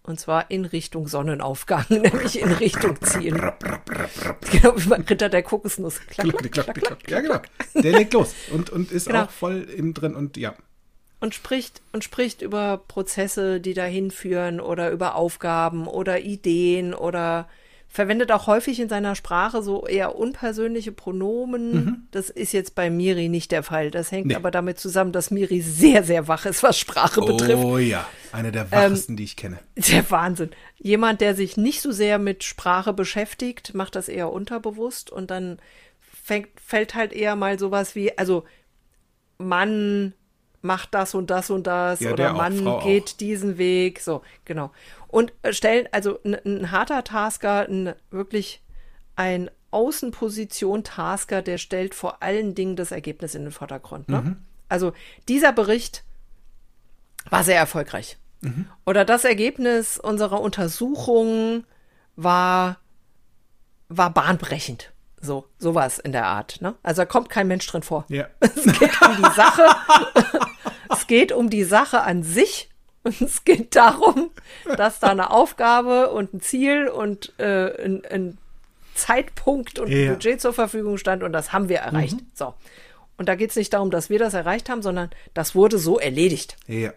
Und 0.05 0.19
zwar 0.19 0.51
in 0.51 0.65
Richtung 0.65 1.07
Sonnenaufgang, 1.07 1.87
nämlich 1.89 2.41
in 2.41 2.51
Richtung 2.51 3.01
Ziel. 3.03 3.35
Genau 4.51 4.73
wie 4.77 4.89
beim 4.89 5.03
Ritter 5.03 5.29
der 5.29 5.45
Kokosnuss. 5.45 6.01
Klack, 6.09 6.29
Klack, 6.29 6.53
klack, 6.53 6.75
klack, 6.75 6.75
klack, 6.75 7.11
Ja, 7.11 7.21
genau. 7.21 7.41
Der 7.75 7.93
legt 7.93 8.13
los 8.13 8.35
und, 8.51 8.69
und 8.71 8.91
ist 8.91 9.07
Genau. 9.07 9.25
auch 9.25 9.31
voll 9.31 9.63
im 9.63 9.95
drin 9.95 10.17
und 10.17 10.37
ja. 10.37 10.55
und 11.21 11.37
spricht 11.37 11.83
und 11.93 12.03
spricht 12.03 12.43
über 12.43 12.79
Prozesse, 12.79 13.61
die 13.61 13.75
dahin 13.75 14.11
führen 14.11 14.61
oder 14.61 14.91
über 14.91 15.15
Aufgaben 15.15 15.87
oder 15.87 16.19
Ideen 16.21 16.95
oder 16.95 17.49
verwendet 17.95 18.33
auch 18.33 18.47
häufig 18.47 18.81
in 18.81 18.89
seiner 18.89 19.15
Sprache 19.15 19.63
so 19.63 19.87
eher 19.87 20.17
unpersönliche 20.17 20.93
Pronomen. 20.93 22.09
Das 22.11 22.31
ist 22.31 22.53
jetzt 22.53 22.75
bei 22.75 22.89
Miri 22.89 23.29
nicht 23.29 23.53
der 23.53 23.63
Fall. 23.63 23.91
Das 23.91 24.11
hängt 24.11 24.29
Nee. 24.29 24.35
aber 24.35 24.51
damit 24.51 24.79
zusammen, 24.81 25.13
dass 25.13 25.31
Miri 25.31 25.61
sehr, 25.61 26.03
sehr 26.03 26.27
wach 26.27 26.47
ist, 26.47 26.63
was 26.63 26.79
Sprache 26.79 27.21
betrifft. 27.21 27.63
Oh 27.63 27.77
ja, 27.77 28.09
eine 28.33 28.51
der 28.51 28.67
Ähm, 28.73 28.93
wachsten, 28.93 29.17
die 29.19 29.25
ich 29.25 29.37
kenne. 29.37 29.59
Der 29.77 30.11
Wahnsinn. 30.11 30.51
Jemand, 30.79 31.21
der 31.21 31.35
sich 31.35 31.59
nicht 31.59 31.83
so 31.83 31.93
sehr 31.93 32.19
mit 32.19 32.45
Sprache 32.45 32.95
beschäftigt, 32.95 33.75
macht 33.75 33.95
das 33.95 34.09
eher 34.09 34.33
unterbewusst 34.33 35.11
und 35.11 35.31
dann 35.31 35.59
fängt, 36.01 36.49
fällt 36.65 36.95
halt 36.95 37.13
eher 37.13 37.37
mal 37.37 37.59
sowas 37.59 37.95
wie, 37.95 38.17
also 38.17 38.45
Mann 39.37 40.15
macht 40.63 40.95
das 40.95 41.15
und 41.15 41.31
das 41.31 41.51
und 41.51 41.67
das 41.67 42.01
Ja, 42.01 42.13
der 42.15 42.31
oder 42.31 42.39
Mann 42.39 42.67
auch. 42.67 42.83
geht 42.85 43.21
diesen 43.21 43.59
Weg, 43.59 44.01
so, 44.01 44.23
genau. 44.45 44.71
Und 45.09 45.33
äh, 45.43 45.53
stellen, 45.53 45.89
also 45.93 46.19
ein, 46.25 46.35
ein 46.45 46.71
harter 46.71 47.05
Tasker, 47.05 47.69
ein, 47.69 47.95
wirklich 48.11 48.63
ein 49.17 49.51
Außenposition-Tasker, 49.73 51.43
der 51.43 51.59
stellt 51.59 51.95
vor 51.95 52.23
allen 52.23 52.55
Dingen 52.55 52.77
das 52.77 52.93
Ergebnis 52.93 53.35
in 53.35 53.43
den 53.43 53.53
Vordergrund. 53.53 54.09
Ne? 54.09 54.23
Mhm. 54.23 54.37
Also 54.69 54.93
dieser 55.29 55.53
Bericht 55.53 56.05
war 57.29 57.45
sehr 57.45 57.57
erfolgreich. 57.57 58.19
Oder 58.85 59.05
das 59.05 59.25
Ergebnis 59.25 59.99
unserer 59.99 60.41
Untersuchung 60.41 61.65
war, 62.17 62.79
war 63.89 64.13
bahnbrechend. 64.13 64.92
So, 65.23 65.47
sowas 65.59 65.99
in 65.99 66.13
der 66.13 66.27
Art. 66.27 66.61
Ne? 66.61 66.75
Also 66.83 67.03
da 67.03 67.07
kommt 67.07 67.31
kein 67.31 67.47
Mensch 67.47 67.67
drin 67.67 67.83
vor. 67.83 68.05
Ja. 68.09 68.27
Es 68.41 68.65
geht 68.79 69.01
um 69.01 69.17
die 69.17 69.35
Sache. 69.35 69.63
es 70.91 71.07
geht 71.07 71.33
um 71.33 71.51
die 71.51 71.65
Sache 71.65 72.03
an 72.03 72.23
sich. 72.23 72.69
Und 73.05 73.21
es 73.21 73.45
geht 73.45 73.75
darum, 73.75 74.31
dass 74.77 75.01
da 75.01 75.09
eine 75.09 75.31
Aufgabe 75.31 76.11
und 76.11 76.35
ein 76.35 76.41
Ziel 76.41 76.89
und 76.89 77.33
äh, 77.39 77.85
ein, 77.85 78.03
ein 78.09 78.39
Zeitpunkt 78.95 79.79
und 79.79 79.91
ein 79.91 80.05
Ja. 80.05 80.13
Budget 80.13 80.41
zur 80.41 80.53
Verfügung 80.53 80.99
stand 80.99 81.23
und 81.23 81.33
das 81.33 81.53
haben 81.53 81.69
wir 81.69 81.79
erreicht. 81.79 82.17
So. 82.35 82.55
Und 83.17 83.29
da 83.29 83.35
geht 83.35 83.51
es 83.51 83.57
nicht 83.57 83.73
darum, 83.73 83.91
dass 83.91 84.11
wir 84.11 84.19
das 84.19 84.35
erreicht 84.35 84.69
haben, 84.69 84.83
sondern 84.83 85.11
das 85.35 85.55
wurde 85.55 85.79
so 85.79 85.99
erledigt. 85.99 86.57
Ja. 86.67 86.93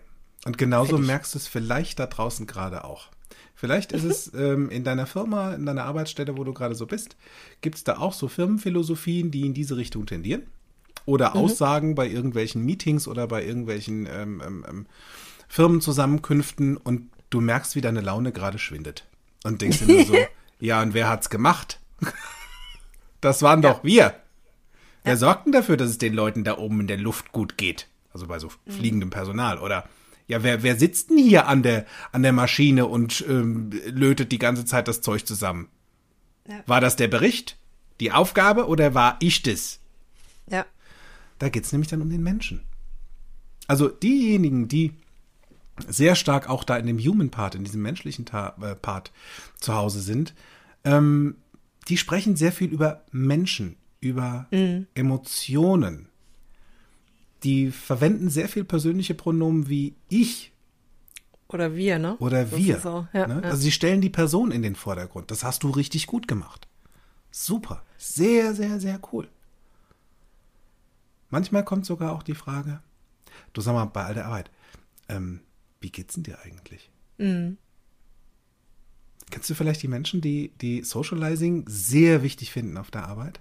Und 0.45 0.57
genauso 0.59 0.97
merkst 0.99 1.33
du 1.33 1.39
es 1.39 1.47
vielleicht 1.47 1.97
da 1.99 2.05
draußen 2.05 2.45
gerade 2.45 2.83
auch. 2.83 3.07
Vielleicht 3.55 3.93
ist 3.93 4.03
es 4.03 4.33
ähm, 4.33 4.69
in 4.69 4.83
deiner 4.83 5.05
Firma, 5.05 5.53
in 5.53 5.65
deiner 5.65 5.85
Arbeitsstelle, 5.85 6.37
wo 6.37 6.43
du 6.43 6.53
gerade 6.53 6.75
so 6.75 6.85
bist, 6.85 7.15
gibt 7.61 7.77
es 7.77 7.83
da 7.85 7.97
auch 7.97 8.13
so 8.13 8.27
Firmenphilosophien, 8.27 9.31
die 9.31 9.45
in 9.45 9.53
diese 9.53 9.77
Richtung 9.77 10.05
tendieren? 10.05 10.43
Oder 11.05 11.35
Aussagen 11.35 11.95
bei 11.95 12.09
irgendwelchen 12.09 12.65
Meetings 12.65 13.07
oder 13.07 13.27
bei 13.27 13.45
irgendwelchen 13.45 14.07
ähm, 14.11 14.41
ähm, 14.45 14.65
ähm, 14.67 14.85
Firmenzusammenkünften 15.47 16.77
und 16.77 17.09
du 17.29 17.41
merkst, 17.41 17.75
wie 17.75 17.81
deine 17.81 18.01
Laune 18.01 18.31
gerade 18.31 18.57
schwindet. 18.57 19.05
Und 19.43 19.61
denkst 19.61 19.79
dir 19.79 19.87
nur 19.87 20.05
so, 20.05 20.17
ja, 20.59 20.81
und 20.81 20.93
wer 20.93 21.07
hat's 21.07 21.29
gemacht? 21.29 21.79
Das 23.21 23.41
waren 23.41 23.61
doch 23.61 23.83
wir. 23.83 24.15
Wer 25.03 25.17
sorgt 25.17 25.45
denn 25.45 25.53
dafür, 25.53 25.77
dass 25.77 25.89
es 25.89 25.97
den 25.99 26.13
Leuten 26.13 26.43
da 26.43 26.57
oben 26.57 26.81
in 26.81 26.87
der 26.87 26.97
Luft 26.97 27.31
gut 27.31 27.57
geht? 27.57 27.87
Also 28.11 28.27
bei 28.27 28.39
so 28.39 28.49
fliegendem 28.67 29.11
Personal. 29.11 29.59
Oder 29.59 29.87
ja, 30.27 30.43
wer, 30.43 30.63
wer 30.63 30.75
sitzt 30.75 31.09
denn 31.09 31.17
hier 31.17 31.47
an 31.47 31.63
der, 31.63 31.85
an 32.11 32.23
der 32.23 32.33
Maschine 32.33 32.87
und 32.87 33.23
ähm, 33.27 33.71
lötet 33.85 34.31
die 34.31 34.39
ganze 34.39 34.65
Zeit 34.65 34.87
das 34.87 35.01
Zeug 35.01 35.25
zusammen? 35.25 35.69
Ja. 36.47 36.63
War 36.65 36.81
das 36.81 36.95
der 36.95 37.07
Bericht, 37.07 37.57
die 37.99 38.11
Aufgabe 38.11 38.67
oder 38.67 38.93
war 38.93 39.17
ich 39.19 39.43
das? 39.43 39.79
Ja. 40.49 40.65
Da 41.39 41.49
geht's 41.49 41.71
nämlich 41.71 41.89
dann 41.89 42.01
um 42.01 42.09
den 42.09 42.23
Menschen. 42.23 42.61
Also 43.67 43.87
diejenigen, 43.87 44.67
die 44.67 44.93
sehr 45.87 46.15
stark 46.15 46.49
auch 46.49 46.63
da 46.63 46.77
in 46.77 46.87
dem 46.87 46.99
Human 46.99 47.29
Part, 47.29 47.55
in 47.55 47.63
diesem 47.63 47.81
menschlichen 47.81 48.25
Ta 48.25 48.55
äh, 48.61 48.75
Part 48.75 49.11
zu 49.59 49.75
Hause 49.75 50.01
sind, 50.01 50.33
ähm, 50.83 51.35
die 51.87 51.97
sprechen 51.97 52.35
sehr 52.35 52.51
viel 52.51 52.71
über 52.71 53.03
Menschen, 53.11 53.75
über 53.99 54.47
Emotionen. 54.95 56.09
Die 57.45 57.69
verwenden 57.69 58.29
sehr 58.29 58.49
viel 58.49 58.63
persönliche 58.63 59.13
Pronomen 59.13 59.69
wie 59.69 59.95
ich 60.09 60.51
Oder 61.47 61.75
wir, 61.75 61.99
ne? 61.99 62.17
oder 62.17 62.51
wir. 62.51 62.79
so, 62.79 63.07
ja, 63.13 63.27
ne? 63.27 63.41
ja. 63.43 63.49
Also 63.49 63.61
sie 63.61 63.71
stellen 63.71 64.01
die 64.01 64.09
Person 64.09 64.49
in 64.51 64.63
den 64.63 64.75
Vordergrund. 64.75 65.29
Das 65.29 65.43
hast 65.43 65.61
du 65.61 65.69
richtig 65.69 66.07
gut 66.07 66.27
gemacht. 66.27 66.67
Super. 67.29 67.83
Sehr, 67.97 68.55
sehr, 68.55 68.79
sehr 68.79 68.99
cool. 69.13 69.29
Manchmal 71.29 71.63
kommt 71.63 71.85
sogar 71.85 72.13
auch 72.13 72.23
die 72.23 72.33
Frage, 72.33 72.81
du 73.53 73.61
sag 73.61 73.73
mal, 73.73 73.85
bei 73.85 74.03
all 74.05 74.15
der 74.15 74.25
Arbeit, 74.25 74.49
ähm, 75.07 75.41
wie 75.81 75.91
geht's 75.91 76.15
denn 76.15 76.23
dir 76.23 76.39
eigentlich? 76.39 76.89
Mhm. 77.19 77.57
Kennst 79.29 79.49
du 79.51 79.53
vielleicht 79.53 79.83
die 79.83 79.87
Menschen, 79.87 80.19
die, 80.21 80.51
die 80.61 80.81
Socializing 80.81 81.65
sehr 81.67 82.23
wichtig 82.23 82.51
finden 82.51 82.77
auf 82.77 82.89
der 82.89 83.07
Arbeit? 83.07 83.39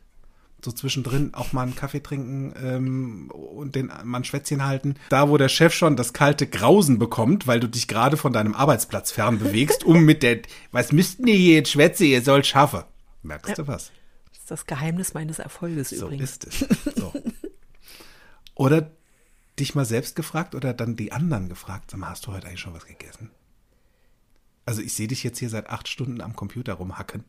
So 0.64 0.72
zwischendrin 0.72 1.35
auch 1.35 1.53
mal 1.53 1.62
einen 1.62 1.74
Kaffee 1.74 2.00
trinken 2.03 2.55
ähm, 2.62 3.31
und 3.31 3.74
den 3.74 3.92
mal 4.05 4.18
ein 4.20 4.24
Schwätzchen 4.24 4.64
halten. 4.64 4.94
Da, 5.11 5.29
wo 5.29 5.37
der 5.37 5.48
Chef 5.50 5.74
schon 5.74 5.94
das 5.96 6.12
kalte 6.14 6.46
Grausen 6.46 6.98
bekommt, 6.98 7.46
weil 7.46 7.61
du 7.61 7.68
dich 7.68 7.87
gerade 7.87 8.16
von 8.16 8.33
deinem 8.33 8.55
Arbeitsplatz 8.55 9.11
fernbewegst, 9.12 9.85
um 9.85 10.05
mit 10.05 10.22
der, 10.22 10.40
was 10.72 10.90
müssten 10.92 11.27
ihr 11.27 11.35
hier 11.37 11.55
jetzt 11.57 11.70
schwätze, 11.70 12.05
ihr 12.07 12.22
sollt 12.22 12.46
schaffen. 12.46 12.85
Merkst 13.22 13.59
du 13.59 13.66
was? 13.66 13.92
Das 14.31 14.38
ist 14.38 14.50
das 14.50 14.66
Geheimnis 14.66 15.12
meines 15.14 15.38
Erfolges 15.38 15.90
So 15.90 16.07
übrigens. 16.07 16.38
ist 16.38 16.46
es. 16.46 16.66
So. 16.96 17.12
Oder 18.55 18.90
dich 19.59 19.74
mal 19.74 19.85
selbst 19.85 20.16
gefragt 20.16 20.55
oder 20.55 20.72
dann 20.74 20.96
die 20.96 21.12
anderen 21.12 21.48
gefragt, 21.48 21.90
sag 21.90 22.00
mal, 22.00 22.11
hast 22.11 22.27
du 22.27 22.33
heute 22.33 22.46
eigentlich 22.46 22.61
schon 22.61 22.74
was 22.74 22.87
gegessen? 22.87 23.31
Also 24.66 24.81
ich 24.81 24.94
sehe 24.94 25.09
dich 25.09 25.22
jetzt 25.24 25.38
hier 25.38 25.50
seit 25.50 25.68
acht 25.68 25.88
Stunden 25.88 26.20
am 26.20 26.35
Computer 26.37 26.74
rumhacken. 26.74 27.24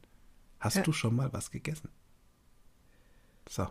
Hast 0.60 0.78
Ja. 0.78 0.84
du 0.84 0.94
schon 0.94 1.16
mal 1.16 1.32
was 1.34 1.52
gegessen? 1.52 1.90
So. 3.50 3.68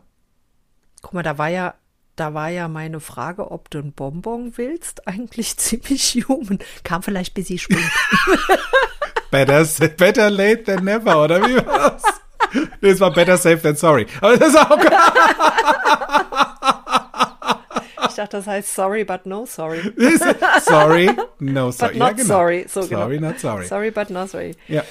Guck 1.03 1.13
mal, 1.13 1.23
da 1.23 1.39
war 1.39 1.49
ja, 1.49 1.75
da 2.17 2.35
war 2.35 2.49
ja 2.49 2.69
meine 2.69 3.01
Frage, 3.01 3.51
ob 3.51 3.71
du 3.71 3.79
ein 3.79 3.93
Bonbon 3.93 4.57
willst, 4.57 5.07
eigentlich 5.09 5.57
ziemlich 5.57 6.25
human. 6.29 6.59
Kam 6.83 7.03
vielleicht 7.03 7.33
ein 7.33 7.35
bisschen 7.35 7.59
spät. 7.59 7.79
Better, 9.31 9.67
better 9.97 10.31
late 10.31 10.63
than 10.63 10.85
never, 10.85 11.25
oder 11.25 11.43
wie 11.43 11.57
war 11.57 11.91
das? 11.91 12.03
Nee, 12.81 12.91
es 12.91 13.01
war 13.01 13.13
better 13.13 13.37
safe 13.37 13.61
than 13.61 13.75
sorry. 13.75 14.07
Aber 14.21 14.37
das 14.37 14.51
ist 14.51 14.57
auch 14.57 14.79
Ich 18.09 18.15
dachte, 18.15 18.37
das 18.37 18.47
heißt 18.47 18.73
sorry, 18.73 19.05
but 19.05 19.27
no 19.27 19.45
sorry. 19.45 19.93
sorry, 20.63 21.11
no 21.41 21.73
sorry. 21.73 21.95
But 21.95 21.99
not 21.99 22.09
ja, 22.11 22.13
genau. 22.13 22.29
sorry. 22.29 22.67
So 22.69 22.83
sorry, 22.83 23.17
genau. 23.17 23.31
not 23.31 23.41
sorry. 23.41 23.67
Sorry, 23.67 23.91
but 23.91 24.11
not 24.11 24.31
sorry. 24.31 24.55
Ja. 24.69 24.85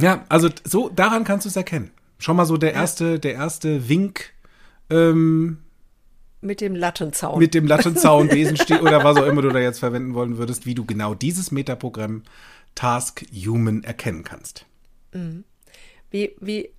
Ja, 0.00 0.24
also 0.30 0.48
so 0.64 0.88
daran 0.88 1.24
kannst 1.24 1.44
du 1.44 1.50
es 1.50 1.56
erkennen. 1.56 1.90
Schon 2.18 2.36
mal 2.36 2.44
so 2.44 2.56
der 2.56 2.72
erste, 2.74 3.18
der 3.18 3.34
erste 3.34 3.88
Wink 3.88 4.32
ähm, 4.90 5.58
Mit 6.40 6.60
dem 6.60 6.74
Lattenzaun. 6.74 7.38
mit 7.38 7.54
dem 7.54 7.66
Lattenzaun, 7.66 8.28
Besenstiel 8.30 8.80
oder 8.80 9.02
was 9.04 9.16
auch 9.16 9.26
immer 9.26 9.42
du 9.42 9.50
da 9.50 9.58
jetzt 9.58 9.78
verwenden 9.78 10.14
wollen 10.14 10.38
würdest, 10.38 10.66
wie 10.66 10.74
du 10.74 10.84
genau 10.84 11.14
dieses 11.14 11.50
Metaprogramm 11.50 12.22
Task 12.74 13.24
Human 13.32 13.84
erkennen 13.84 14.24
kannst. 14.24 14.66
Wie, 16.10 16.34
wie, 16.40 16.70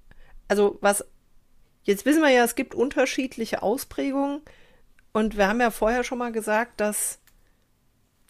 also 0.47 0.77
was, 0.81 1.05
jetzt 1.83 2.05
wissen 2.05 2.21
wir 2.21 2.29
ja, 2.29 2.43
es 2.43 2.55
gibt 2.55 2.75
unterschiedliche 2.75 3.63
Ausprägungen 3.63 4.41
und 5.13 5.37
wir 5.37 5.47
haben 5.47 5.61
ja 5.61 5.71
vorher 5.71 6.03
schon 6.03 6.17
mal 6.17 6.33
gesagt, 6.33 6.81
dass, 6.81 7.19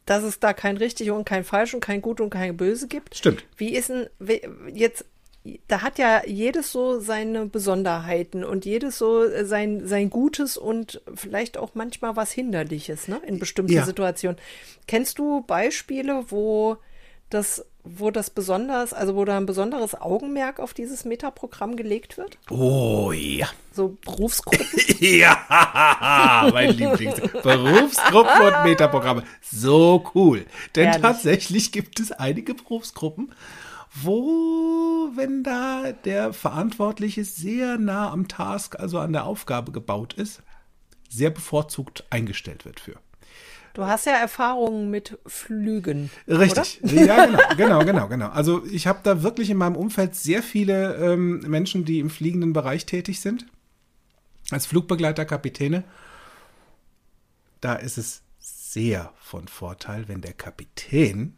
dass 0.06 0.24
es 0.24 0.40
da 0.40 0.54
kein 0.54 0.78
richtig 0.78 1.10
und 1.10 1.26
kein 1.26 1.44
falsch 1.44 1.74
und 1.74 1.82
kein 1.82 2.02
gut 2.02 2.22
und 2.22 2.30
kein 2.30 2.56
böse 2.56 2.88
gibt. 2.88 3.16
Stimmt. 3.16 3.44
Wie 3.58 3.76
ist 3.76 3.90
denn, 3.90 4.08
jetzt, 4.74 5.06
da 5.68 5.82
hat 5.82 6.00
ja 6.00 6.26
jedes 6.26 6.72
so 6.72 7.00
seine 7.00 7.46
Besonderheiten 7.46 8.44
und 8.44 8.66
jedes 8.66 8.98
so 8.98 9.24
äh, 9.24 9.46
sein, 9.46 9.88
sein 9.88 10.10
Gutes 10.10 10.58
und 10.58 11.02
vielleicht 11.14 11.58
auch 11.58 11.72
manchmal 11.74 12.16
was 12.16 12.32
Hinderliches, 12.32 13.08
ne, 13.08 13.22
in 13.26 13.40
bestimmten 13.40 13.74
Ja. 13.74 13.86
Situationen. 13.86 14.38
Kennst 14.88 15.20
du 15.20 15.42
Beispiele, 15.42 16.26
wo 16.30 16.78
das, 17.30 17.66
wo 17.84 18.12
das 18.12 18.30
besonders, 18.30 18.94
also 18.94 19.16
wo 19.16 19.26
da 19.26 19.38
ein 19.38 19.46
besonderes 19.46 20.00
Augenmerk 20.00 20.60
auf 20.60 20.74
dieses 20.74 21.06
Metaprogramm 21.06 21.76
gelegt 21.76 22.18
wird? 22.18 22.38
Oh 22.50 23.12
ja. 23.12 23.48
So 23.72 23.98
Berufsgruppen? 24.04 24.66
Ja, 25.00 26.50
mein 26.54 26.72
Lieblings. 26.72 27.20
Berufsgruppen 27.44 28.42
und 28.42 28.64
Metaprogramme. 28.64 29.24
So 29.42 30.10
cool. 30.16 30.46
Denn 30.76 30.86
Ehrlich. 30.86 31.02
tatsächlich 31.02 31.72
gibt 31.72 32.00
es 32.00 32.12
einige 32.12 32.54
Berufsgruppen, 32.54 33.34
wo, 33.96 35.10
wenn 35.16 35.44
da 35.44 35.92
der 35.92 36.34
Verantwortliche 36.34 37.24
sehr 37.24 37.78
nah 37.78 38.12
am 38.12 38.28
Task, 38.28 38.80
also 38.80 39.00
an 39.00 39.14
der 39.14 39.26
Aufgabe 39.26 39.72
gebaut 39.72 40.14
ist, 40.14 40.44
sehr 41.10 41.30
bevorzugt 41.30 42.04
eingestellt 42.10 42.66
wird 42.66 42.80
für. 42.80 43.00
Du 43.74 43.86
hast 43.86 44.06
ja 44.06 44.14
Erfahrungen 44.14 44.90
mit 44.90 45.20
Flügen. 45.26 46.10
Richtig. 46.30 46.80
Ja, 46.84 47.26
genau, 47.26 47.40
genau, 47.58 47.80
genau, 47.80 48.08
genau. 48.08 48.30
Also 48.30 48.66
ich 48.66 48.88
habe 48.88 49.00
da 49.04 49.22
wirklich 49.22 49.50
in 49.50 49.58
meinem 49.58 49.76
Umfeld 49.76 50.16
sehr 50.16 50.42
viele 50.42 50.96
ähm, 50.96 51.40
Menschen, 51.40 51.84
die 51.84 52.00
im 52.00 52.10
fliegenden 52.10 52.54
Bereich 52.54 52.86
tätig 52.86 53.20
sind. 53.20 53.46
Als 54.50 54.66
Flugbegleiter, 54.66 55.26
Kapitäne. 55.26 55.84
Da 57.60 57.76
ist 57.76 57.98
es 57.98 58.22
sehr 58.40 59.12
von 59.20 59.50
Vorteil, 59.50 60.08
wenn 60.08 60.22
der 60.22 60.34
Kapitän 60.34 61.36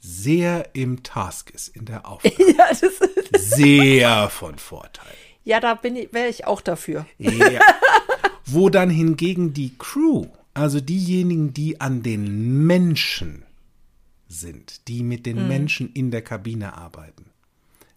sehr 0.00 0.70
im 0.74 1.02
Task 1.02 1.50
ist, 1.50 1.68
in 1.68 1.84
der 1.84 2.06
Aufgabe. 2.08 2.34
Ja, 2.56 2.68
das 2.68 2.82
ist, 2.82 3.02
Sehr 3.36 4.28
von 4.30 4.58
Vorteil. 4.58 5.12
ja 5.44 5.60
da 5.60 5.74
bin 5.74 5.96
ich, 5.96 6.12
wäre 6.12 6.28
ich 6.28 6.46
auch 6.46 6.60
dafür. 6.60 7.06
Ja. 7.18 7.60
Wo 8.46 8.70
dann 8.70 8.88
hingegen 8.90 9.52
die 9.52 9.74
Crew, 9.78 10.26
also 10.54 10.80
diejenigen, 10.80 11.52
die 11.52 11.80
an 11.80 12.02
den 12.02 12.66
Menschen 12.66 13.44
sind, 14.28 14.88
die 14.88 15.02
mit 15.02 15.26
den 15.26 15.48
Menschen 15.48 15.92
in 15.92 16.10
der 16.10 16.22
Kabine 16.22 16.74
arbeiten, 16.76 17.27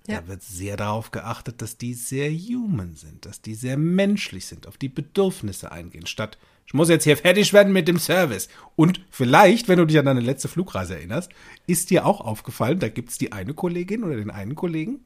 Ja. 0.07 0.21
da 0.21 0.27
wird 0.27 0.41
sehr 0.41 0.77
darauf 0.77 1.11
geachtet, 1.11 1.61
dass 1.61 1.77
die 1.77 1.93
sehr 1.93 2.31
human 2.31 2.95
sind, 2.95 3.25
dass 3.25 3.41
die 3.41 3.53
sehr 3.55 3.77
menschlich 3.77 4.45
sind, 4.47 4.67
auf 4.67 4.77
die 4.77 4.89
Bedürfnisse 4.89 5.71
eingehen, 5.71 6.05
statt 6.07 6.37
ich 6.65 6.73
muss 6.73 6.87
jetzt 6.89 7.03
hier 7.03 7.17
fertig 7.17 7.51
werden 7.51 7.73
mit 7.73 7.87
dem 7.89 7.99
Service. 7.99 8.47
Und 8.77 9.01
vielleicht, 9.11 9.67
wenn 9.67 9.77
du 9.77 9.85
dich 9.85 9.99
an 9.99 10.05
deine 10.05 10.21
letzte 10.21 10.47
Flugreise 10.47 10.95
erinnerst, 10.95 11.29
ist 11.67 11.89
dir 11.89 12.05
auch 12.05 12.21
aufgefallen, 12.21 12.79
da 12.79 12.87
gibt's 12.87 13.17
die 13.17 13.33
eine 13.33 13.53
Kollegin 13.53 14.03
oder 14.05 14.15
den 14.15 14.29
einen 14.31 14.55
Kollegen, 14.55 15.03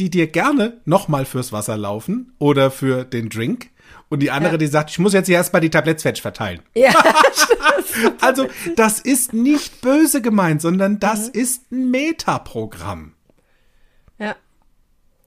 die 0.00 0.10
dir 0.10 0.26
gerne 0.26 0.80
nochmal 0.86 1.24
fürs 1.24 1.52
Wasser 1.52 1.76
laufen 1.76 2.32
oder 2.38 2.70
für 2.72 3.04
den 3.04 3.28
Drink. 3.28 3.70
Und 4.08 4.20
die 4.24 4.30
andere, 4.32 4.52
Ja. 4.52 4.58
die 4.58 4.66
sagt, 4.66 4.90
ich 4.90 4.98
muss 4.98 5.12
jetzt 5.12 5.26
hier 5.28 5.36
erstmal 5.36 5.60
die 5.62 5.70
Tabletts 5.70 6.02
fertig 6.02 6.20
verteilen. 6.22 6.60
Ja, 6.74 6.92
Also, 8.20 8.46
das 8.76 8.98
ist 9.00 9.32
nicht 9.32 9.80
böse 9.80 10.20
gemeint, 10.20 10.60
sondern 10.62 10.94
Mhm. 10.94 11.00
das 11.00 11.28
ist 11.28 11.70
ein 11.70 11.90
Metaprogramm. 11.92 13.12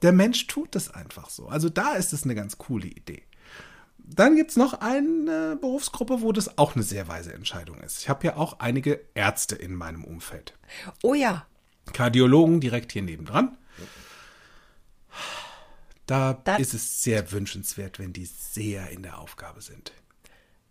Ja. 0.02 0.10
Der 0.10 0.12
Mensch 0.12 0.46
tut 0.46 0.74
es 0.76 0.90
einfach 0.90 1.30
so. 1.30 1.48
Also 1.48 1.68
da 1.68 1.94
ist 1.94 2.12
es 2.12 2.24
eine 2.24 2.34
ganz 2.34 2.58
coole 2.58 2.86
Idee. 2.86 3.22
Dann 3.98 4.34
gibt's 4.36 4.56
noch 4.56 4.74
eine 4.80 5.56
Berufsgruppe, 5.60 6.20
wo 6.22 6.32
das 6.32 6.58
auch 6.58 6.74
eine 6.74 6.82
sehr 6.82 7.06
weise 7.08 7.32
Entscheidung 7.32 7.80
ist. 7.80 8.00
Ich 8.00 8.08
habe 8.08 8.26
ja 8.26 8.36
auch 8.36 8.58
einige 8.58 9.00
Ärzte 9.14 9.54
in 9.54 9.74
meinem 9.74 10.04
Umfeld. 10.04 10.54
Oh 11.02 11.14
ja, 11.14 11.46
Kardiologen 11.92 12.60
direkt 12.60 12.92
hier 12.92 13.02
nebendran. 13.02 13.56
Da 16.06 16.34
Da- 16.44 16.56
ist 16.56 16.74
es 16.74 17.02
sehr 17.02 17.30
wünschenswert, 17.32 17.98
wenn 17.98 18.12
die 18.12 18.26
sehr 18.26 18.90
in 18.90 19.02
der 19.02 19.18
Aufgabe 19.18 19.60
sind. 19.62 19.92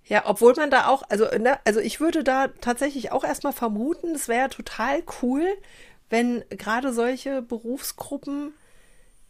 Ja, 0.06 0.24
obwohl 0.26 0.54
man 0.56 0.70
da 0.70 0.88
auch, 0.88 1.04
also, 1.10 1.26
ne, 1.38 1.58
also 1.66 1.80
ich 1.80 2.00
würde 2.02 2.24
da 2.24 2.50
tatsächlich 2.50 3.12
auch 3.14 3.24
erstmal 3.24 3.54
vermuten, 3.54 4.14
es 4.14 4.28
wäre 4.28 4.50
total 4.50 5.04
cool, 5.22 5.46
wenn 6.10 6.44
gerade 6.50 6.92
solche 6.92 7.42
Berufsgruppen 7.42 8.54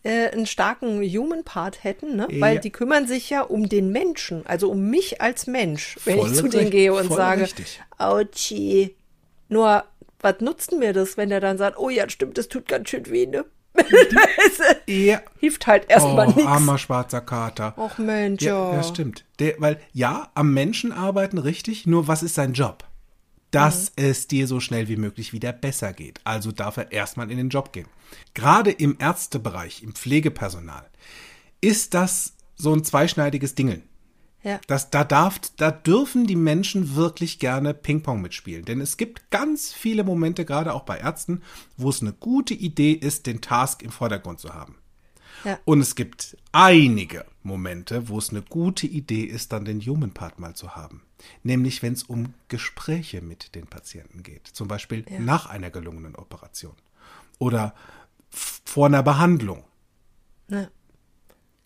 äh, 0.03 0.29
einen 0.29 0.45
starken 0.47 1.01
Human 1.03 1.43
Part 1.43 1.83
hätten, 1.83 2.15
ne? 2.15 2.27
Ja. 2.29 2.41
weil 2.41 2.59
die 2.59 2.71
kümmern 2.71 3.07
sich 3.07 3.29
ja 3.29 3.41
um 3.41 3.69
den 3.69 3.91
Menschen, 3.91 4.45
also 4.47 4.69
um 4.71 4.89
mich 4.89 5.21
als 5.21 5.47
Mensch, 5.47 5.97
wenn 6.05 6.17
Voll 6.17 6.31
ich 6.31 6.37
zu 6.37 6.47
denen 6.47 6.69
gehe 6.71 6.93
und 6.93 7.11
sage, 7.11 7.43
richtig. 7.43 7.81
Autschi. 7.97 8.95
Nur, 9.49 9.83
was 10.19 10.39
nutzt 10.39 10.71
mir 10.71 10.93
das, 10.93 11.17
wenn 11.17 11.29
der 11.29 11.39
dann 11.39 11.57
sagt, 11.57 11.77
oh 11.77 11.89
ja, 11.89 12.09
stimmt, 12.09 12.37
das 12.37 12.47
tut 12.47 12.67
ganz 12.67 12.89
schön 12.89 13.05
weh, 13.09 13.27
ne? 13.27 13.45
Ja. 14.87 15.21
Hilft 15.39 15.67
halt 15.67 15.89
erstmal 15.89 16.27
Oh, 16.27 16.31
nichts. 16.31 16.45
armer 16.45 16.77
schwarzer 16.77 17.21
Kater. 17.21 17.73
Och 17.77 17.97
Mensch, 17.97 18.41
Ja, 18.43 18.69
ja. 18.71 18.75
ja, 18.77 18.83
stimmt. 18.83 19.25
Der, 19.39 19.55
weil 19.59 19.79
ja, 19.93 20.29
am 20.35 20.53
Menschen 20.53 20.91
arbeiten 20.91 21.37
richtig, 21.37 21.87
nur 21.87 22.07
was 22.07 22.23
ist 22.23 22.35
sein 22.35 22.53
Job? 22.53 22.83
Dass 23.51 23.91
es 23.95 24.27
dir 24.27 24.47
so 24.47 24.59
schnell 24.59 24.87
wie 24.87 24.95
möglich 24.95 25.33
wieder 25.33 25.51
besser 25.51 25.93
geht. 25.93 26.21
Also 26.23 26.51
darf 26.51 26.77
er 26.77 26.91
erstmal 26.91 27.29
in 27.29 27.37
den 27.37 27.49
Job 27.49 27.73
gehen. 27.73 27.87
Gerade 28.33 28.71
im 28.71 28.95
Ärztebereich, 28.99 29.83
im 29.83 29.93
Pflegepersonal, 29.93 30.89
ist 31.59 31.93
das 31.93 32.33
so 32.55 32.73
ein 32.73 32.83
zweischneidiges 32.83 33.55
Dingeln. 33.55 33.83
Ja. 34.43 34.59
Das, 34.67 34.89
da, 34.89 35.03
darf, 35.03 35.39
da 35.57 35.69
dürfen 35.69 36.25
die 36.25 36.35
Menschen 36.35 36.95
wirklich 36.95 37.37
gerne 37.37 37.73
Ping-Pong 37.73 38.21
mitspielen. 38.21 38.65
Denn 38.65 38.81
es 38.81 38.97
gibt 38.97 39.29
ganz 39.29 39.71
viele 39.71 40.03
Momente, 40.03 40.45
gerade 40.45 40.73
auch 40.73 40.83
bei 40.83 40.97
Ärzten, 40.97 41.41
wo 41.77 41.89
es 41.89 42.01
eine 42.01 42.13
gute 42.13 42.53
Idee 42.53 42.93
ist, 42.93 43.27
den 43.27 43.41
Task 43.41 43.83
im 43.83 43.91
Vordergrund 43.91 44.39
zu 44.39 44.53
haben. 44.53 44.77
Ja. 45.43 45.59
Und 45.65 45.81
es 45.81 45.95
gibt 45.95 46.37
einige 46.51 47.25
Momente, 47.43 48.09
wo 48.09 48.17
es 48.17 48.29
eine 48.29 48.41
gute 48.41 48.87
Idee 48.87 49.23
ist, 49.23 49.51
dann 49.51 49.65
den 49.65 49.81
Human 49.81 50.11
Part 50.11 50.39
mal 50.39 50.55
zu 50.55 50.75
haben. 50.75 51.01
Nämlich, 51.43 51.81
wenn 51.83 51.93
es 51.93 52.03
um 52.03 52.33
Gespräche 52.47 53.21
mit 53.21 53.55
den 53.55 53.67
Patienten 53.67 54.23
geht. 54.23 54.47
Zum 54.47 54.67
Beispiel 54.67 55.05
nach 55.19 55.45
einer 55.47 55.69
gelungenen 55.69 56.15
Operation. 56.15 56.73
Oder 57.39 57.73
vor 58.29 58.87
einer 58.87 59.03
Behandlung. 59.03 59.63
Ne. 60.47 60.69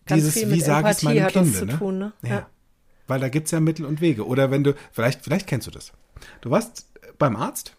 Ganz 0.06 0.20
Dieses, 0.22 0.34
viel 0.34 0.48
wie 0.48 0.56
mit 0.56 0.64
sage 0.64 0.88
ich 0.90 0.96
es 0.98 1.02
meinem 1.02 1.26
Kinde? 1.28 1.52
zu 1.52 1.66
tun, 1.66 1.98
ne? 1.98 2.12
Ja. 2.22 2.28
Ja. 2.28 2.50
Weil 3.08 3.20
da 3.20 3.28
gibt's 3.28 3.50
ja 3.50 3.60
Mittel 3.60 3.84
und 3.86 4.00
Wege. 4.00 4.26
Oder 4.26 4.50
wenn 4.50 4.64
du, 4.64 4.74
vielleicht, 4.92 5.22
vielleicht 5.22 5.46
kennst 5.46 5.66
du 5.66 5.70
das. 5.70 5.92
Du 6.40 6.50
warst 6.50 6.86
beim 7.18 7.36
Arzt, 7.36 7.74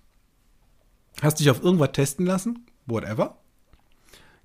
hast 1.21 1.39
dich 1.39 1.49
auf 1.49 1.61
irgendwas 1.63 1.91
testen 1.93 2.25
lassen, 2.25 2.65
whatever, 2.85 3.37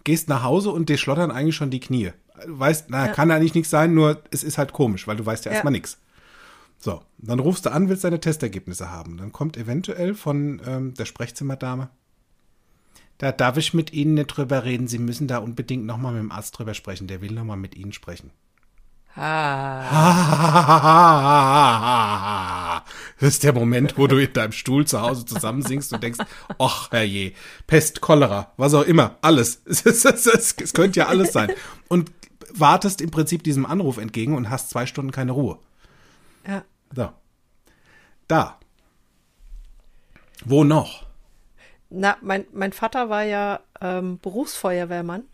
gehst 0.05 0.28
nach 0.28 0.43
Hause 0.43 0.70
und 0.70 0.89
dir 0.89 0.97
schlottern 0.99 1.30
eigentlich 1.30 1.57
schon 1.57 1.70
die 1.70 1.80
Knie. 1.80 2.12
Du 2.47 2.59
weißt, 2.59 2.87
na, 2.89 3.09
kann 3.09 3.30
eigentlich 3.30 3.55
nichts 3.55 3.70
sein, 3.70 3.95
nur 3.95 4.22
es 4.30 4.43
ist 4.43 4.59
halt 4.59 4.72
komisch, 4.72 5.07
weil 5.07 5.16
du 5.16 5.24
weißt 5.26 5.45
ja 5.45 5.51
Ja. 5.51 5.57
erstmal 5.57 5.72
nichts. 5.72 5.99
So, 6.85 7.01
dann 7.18 7.39
rufst 7.39 7.64
du 7.64 7.70
an, 7.70 7.89
willst 7.89 8.03
deine 8.03 8.18
Testergebnisse 8.18 8.91
haben. 8.91 9.16
Dann 9.16 9.30
kommt 9.30 9.57
eventuell 9.57 10.14
von 10.14 10.61
ähm, 10.66 10.95
der 10.95 11.05
Sprechzimmerdame. 11.05 11.91
Da 13.18 13.30
darf 13.30 13.57
ich 13.57 13.72
mit 13.72 13.93
Ihnen 13.93 14.14
nicht 14.14 14.26
drüber 14.26 14.64
reden. 14.64 14.89
Sie 14.89 14.99
müssen 14.99 15.28
da 15.28 15.39
unbedingt 15.39 15.87
nochmal 15.87 16.12
mit 16.12 16.22
dem 16.22 16.33
Arzt 16.33 16.59
drüber 16.59 16.74
sprechen. 16.74 17.07
Der 17.07 17.20
will 17.20 17.30
nochmal 17.30 17.57
mit 17.57 17.76
Ihnen 17.76 17.93
sprechen. 17.93 18.33
Ah, 19.14 19.93
Das 23.20 23.28
ist 23.35 23.45
der 23.45 23.53
Moment, 23.53 23.97
wo 23.97 24.09
du 24.09 24.16
in 24.16 24.33
deinem 24.33 24.51
Stuhl 24.51 24.85
zu 24.85 25.01
Hause 25.01 25.24
zusammensinkst 25.24 25.93
und 25.93 26.03
denkst, 26.03 26.18
ach 26.59 26.91
herrje, 26.91 27.33
Pest, 27.68 28.01
Cholera, 28.01 28.51
was 28.57 28.74
auch 28.74 28.83
immer, 28.83 29.18
alles. 29.22 29.62
Es, 29.66 29.85
es, 29.85 30.05
es, 30.05 30.57
es, 30.61 30.72
könnte 30.72 30.99
ja 30.99 31.07
alles 31.07 31.33
sein. 31.33 31.53
Und 31.87 32.11
wartest 32.53 33.01
im 33.01 33.12
Prinzip 33.12 33.45
diesem 33.45 33.66
Anruf 33.66 33.99
entgegen 33.99 34.35
und 34.35 34.51
hast 34.51 34.70
zwei 34.70 34.87
Stunden 34.87 35.12
keine 35.12 35.30
Ruhe. 35.30 35.61
ja. 36.45 36.64
So. 36.95 37.11
Da. 38.28 38.59
Wo 40.45 40.64
noch? 40.64 41.07
Na, 41.90 42.16
mein, 42.20 42.47
mein 42.53 42.72
Vater 42.72 43.09
war 43.09 43.22
ja 43.22 43.61
ähm, 43.80 44.18
Berufsfeuerwehrmann. 44.20 45.24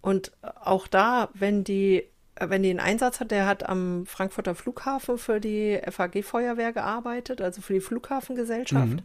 Und 0.00 0.32
auch 0.42 0.86
da, 0.86 1.28
wenn 1.34 1.64
die, 1.64 2.04
äh, 2.34 2.48
wenn 2.48 2.62
die 2.62 2.70
einen 2.70 2.80
Einsatz 2.80 3.20
hat, 3.20 3.30
der 3.30 3.46
hat 3.46 3.68
am 3.68 4.06
Frankfurter 4.06 4.54
Flughafen 4.54 5.18
für 5.18 5.40
die 5.40 5.80
FAG-Feuerwehr 5.88 6.72
gearbeitet, 6.72 7.40
also 7.40 7.60
für 7.60 7.74
die 7.74 7.80
Flughafengesellschaft. 7.80 9.02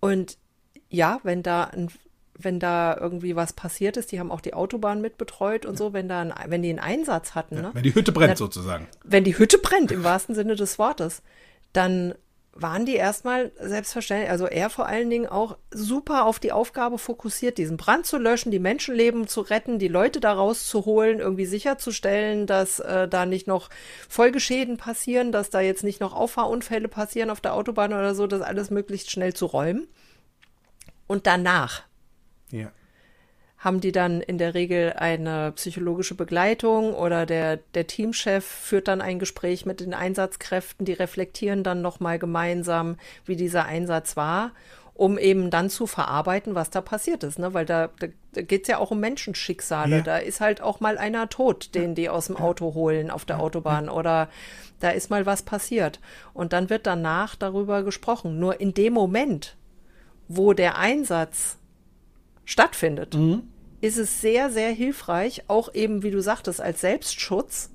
Und 0.00 0.38
ja, 0.88 1.20
wenn 1.22 1.42
da 1.42 1.64
ein, 1.64 1.90
wenn 2.38 2.58
da 2.58 2.96
irgendwie 2.98 3.36
was 3.36 3.52
passiert 3.52 3.96
ist, 3.96 4.10
die 4.12 4.18
haben 4.18 4.30
auch 4.32 4.40
die 4.40 4.54
Autobahn 4.54 5.00
mitbetreut 5.00 5.66
und 5.66 5.78
so, 5.78 5.92
wenn 5.92 6.08
da 6.08 6.20
ein, 6.20 6.34
wenn 6.48 6.62
die 6.62 6.70
einen 6.70 6.80
Einsatz 6.80 7.34
hatten, 7.34 7.56
ne? 7.60 7.70
Wenn 7.72 7.82
die 7.84 7.94
Hütte 7.94 8.12
brennt 8.12 8.30
Na- 8.30 8.36
sozusagen. 8.36 8.88
wenn 9.04 9.24
die 9.24 9.38
Hütte 9.38 9.58
brennt, 9.58 9.92
im 9.92 10.02
wahrsten 10.04 10.34
Sinne 10.34 10.56
des 10.56 10.78
Wortes, 10.78 11.22
dann 11.72 12.14
waren 12.56 12.86
die 12.86 12.94
erstmal 12.94 13.50
selbstverständlich, 13.60 14.30
also 14.30 14.46
er 14.46 14.70
vor 14.70 14.86
allen 14.86 15.10
Dingen 15.10 15.26
auch 15.26 15.56
super 15.72 16.24
auf 16.24 16.38
die 16.38 16.52
Aufgabe 16.52 16.98
fokussiert, 16.98 17.58
diesen 17.58 17.76
Brand 17.76 18.06
zu 18.06 18.16
löschen, 18.16 18.52
die 18.52 18.60
Menschenleben 18.60 19.26
zu 19.26 19.40
retten, 19.40 19.80
die 19.80 19.88
Leute 19.88 20.20
da 20.20 20.32
rauszuholen, 20.32 21.18
irgendwie 21.18 21.46
sicherzustellen, 21.46 22.46
dass 22.46 22.78
äh, 22.78 23.08
da 23.08 23.26
nicht 23.26 23.48
noch 23.48 23.70
Folgeschäden 24.08 24.76
passieren, 24.76 25.32
dass 25.32 25.50
da 25.50 25.60
jetzt 25.60 25.82
nicht 25.82 26.00
noch 26.00 26.14
Auffahrunfälle 26.14 26.86
passieren 26.86 27.30
auf 27.30 27.40
der 27.40 27.54
Autobahn 27.54 27.92
oder 27.92 28.14
so, 28.14 28.28
das 28.28 28.40
alles 28.40 28.70
möglichst 28.70 29.10
schnell 29.10 29.34
zu 29.34 29.46
räumen. 29.46 29.88
Und 31.08 31.26
danach 31.26 31.82
Ja. 32.54 32.70
haben 33.58 33.80
die 33.80 33.92
dann 33.92 34.20
in 34.20 34.38
der 34.38 34.54
Regel 34.54 34.92
eine 34.96 35.52
psychologische 35.52 36.14
Begleitung 36.14 36.94
oder 36.94 37.26
der, 37.26 37.56
der 37.74 37.86
Teamchef 37.86 38.44
führt 38.44 38.88
dann 38.88 39.00
ein 39.00 39.18
Gespräch 39.18 39.66
mit 39.66 39.80
den 39.80 39.94
Einsatzkräften, 39.94 40.84
die 40.84 40.92
reflektieren 40.92 41.64
dann 41.64 41.82
nochmal 41.82 42.18
gemeinsam, 42.18 42.96
wie 43.24 43.36
dieser 43.36 43.64
Einsatz 43.64 44.16
war, 44.16 44.52
um 44.94 45.18
eben 45.18 45.50
dann 45.50 45.70
zu 45.70 45.88
verarbeiten, 45.88 46.54
was 46.54 46.70
da 46.70 46.80
passiert 46.80 47.24
ist. 47.24 47.38
Ne? 47.38 47.52
Weil 47.52 47.66
da, 47.66 47.88
da, 47.98 48.06
da 48.32 48.42
geht 48.42 48.62
es 48.62 48.68
ja 48.68 48.78
auch 48.78 48.92
um 48.92 49.00
Menschenschicksale. 49.00 49.96
Ja. 49.96 50.02
Da 50.02 50.18
ist 50.18 50.40
halt 50.40 50.60
auch 50.60 50.78
mal 50.78 50.98
einer 50.98 51.28
tot, 51.28 51.74
den 51.74 51.96
die 51.96 52.08
aus 52.08 52.28
dem 52.28 52.36
Auto 52.36 52.74
holen 52.74 53.10
auf 53.10 53.24
der 53.24 53.40
Autobahn 53.40 53.88
oder 53.88 54.28
da 54.78 54.90
ist 54.90 55.10
mal 55.10 55.26
was 55.26 55.42
passiert. 55.42 56.00
Und 56.32 56.52
dann 56.52 56.70
wird 56.70 56.86
danach 56.86 57.34
darüber 57.34 57.82
gesprochen. 57.82 58.38
Nur 58.38 58.60
in 58.60 58.74
dem 58.74 58.92
Moment, 58.92 59.56
wo 60.28 60.52
der 60.52 60.78
Einsatz 60.78 61.58
stattfindet, 62.44 63.14
ist 63.80 63.98
es 63.98 64.20
sehr, 64.20 64.50
sehr 64.50 64.70
hilfreich, 64.70 65.44
auch 65.48 65.74
eben, 65.74 66.02
wie 66.02 66.10
du 66.10 66.22
sagtest, 66.22 66.60
als 66.60 66.80
Selbstschutz, 66.80 67.70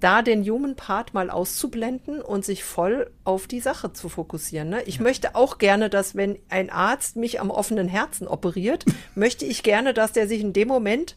da 0.00 0.20
den 0.20 0.44
Human 0.44 0.76
Part 0.76 1.14
mal 1.14 1.30
auszublenden 1.30 2.20
und 2.20 2.44
sich 2.44 2.62
voll 2.62 3.10
auf 3.24 3.46
die 3.46 3.60
Sache 3.60 3.94
zu 3.94 4.10
fokussieren. 4.10 4.68
Ne? 4.68 4.82
Ich 4.82 5.00
möchte 5.00 5.34
auch 5.34 5.56
gerne, 5.56 5.88
dass 5.88 6.14
wenn 6.14 6.38
ein 6.50 6.68
Arzt 6.68 7.16
mich 7.16 7.40
am 7.40 7.50
offenen 7.50 7.88
Herzen 7.88 8.28
operiert, 8.28 8.84
möchte 9.14 9.46
ich 9.46 9.62
gerne, 9.62 9.94
dass 9.94 10.12
der 10.12 10.28
sich 10.28 10.42
in 10.42 10.52
dem 10.52 10.68
Moment 10.68 11.16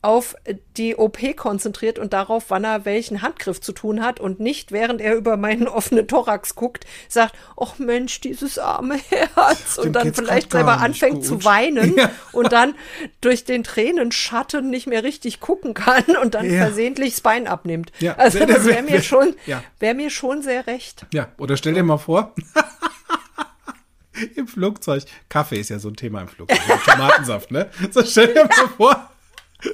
auf 0.00 0.36
die 0.76 0.94
OP 0.94 1.36
konzentriert 1.36 1.98
und 1.98 2.12
darauf, 2.12 2.44
wann 2.50 2.62
er 2.62 2.84
welchen 2.84 3.20
Handgriff 3.20 3.60
zu 3.60 3.72
tun 3.72 4.00
hat 4.04 4.20
und 4.20 4.38
nicht, 4.38 4.70
während 4.70 5.00
er 5.00 5.16
über 5.16 5.36
meinen 5.36 5.66
offenen 5.68 6.06
Thorax 6.06 6.54
guckt, 6.54 6.86
sagt, 7.08 7.34
ach 7.60 7.78
Mensch, 7.80 8.20
dieses 8.20 8.60
arme 8.60 8.96
Herz 9.10 9.74
Dem 9.74 9.86
und 9.86 9.92
dann 9.94 10.14
vielleicht 10.14 10.52
selber 10.52 10.78
anfängt 10.78 11.16
gut. 11.16 11.24
zu 11.26 11.44
weinen 11.44 11.96
Ja. 11.96 12.10
und 12.30 12.52
dann 12.52 12.76
durch 13.20 13.44
den 13.44 13.64
Tränenschatten 13.64 14.70
nicht 14.70 14.86
mehr 14.86 15.02
richtig 15.02 15.40
gucken 15.40 15.74
kann 15.74 16.04
und 16.22 16.34
dann 16.34 16.48
Ja. 16.48 16.66
versehentlich 16.66 17.14
das 17.14 17.20
Bein 17.22 17.48
abnimmt. 17.48 17.90
Ja. 17.98 18.14
Also 18.16 18.38
das 18.46 18.66
wäre 18.66 18.82
mir 18.84 19.02
schon, 19.02 19.34
wäre 19.80 19.94
mir 19.94 20.10
schon 20.10 20.42
sehr 20.42 20.68
recht. 20.68 21.06
Ja, 21.12 21.28
oder 21.38 21.56
stell 21.56 21.74
dir 21.74 21.82
mal 21.82 21.98
vor, 21.98 22.34
im 24.36 24.48
Flugzeug, 24.48 25.04
Kaffee 25.28 25.58
ist 25.60 25.70
ja 25.70 25.78
so 25.78 25.88
ein 25.88 25.96
Thema 25.96 26.22
im 26.22 26.28
Flugzeug, 26.28 26.60
Tomatensaft, 26.84 27.50
ne? 27.50 27.68
So 27.90 28.04
stell 28.04 28.34
dir 28.34 28.44
mal 28.44 28.68
vor, 28.76 29.10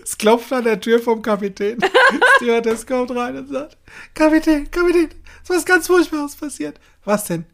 es 0.02 0.16
klopft 0.16 0.52
an 0.52 0.64
der 0.64 0.80
Tür 0.80 1.00
vom 1.00 1.22
Kapitän. 1.22 1.78
Stewardess 2.36 2.86
kommt 2.86 3.10
rein 3.10 3.36
und 3.36 3.48
sagt, 3.48 3.76
Kapitän, 4.14 4.70
Kapitän, 4.70 5.10
ist 5.42 5.50
was 5.50 5.64
ganz 5.64 5.86
Furchtbares 5.86 6.36
passiert. 6.36 6.78
Was 7.04 7.24
denn? 7.24 7.44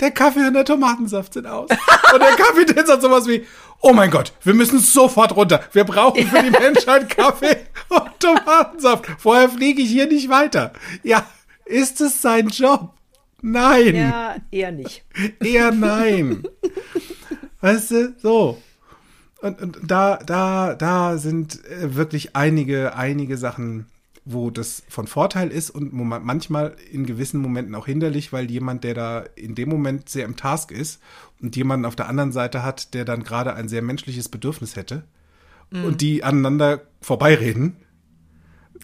Der 0.00 0.10
Kaffee 0.10 0.46
und 0.46 0.54
der 0.54 0.64
Tomatensaft 0.64 1.34
sind 1.34 1.46
aus. 1.46 1.70
Und 1.70 2.20
der 2.20 2.36
Kapitän 2.36 2.86
sagt 2.86 3.02
sowas 3.02 3.26
wie, 3.26 3.46
oh 3.80 3.92
mein 3.92 4.10
Gott, 4.10 4.32
wir 4.42 4.52
müssen 4.52 4.80
sofort 4.80 5.34
runter. 5.36 5.62
Wir 5.72 5.84
brauchen 5.84 6.26
für 6.26 6.42
die 6.42 6.50
Menschheit 6.60 7.08
Kaffee 7.08 7.56
und 7.88 8.18
Tomatensaft. 8.18 9.06
Vorher 9.18 9.48
fliege 9.48 9.80
ich 9.80 9.90
hier 9.90 10.06
nicht 10.06 10.28
weiter. 10.28 10.72
Ja, 11.02 11.26
ist 11.64 12.00
es 12.00 12.20
sein 12.20 12.48
Job? 12.48 12.90
Nein. 13.42 13.96
Ja, 13.96 14.36
eher 14.50 14.72
nicht. 14.72 15.04
Eher 15.40 15.72
nein. 15.72 16.42
weißt 17.60 17.90
du, 17.90 18.14
so. 18.20 18.62
Und, 19.42 19.60
und 19.60 19.78
da, 19.84 20.16
da, 20.18 20.74
da 20.74 21.18
sind 21.18 21.64
äh, 21.66 21.94
wirklich 21.96 22.34
einige, 22.36 22.94
einige 22.94 23.36
Sachen, 23.36 23.86
wo 24.24 24.50
das 24.50 24.84
von 24.88 25.08
Vorteil 25.08 25.48
ist 25.50 25.70
und 25.70 25.92
manchmal 25.92 26.76
in 26.92 27.04
gewissen 27.06 27.40
Momenten 27.40 27.74
auch 27.74 27.86
hinderlich, 27.86 28.32
weil 28.32 28.48
jemand, 28.50 28.84
der 28.84 28.94
da 28.94 29.24
in 29.34 29.56
dem 29.56 29.68
Moment 29.68 30.08
sehr 30.08 30.24
im 30.26 30.36
Task 30.36 30.70
ist 30.70 31.00
und 31.40 31.56
jemanden 31.56 31.86
auf 31.86 31.96
der 31.96 32.08
anderen 32.08 32.30
Seite 32.30 32.62
hat, 32.62 32.94
der 32.94 33.04
dann 33.04 33.24
gerade 33.24 33.54
ein 33.54 33.68
sehr 33.68 33.82
menschliches 33.82 34.28
Bedürfnis 34.28 34.76
hätte 34.76 35.02
und 35.72 36.00
die 36.02 36.22
aneinander 36.22 36.82
vorbeireden, 37.00 37.78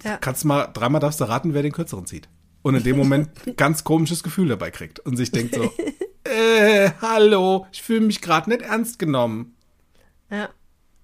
Ja. 0.03 0.17
kannst 0.17 0.45
mal, 0.45 0.67
dreimal 0.73 1.01
darfst 1.01 1.21
du 1.21 1.25
raten, 1.25 1.55
wer 1.55 1.63
den 1.63 1.73
kürzeren 1.73 2.07
zieht. 2.07 2.29
und 2.63 2.75
in 2.75 2.83
dem 2.83 2.97
Moment 2.97 3.29
ganz 3.57 3.85
komisches 3.85 4.23
Gefühl 4.25 4.49
dabei 4.49 4.71
kriegt 4.73 4.99
und 5.01 5.17
sich 5.17 5.31
denkt 5.31 5.55
so, 5.55 5.71
äh, 6.25 6.91
hallo, 7.01 7.67
ich 7.73 7.83
fühle 7.83 8.01
mich 8.01 8.21
gerade 8.23 8.51
nicht 8.51 8.63
ernst 8.63 8.99
genommen. 8.99 9.55
Ja. 10.31 10.49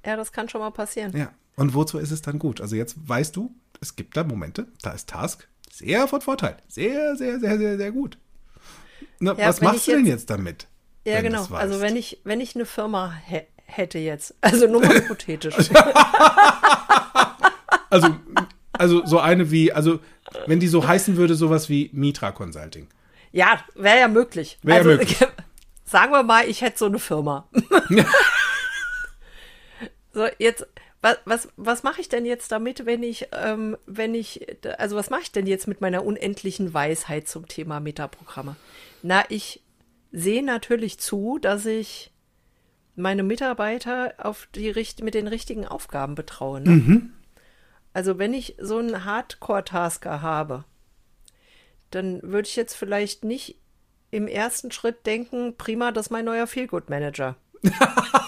Ja, 0.06 0.16
das 0.16 0.32
kann 0.32 0.48
schon 0.48 0.60
mal 0.60 0.70
passieren. 0.70 1.16
Ja. 1.16 1.30
Und 1.56 1.74
wozu 1.74 1.98
ist 1.98 2.10
es 2.10 2.20
dann 2.22 2.38
gut? 2.38 2.60
Also 2.60 2.76
jetzt 2.76 2.96
weißt 3.08 3.34
du, 3.36 3.54
es 3.80 3.96
gibt 3.96 4.16
da 4.16 4.24
Momente, 4.24 4.66
da 4.82 4.90
ist 4.92 5.08
Task 5.08 5.48
sehr 5.70 6.06
von 6.08 6.20
Vorteil. 6.20 6.56
Sehr, 6.68 7.16
sehr, 7.16 7.40
sehr, 7.40 7.58
sehr, 7.58 7.76
sehr 7.78 7.90
gut. 7.92 8.18
Na, 9.20 9.32
Ja, 9.38 9.48
was 9.48 9.60
machst 9.60 9.86
du 9.88 9.92
denn 9.92 10.06
jetzt- 10.06 10.28
damit? 10.30 10.66
Ja, 11.06 11.20
genau. 11.20 11.46
Also 11.52 11.80
wenn 11.80 11.96
ich, 11.96 12.20
wenn 12.24 12.40
ich 12.40 12.54
eine 12.54 12.64
Firma 12.66 13.12
hä- 13.26 13.46
hätte 13.66 13.98
jetzt, 13.98 14.34
also 14.40 14.66
nur 14.66 14.80
mal 14.80 14.94
hypothetisch. 15.02 15.54
Also, 17.90 18.08
also 18.72 19.06
so 19.06 19.20
eine 19.20 19.52
wie, 19.52 19.72
also 19.72 20.00
wenn 20.46 20.58
die 20.58 20.66
so 20.66 20.84
heißen 20.86 21.16
würde, 21.16 21.36
sowas 21.36 21.68
wie 21.68 21.90
Mitra 21.92 22.32
Consulting. 22.32 22.88
Ja, 23.30 23.60
wäre 23.76 24.00
ja 24.00 24.08
möglich. 24.08 24.58
Wär 24.62 24.74
ja 24.74 24.78
also, 24.80 24.90
möglich. 24.90 25.16
Sagen 25.84 26.10
wir 26.10 26.24
mal, 26.24 26.48
ich 26.48 26.60
hätte 26.62 26.78
so 26.78 26.86
eine 26.86 26.98
Firma. 26.98 27.48
So, 30.14 30.26
jetzt, 30.38 30.66
was, 31.02 31.18
was, 31.24 31.48
was 31.56 31.82
mache 31.82 32.00
ich 32.00 32.08
denn 32.08 32.24
jetzt 32.24 32.50
damit, 32.52 32.86
wenn 32.86 33.02
ich, 33.02 33.28
ähm, 33.32 33.76
wenn 33.86 34.14
ich, 34.14 34.46
also 34.78 34.96
was 34.96 35.10
mache 35.10 35.22
ich 35.22 35.32
denn 35.32 35.46
jetzt 35.46 35.68
mit 35.68 35.80
meiner 35.80 36.04
unendlichen 36.04 36.72
Weisheit 36.72 37.28
zum 37.28 37.46
Thema 37.48 37.80
Metaprogramme? 37.80 38.56
Na, 39.02 39.24
ich 39.28 39.62
sehe 40.12 40.42
natürlich 40.44 40.98
zu, 40.98 41.38
dass 41.38 41.66
ich 41.66 42.10
meine 42.96 43.22
Mitarbeiter 43.24 44.14
auf 44.18 44.48
die, 44.54 44.70
richt- 44.70 45.02
mit 45.02 45.14
den 45.14 45.26
richtigen 45.26 45.66
Aufgaben 45.66 46.14
betraue. 46.14 46.60
Ne? 46.60 47.10
Also 47.92 48.18
wenn 48.18 48.32
ich 48.32 48.54
so 48.60 48.78
einen 48.78 49.04
Hardcore-Tasker 49.04 50.22
habe, 50.22 50.64
dann 51.90 52.22
würde 52.22 52.48
ich 52.48 52.56
jetzt 52.56 52.74
vielleicht 52.74 53.24
nicht 53.24 53.58
im 54.10 54.28
ersten 54.28 54.70
Schritt 54.70 55.06
denken, 55.06 55.56
prima, 55.56 55.90
das 55.90 56.06
ist 56.06 56.10
mein 56.10 56.24
neuer 56.24 56.46
Feelgood-Manager. 56.46 57.36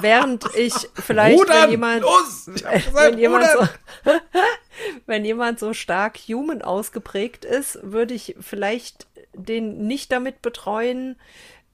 Während 0.00 0.44
ich 0.56 0.74
vielleicht, 0.94 1.38
Rudern! 1.38 1.62
wenn 1.62 1.70
jemand, 1.70 2.02
Los! 2.02 2.48
Ich 2.54 2.64
hab 2.64 2.72
gesagt, 2.74 2.94
wenn 2.94 3.18
jemand, 3.18 3.46
so, 3.52 3.68
wenn 5.06 5.24
jemand 5.24 5.58
so 5.58 5.72
stark 5.72 6.18
human 6.18 6.62
ausgeprägt 6.62 7.44
ist, 7.44 7.78
würde 7.82 8.14
ich 8.14 8.36
vielleicht 8.40 9.06
den 9.34 9.86
nicht 9.86 10.12
damit 10.12 10.42
betreuen, 10.42 11.16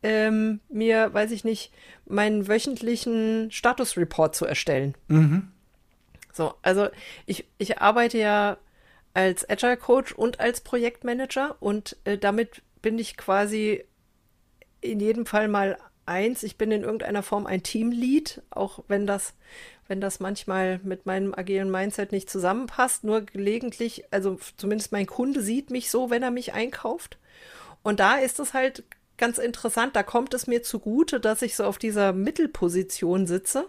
ähm, 0.02 0.60
mir, 0.68 1.12
weiß 1.12 1.30
ich 1.30 1.44
nicht, 1.44 1.72
meinen 2.06 2.48
wöchentlichen 2.48 3.50
Statusreport 3.50 4.34
zu 4.34 4.46
erstellen. 4.46 4.94
So, 6.32 6.54
also 6.62 6.88
ich, 7.24 7.46
ich 7.58 7.78
arbeite 7.80 8.18
ja 8.18 8.58
als 9.14 9.48
Agile 9.48 9.78
Coach 9.78 10.12
und 10.12 10.38
als 10.40 10.60
Projektmanager 10.60 11.56
und 11.60 11.96
äh, 12.04 12.18
damit 12.18 12.62
bin 12.82 12.98
ich 12.98 13.16
quasi 13.16 13.84
in 14.82 15.00
jedem 15.00 15.26
Fall 15.26 15.48
mal 15.48 15.78
eins. 16.06 16.42
Ich 16.42 16.56
bin 16.56 16.70
in 16.72 16.82
irgendeiner 16.82 17.22
Form 17.22 17.46
ein 17.46 17.62
Teamlead, 17.62 18.42
auch 18.50 18.80
wenn 18.88 19.06
das, 19.06 19.34
wenn 19.88 20.00
das 20.00 20.20
manchmal 20.20 20.80
mit 20.82 21.06
meinem 21.06 21.34
agilen 21.34 21.70
Mindset 21.70 22.12
nicht 22.12 22.30
zusammenpasst. 22.30 23.04
Nur 23.04 23.22
gelegentlich, 23.22 24.04
also 24.10 24.38
zumindest 24.56 24.92
mein 24.92 25.06
Kunde 25.06 25.42
sieht 25.42 25.70
mich 25.70 25.90
so, 25.90 26.10
wenn 26.10 26.22
er 26.22 26.30
mich 26.30 26.54
einkauft. 26.54 27.18
Und 27.82 28.00
da 28.00 28.16
ist 28.16 28.40
es 28.40 28.54
halt 28.54 28.84
ganz 29.16 29.38
interessant. 29.38 29.96
Da 29.96 30.02
kommt 30.02 30.34
es 30.34 30.46
mir 30.46 30.62
zugute, 30.62 31.20
dass 31.20 31.42
ich 31.42 31.56
so 31.56 31.64
auf 31.64 31.78
dieser 31.78 32.12
Mittelposition 32.12 33.26
sitze. 33.26 33.68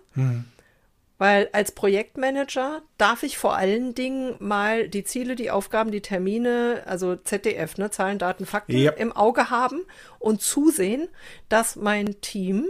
Weil 1.20 1.50
als 1.52 1.72
Projektmanager 1.72 2.84
darf 3.00 3.24
ich 3.24 3.40
vor 3.40 3.56
allen 3.56 3.96
Dingen 3.96 4.36
mal 4.40 4.88
die 4.88 5.04
Ziele, 5.04 5.36
die 5.36 5.50
Aufgaben, 5.50 5.92
die 5.92 6.02
Termine, 6.02 6.84
also 6.86 7.16
ZDF, 7.16 7.78
ne, 7.78 7.90
Zahlen, 7.90 8.20
Daten, 8.20 8.46
Fakten 8.46 8.78
Ja. 8.78 8.92
im 8.92 9.12
Auge 9.12 9.50
haben 9.50 9.82
und 10.20 10.42
zusehen, 10.42 11.08
dass 11.50 11.76
mein 11.76 12.22
Team 12.22 12.68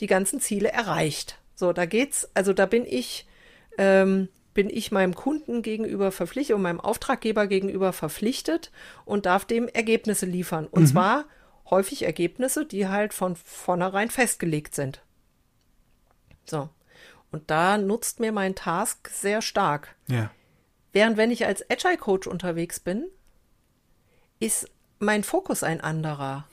die 0.00 0.06
ganzen 0.06 0.40
Ziele 0.40 0.72
erreicht. 0.72 1.38
So, 1.54 1.72
da 1.72 1.86
geht's, 1.86 2.28
also 2.34 2.52
da 2.52 2.66
bin 2.66 2.84
ich, 2.84 3.26
ähm, 3.78 4.28
bin 4.52 4.68
ich 4.68 4.92
meinem 4.92 5.14
Kunden 5.14 5.62
gegenüber 5.62 6.12
verpflichtet 6.12 6.56
und 6.56 6.62
meinem 6.62 6.80
Auftraggeber 6.80 7.46
gegenüber 7.46 7.92
verpflichtet 7.94 8.72
und 9.06 9.24
darf 9.24 9.46
dem 9.46 9.68
Ergebnisse 9.68 10.26
liefern. 10.26 10.66
Und 10.66 10.86
zwar 10.86 11.24
häufig 11.70 12.02
Ergebnisse, 12.02 12.66
die 12.66 12.88
halt 12.88 13.14
von 13.14 13.36
vornherein 13.36 14.10
festgelegt 14.10 14.74
sind. 14.74 15.02
So. 16.44 16.68
Und 17.34 17.50
da 17.50 17.78
nutzt 17.78 18.20
mir 18.20 18.30
mein 18.30 18.54
Task 18.54 19.08
sehr 19.12 19.42
stark. 19.42 19.96
Ja. 20.06 20.30
Während 20.92 21.16
wenn 21.16 21.32
ich 21.32 21.46
als 21.46 21.68
Agile 21.68 21.96
Coach 21.96 22.28
unterwegs 22.28 22.78
bin, 22.78 23.06
ist 24.38 24.70
mein 25.00 25.24
Fokus 25.24 25.64
ein 25.64 25.80
anderer. 25.80 26.46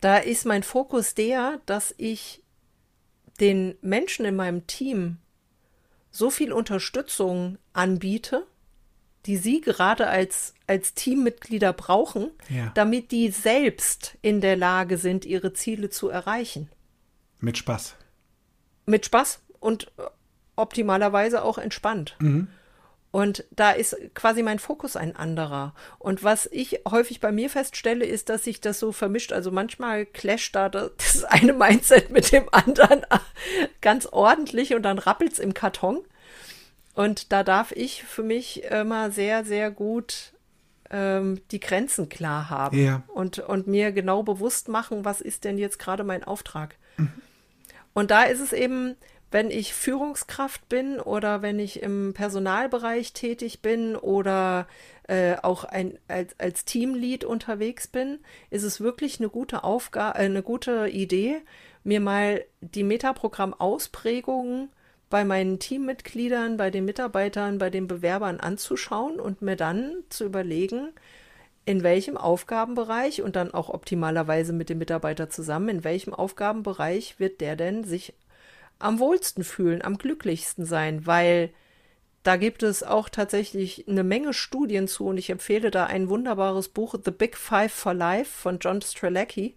Da 0.00 0.18
ist 0.18 0.46
mein 0.46 0.62
Fokus 0.62 1.16
der, 1.16 1.60
dass 1.66 1.92
ich 1.98 2.44
den 3.40 3.76
Menschen 3.80 4.24
in 4.24 4.36
meinem 4.36 4.68
Team 4.68 5.16
so 6.12 6.30
viel 6.30 6.52
Unterstützung 6.52 7.58
anbiete, 7.72 8.46
die 9.26 9.36
sie 9.36 9.60
gerade 9.60 10.06
als, 10.06 10.54
als 10.68 10.94
Teammitglieder 10.94 11.72
brauchen, 11.72 12.30
Ja. 12.48 12.70
damit 12.76 13.10
die 13.10 13.30
selbst 13.32 14.16
in 14.22 14.40
der 14.40 14.56
Lage 14.56 14.96
sind, 14.96 15.24
ihre 15.24 15.52
Ziele 15.54 15.90
zu 15.90 16.08
erreichen. 16.08 16.70
Mit 17.40 17.58
Spaß. 17.58 17.96
Mit 18.86 19.04
Spaß 19.04 19.40
und 19.60 19.90
optimalerweise 20.56 21.42
auch 21.42 21.58
entspannt. 21.58 22.16
Und 23.10 23.44
da 23.50 23.70
ist 23.70 23.96
quasi 24.14 24.42
mein 24.42 24.58
Fokus 24.58 24.94
ein 24.96 25.16
anderer. 25.16 25.74
Und 25.98 26.22
was 26.24 26.46
ich 26.52 26.80
häufig 26.90 27.20
bei 27.20 27.32
mir 27.32 27.48
feststelle, 27.48 28.04
ist, 28.04 28.28
dass 28.28 28.44
sich 28.44 28.60
das 28.60 28.78
so 28.78 28.92
vermischt. 28.92 29.32
Also 29.32 29.50
manchmal 29.50 30.04
clasht 30.04 30.54
da 30.54 30.68
das 30.68 31.24
eine 31.28 31.52
Mindset 31.54 32.10
mit 32.10 32.32
dem 32.32 32.48
anderen 32.52 33.06
ganz 33.80 34.06
ordentlich 34.06 34.74
und 34.74 34.82
dann 34.82 34.98
rappelt's 34.98 35.38
im 35.38 35.54
Karton. 35.54 36.00
Und 36.94 37.32
da 37.32 37.44
darf 37.44 37.72
ich 37.72 38.02
für 38.04 38.22
mich 38.24 38.64
immer 38.64 39.10
sehr, 39.10 39.44
sehr 39.44 39.70
gut 39.70 40.32
ähm, 40.90 41.40
die 41.50 41.60
Grenzen 41.60 42.08
klar 42.08 42.50
haben 42.50 42.76
Ja. 42.78 43.02
und, 43.08 43.38
und 43.38 43.66
mir 43.68 43.92
genau 43.92 44.22
bewusst 44.22 44.68
machen, 44.68 45.04
was 45.04 45.20
ist 45.20 45.44
denn 45.44 45.58
jetzt 45.58 45.78
gerade 45.78 46.02
mein 46.04 46.24
Auftrag. 46.24 46.74
Und 47.94 48.10
da 48.10 48.24
ist 48.24 48.40
es 48.40 48.52
eben, 48.52 48.96
wenn 49.30 49.50
ich 49.50 49.74
Führungskraft 49.74 50.68
bin 50.68 51.00
oder 51.00 51.42
wenn 51.42 51.58
ich 51.58 51.82
im 51.82 52.14
Personalbereich 52.14 53.12
tätig 53.12 53.60
bin 53.60 53.94
oder 53.94 54.66
äh, 55.06 55.36
auch 55.42 55.64
ein, 55.64 55.98
als, 56.08 56.38
als 56.38 56.64
Teamlead 56.64 57.24
unterwegs 57.24 57.88
bin, 57.88 58.20
ist 58.50 58.62
es 58.62 58.80
wirklich 58.80 59.20
eine 59.20 59.28
gute 59.28 59.64
Aufgabe, 59.64 60.18
äh, 60.18 60.22
eine 60.22 60.42
gute 60.42 60.88
Idee, 60.88 61.42
mir 61.84 62.00
mal 62.00 62.44
die 62.60 62.84
Metaprogramm-Ausprägungen 62.84 64.70
bei 65.10 65.24
meinen 65.24 65.58
Teammitgliedern, 65.58 66.56
bei 66.56 66.70
den 66.70 66.84
Mitarbeitern, 66.84 67.58
bei 67.58 67.70
den 67.70 67.86
Bewerbern 67.86 68.40
anzuschauen 68.40 69.20
und 69.20 69.42
mir 69.42 69.56
dann 69.56 70.04
zu 70.08 70.24
überlegen, 70.24 70.90
in 71.64 71.82
welchem 71.82 72.16
Aufgabenbereich 72.16 73.20
und 73.22 73.36
dann 73.36 73.52
auch 73.52 73.68
optimalerweise 73.68 74.54
mit 74.54 74.70
dem 74.70 74.78
Mitarbeiter 74.78 75.28
zusammen, 75.28 75.68
in 75.68 75.84
welchem 75.84 76.14
Aufgabenbereich 76.14 77.18
wird 77.18 77.42
der 77.42 77.56
denn 77.56 77.84
sich 77.84 78.14
am 78.78 78.98
wohlsten 78.98 79.44
fühlen, 79.44 79.82
am 79.82 79.98
glücklichsten 79.98 80.64
sein, 80.64 81.06
weil 81.06 81.50
da 82.22 82.36
gibt 82.36 82.62
es 82.62 82.82
auch 82.82 83.08
tatsächlich 83.08 83.88
eine 83.88 84.04
Menge 84.04 84.34
Studien 84.34 84.88
zu 84.88 85.06
und 85.06 85.18
ich 85.18 85.30
empfehle 85.30 85.70
da 85.70 85.86
ein 85.86 86.08
wunderbares 86.08 86.68
Buch, 86.68 86.94
The 87.02 87.10
Big 87.10 87.36
Five 87.36 87.72
for 87.72 87.94
Life 87.94 88.30
von 88.30 88.58
John 88.58 88.82
Strelacki. 88.82 89.56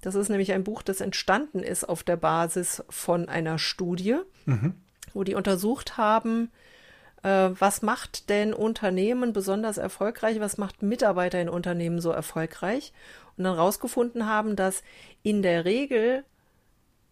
Das 0.00 0.14
ist 0.14 0.28
nämlich 0.28 0.52
ein 0.52 0.64
Buch, 0.64 0.82
das 0.82 1.00
entstanden 1.00 1.60
ist 1.60 1.88
auf 1.88 2.02
der 2.04 2.16
Basis 2.16 2.84
von 2.88 3.28
einer 3.28 3.58
Studie, 3.58 4.16
wo 5.12 5.24
die 5.24 5.34
untersucht 5.34 5.96
haben, 5.96 6.50
äh, 7.24 7.50
was 7.52 7.82
macht 7.82 8.30
denn 8.30 8.54
Unternehmen 8.54 9.32
besonders 9.32 9.76
erfolgreich, 9.76 10.38
was 10.40 10.56
macht 10.56 10.82
Mitarbeiter 10.82 11.40
in 11.40 11.48
Unternehmen 11.48 12.00
so 12.00 12.10
erfolgreich 12.10 12.92
und 13.36 13.44
dann 13.44 13.54
rausgefunden 13.56 14.26
haben, 14.26 14.54
dass 14.54 14.82
in 15.22 15.42
der 15.42 15.64
Regel 15.64 16.24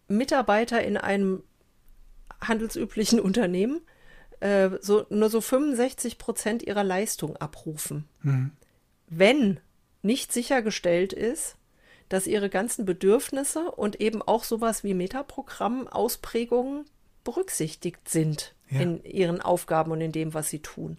Mitarbeiter 0.08 0.82
in 0.84 0.96
einem 0.96 1.42
handelsüblichen 2.40 3.18
Unternehmen 3.20 3.80
äh, 4.40 4.70
so, 4.80 5.06
nur 5.10 5.30
so 5.30 5.40
65 5.40 6.18
Prozent 6.18 6.62
ihrer 6.62 6.84
Leistung 6.84 7.36
abrufen. 7.36 8.04
Wenn 9.08 9.60
nicht 10.02 10.32
sichergestellt 10.32 11.12
ist, 11.12 11.56
dass 12.08 12.26
ihre 12.26 12.48
ganzen 12.50 12.84
Bedürfnisse 12.84 13.70
und 13.72 14.00
eben 14.00 14.22
auch 14.22 14.44
sowas 14.44 14.84
wie 14.84 14.94
Metaprogramm-Ausprägungen 14.94 16.84
berücksichtigt 17.24 18.08
sind 18.08 18.54
Ja. 18.70 18.80
in 18.80 19.02
ihren 19.04 19.40
Aufgaben 19.40 19.90
und 19.92 20.00
in 20.00 20.12
dem, 20.12 20.34
was 20.34 20.48
sie 20.48 20.60
tun. 20.60 20.98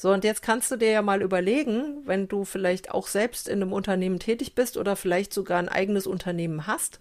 So, 0.00 0.10
und 0.10 0.24
jetzt 0.24 0.40
kannst 0.40 0.70
du 0.70 0.76
dir 0.76 0.90
ja 0.90 1.02
mal 1.02 1.20
überlegen, 1.20 2.06
wenn 2.06 2.26
du 2.26 2.46
vielleicht 2.46 2.90
auch 2.90 3.06
selbst 3.06 3.46
in 3.46 3.60
einem 3.60 3.74
Unternehmen 3.74 4.18
tätig 4.18 4.54
bist 4.54 4.78
oder 4.78 4.96
vielleicht 4.96 5.34
sogar 5.34 5.58
ein 5.58 5.68
eigenes 5.68 6.06
Unternehmen 6.06 6.66
hast, 6.66 7.00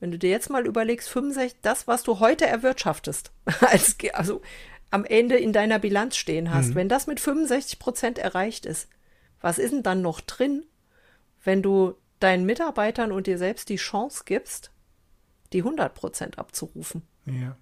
wenn 0.00 0.10
du 0.10 0.18
dir 0.18 0.30
jetzt 0.30 0.50
mal 0.50 0.66
überlegst, 0.66 1.08
65, 1.10 1.60
das, 1.62 1.86
was 1.86 2.02
du 2.02 2.18
heute 2.18 2.48
erwirtschaftest, 2.48 3.30
als, 3.60 3.96
also 4.14 4.42
am 4.90 5.04
Ende 5.04 5.36
in 5.36 5.52
deiner 5.52 5.78
Bilanz 5.78 6.16
stehen 6.16 6.50
hast, 6.50 6.74
wenn 6.74 6.88
das 6.88 7.06
mit 7.06 7.20
65 7.20 7.78
Prozent 7.78 8.18
erreicht 8.18 8.66
ist, 8.66 8.88
was 9.40 9.60
ist 9.60 9.70
denn 9.72 9.84
dann 9.84 10.02
noch 10.02 10.20
drin, 10.20 10.64
wenn 11.44 11.62
du 11.62 11.94
deinen 12.18 12.46
Mitarbeitern 12.46 13.12
und 13.12 13.28
dir 13.28 13.38
selbst 13.38 13.68
die 13.68 13.76
Chance 13.76 14.24
gibst, 14.26 14.72
die 15.52 15.60
100 15.60 15.94
Prozent 15.94 16.40
abzurufen? 16.40 17.02
Ja. 17.26 17.56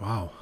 Wow. 0.00 0.32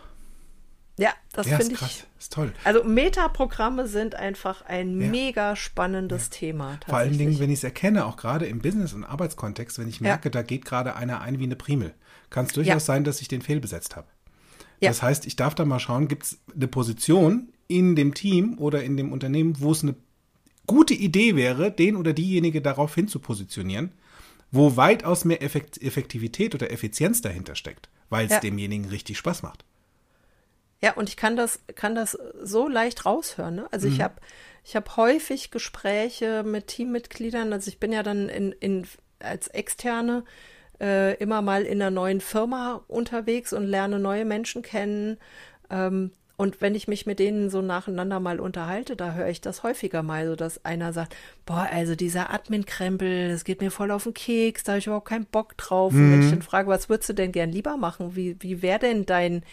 Ja, 0.97 1.13
das 1.33 1.49
ja, 1.49 1.57
finde 1.59 1.75
krass. 1.75 1.91
ich. 1.91 2.05
Ist 2.21 2.33
toll. 2.33 2.53
Also 2.63 2.85
Metaprogramme 2.85 3.89
sind 3.89 4.15
einfach 4.15 4.63
ein 4.63 5.01
Ja. 5.01 5.09
mega 5.09 5.57
spannendes 5.57 6.31
Thema. 6.31 6.79
Vor 6.87 6.99
allen 6.99 7.19
Dingen, 7.19 7.39
wenn 7.41 7.51
ich 7.51 7.59
es 7.59 7.65
erkenne, 7.65 8.07
auch 8.07 8.17
gerade 8.17 8.47
im 8.47 8.61
Business- 8.61 8.93
und 8.93 9.03
Arbeitskontext, 9.05 9.79
wenn 9.79 9.89
ich 9.89 9.97
Ja. 9.97 10.03
merke, 10.05 10.31
da 10.31 10.43
geht 10.43 10.65
gerade 10.65 10.95
einer 10.95 11.21
ein 11.21 11.39
wie 11.41 11.45
eine 11.45 11.57
Primel, 11.57 11.95
kann 12.31 12.47
es 12.47 12.53
durchaus 12.53 12.73
Ja. 12.75 12.81
sein, 12.95 13.03
dass 13.05 13.21
ich 13.21 13.29
den 13.29 13.43
fehlbesetzt 13.43 13.97
habe. 13.97 14.07
Ja. 14.81 14.91
Das 14.91 15.03
heißt, 15.03 15.27
ich 15.27 15.35
darf 15.37 15.55
da 15.57 15.65
mal 15.65 15.81
schauen, 15.81 16.07
gibt 16.09 16.25
es 16.25 16.39
eine 16.55 16.69
Position 16.69 17.53
in 17.67 17.97
dem 17.97 18.15
Team 18.15 18.59
oder 18.59 18.85
in 18.85 18.97
dem 18.97 19.11
Unternehmen, 19.13 19.55
wo 19.61 19.73
es 19.73 19.83
eine 19.83 19.97
gute 20.67 20.95
Idee 20.95 21.35
wäre, 21.35 21.73
den 21.73 21.97
oder 21.97 22.13
diejenige 22.13 22.63
darauf 22.63 22.95
hin 22.95 23.09
zu 23.09 23.19
positionieren, 23.19 23.93
wo 24.53 24.77
weitaus 24.77 25.25
mehr 25.25 25.43
Effekt 25.43 25.83
Effektivität 25.83 26.55
oder 26.55 26.71
Effizienz 26.71 27.21
dahinter 27.21 27.57
steckt, 27.57 27.89
weil 28.11 28.27
es 28.27 28.33
Ja. 28.33 28.41
demjenigen 28.41 28.85
richtig 28.87 29.19
Spaß 29.19 29.43
macht. 29.43 29.65
Ja, 30.85 30.93
und 30.93 31.09
ich 31.09 31.17
kann 31.17 31.35
das, 31.35 31.61
kann 31.77 31.95
das 31.95 32.19
so 32.43 32.69
leicht 32.69 33.07
raushören. 33.07 33.55
Ne? 33.55 33.67
Also 33.71 33.87
Mhm. 33.87 33.95
ich 33.95 34.01
habe 34.03 34.15
ich 34.65 34.77
hab 34.77 34.99
häufig 34.99 35.51
Gespräche 35.51 36.43
mit 36.43 36.67
Teammitgliedern. 36.67 37.55
Also 37.55 37.69
ich 37.69 37.79
bin 37.81 37.91
ja 37.91 38.03
dann 38.03 38.29
in, 38.29 38.53
in, 38.53 38.87
als 39.19 39.49
Externe 39.49 40.25
äh, 40.83 41.15
immer 41.17 41.41
mal 41.41 41.63
in 41.63 41.81
einer 41.81 41.91
neuen 41.91 42.21
Firma 42.21 42.83
unterwegs 42.87 43.55
und 43.55 43.65
lerne 43.65 43.99
neue 43.99 44.27
Menschen 44.27 44.61
kennen. 44.61 45.17
Ähm, 45.71 46.11
und 46.37 46.61
wenn 46.61 46.75
ich 46.75 46.87
mich 46.87 47.07
mit 47.07 47.19
denen 47.19 47.49
so 47.49 47.63
nacheinander 47.63 48.21
mal 48.21 48.39
unterhalte, 48.39 48.95
da 48.95 49.15
höre 49.15 49.29
ich 49.29 49.41
das 49.41 49.63
häufiger 49.63 50.03
mal, 50.03 50.27
so 50.27 50.37
dass 50.37 50.67
einer 50.67 50.93
sagt, 50.93 51.17
boah, 51.47 51.67
also 51.73 51.95
dieser 51.95 52.29
Admin-Krempel, 52.31 53.31
das 53.31 53.45
geht 53.45 53.63
mir 53.63 53.71
voll 53.71 53.91
auf 53.91 54.03
den 54.05 54.13
Keks, 54.13 54.65
da 54.65 54.73
habe 54.73 54.81
ich 54.81 54.87
überhaupt 54.87 55.09
keinen 55.09 55.25
Bock 55.27 55.57
drauf. 55.57 55.95
Und 55.95 56.11
wenn 56.11 56.21
ich 56.21 56.31
dann 56.31 56.43
frage, 56.43 56.69
was 56.69 56.91
würdest 56.91 57.09
du 57.09 57.15
denn 57.15 57.33
gern 57.33 57.51
lieber 57.51 57.79
machen? 57.79 58.17
Wie, 58.17 58.37
wie 58.41 58.61
wäre 58.61 58.81
denn 58.81 59.07
dein 59.07 59.45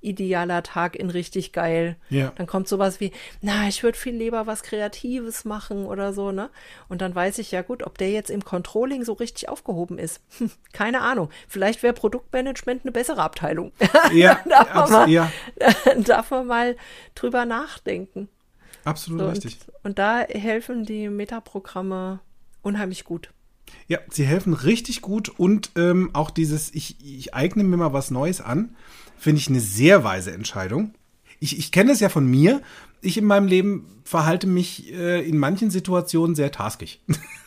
idealer 0.00 0.62
Tag 0.62 0.96
in 0.96 1.10
richtig 1.10 1.52
geil? 1.52 1.96
Ja. 2.10 2.32
Dann 2.36 2.46
kommt 2.46 2.68
sowas 2.68 3.00
wie, 3.00 3.12
na, 3.40 3.68
ich 3.68 3.82
würde 3.82 3.98
viel 3.98 4.14
lieber 4.14 4.46
was 4.46 4.62
Kreatives 4.62 5.44
machen 5.44 5.86
oder 5.86 6.12
so, 6.12 6.32
ne? 6.32 6.50
Und 6.88 7.00
dann 7.02 7.14
weiß 7.14 7.38
ich 7.38 7.50
ja 7.50 7.62
gut, 7.62 7.82
ob 7.82 7.98
der 7.98 8.10
jetzt 8.10 8.30
im 8.30 8.44
Controlling 8.44 9.04
so 9.04 9.12
richtig 9.12 9.48
aufgehoben 9.48 9.98
ist. 9.98 10.20
Hm, 10.38 10.50
keine 10.72 11.00
Ahnung. 11.00 11.30
Vielleicht 11.48 11.82
wäre 11.82 11.94
Produktmanagement 11.94 12.82
eine 12.84 12.92
bessere 12.92 13.22
Abteilung. 13.22 13.72
Ja, 14.12 14.40
darf, 14.48 14.74
man 14.74 14.90
mal, 14.90 15.10
ja 15.10 15.30
darf 15.98 16.30
man 16.30 16.46
mal 16.46 16.76
drüber 17.14 17.44
nachdenken. 17.44 18.28
absolut 18.84 19.20
So, 19.20 19.28
richtig. 19.28 19.58
und, 19.66 19.84
und 19.84 19.98
da 19.98 20.20
helfen 20.20 20.84
die 20.84 21.08
Metaprogramme 21.08 22.20
unheimlich 22.62 23.04
gut. 23.04 23.30
Ja, 23.86 23.98
sie 24.10 24.24
helfen 24.24 24.54
richtig 24.54 25.02
gut 25.02 25.28
und 25.28 25.70
ähm, 25.76 26.10
auch 26.12 26.30
dieses, 26.30 26.74
ich, 26.74 26.96
ich 27.04 27.34
eigne 27.34 27.64
mir 27.64 27.76
mal 27.76 27.92
was 27.92 28.10
Neues 28.10 28.40
an, 28.40 28.76
finde 29.18 29.40
ich 29.40 29.48
eine 29.48 29.60
sehr 29.60 30.04
weise 30.04 30.32
Entscheidung. 30.32 30.94
Ich, 31.40 31.58
ich 31.58 31.72
kenne 31.72 31.92
es 31.92 32.00
ja 32.00 32.08
von 32.08 32.26
mir. 32.26 32.60
Ich 33.00 33.16
in 33.16 33.24
meinem 33.24 33.46
Leben 33.46 33.86
verhalte 34.04 34.46
mich 34.46 34.92
äh, 34.92 35.26
in 35.26 35.38
manchen 35.38 35.70
Situationen 35.70 36.34
sehr 36.34 36.50
taskig. 36.50 37.00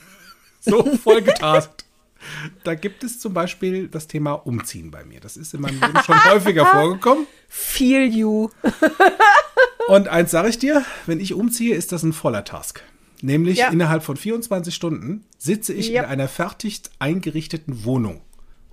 so 0.61 0.84
voll 0.97 1.22
getaskt. 1.22 1.86
Da 2.63 2.76
gibt 2.76 3.03
es 3.03 3.19
zum 3.19 3.34
Beispiel 3.34 3.88
das 3.88 4.07
Thema 4.07 4.34
Umziehen 4.34 4.91
bei 4.91 5.03
mir. 5.03 5.19
Das 5.19 5.38
ist 5.38 5.53
in 5.55 5.61
meinem 5.61 5.82
Leben 5.82 5.97
schon 6.05 6.24
häufiger 6.26 6.65
vorgekommen. 6.72 7.26
Feel 7.49 8.05
you. 8.13 8.49
Und 9.88 10.07
eins 10.07 10.32
sage 10.32 10.49
ich 10.49 10.59
dir, 10.59 10.86
wenn 11.07 11.19
ich 11.19 11.34
umziehe, 11.34 11.76
ist 11.76 11.91
das 11.91 12.03
ein 12.03 12.13
voller 12.13 12.43
Task. 12.45 12.84
Nämlich 13.22 13.57
Ja. 13.57 13.69
innerhalb 13.69 14.03
von 14.03 14.17
24 14.17 14.74
Stunden 14.74 15.26
sitze 15.38 15.74
ich 15.74 15.89
Ja. 15.89 16.03
in 16.03 16.09
einer 16.09 16.28
fertig 16.28 16.82
eingerichteten 16.99 17.84
Wohnung. 17.84 18.22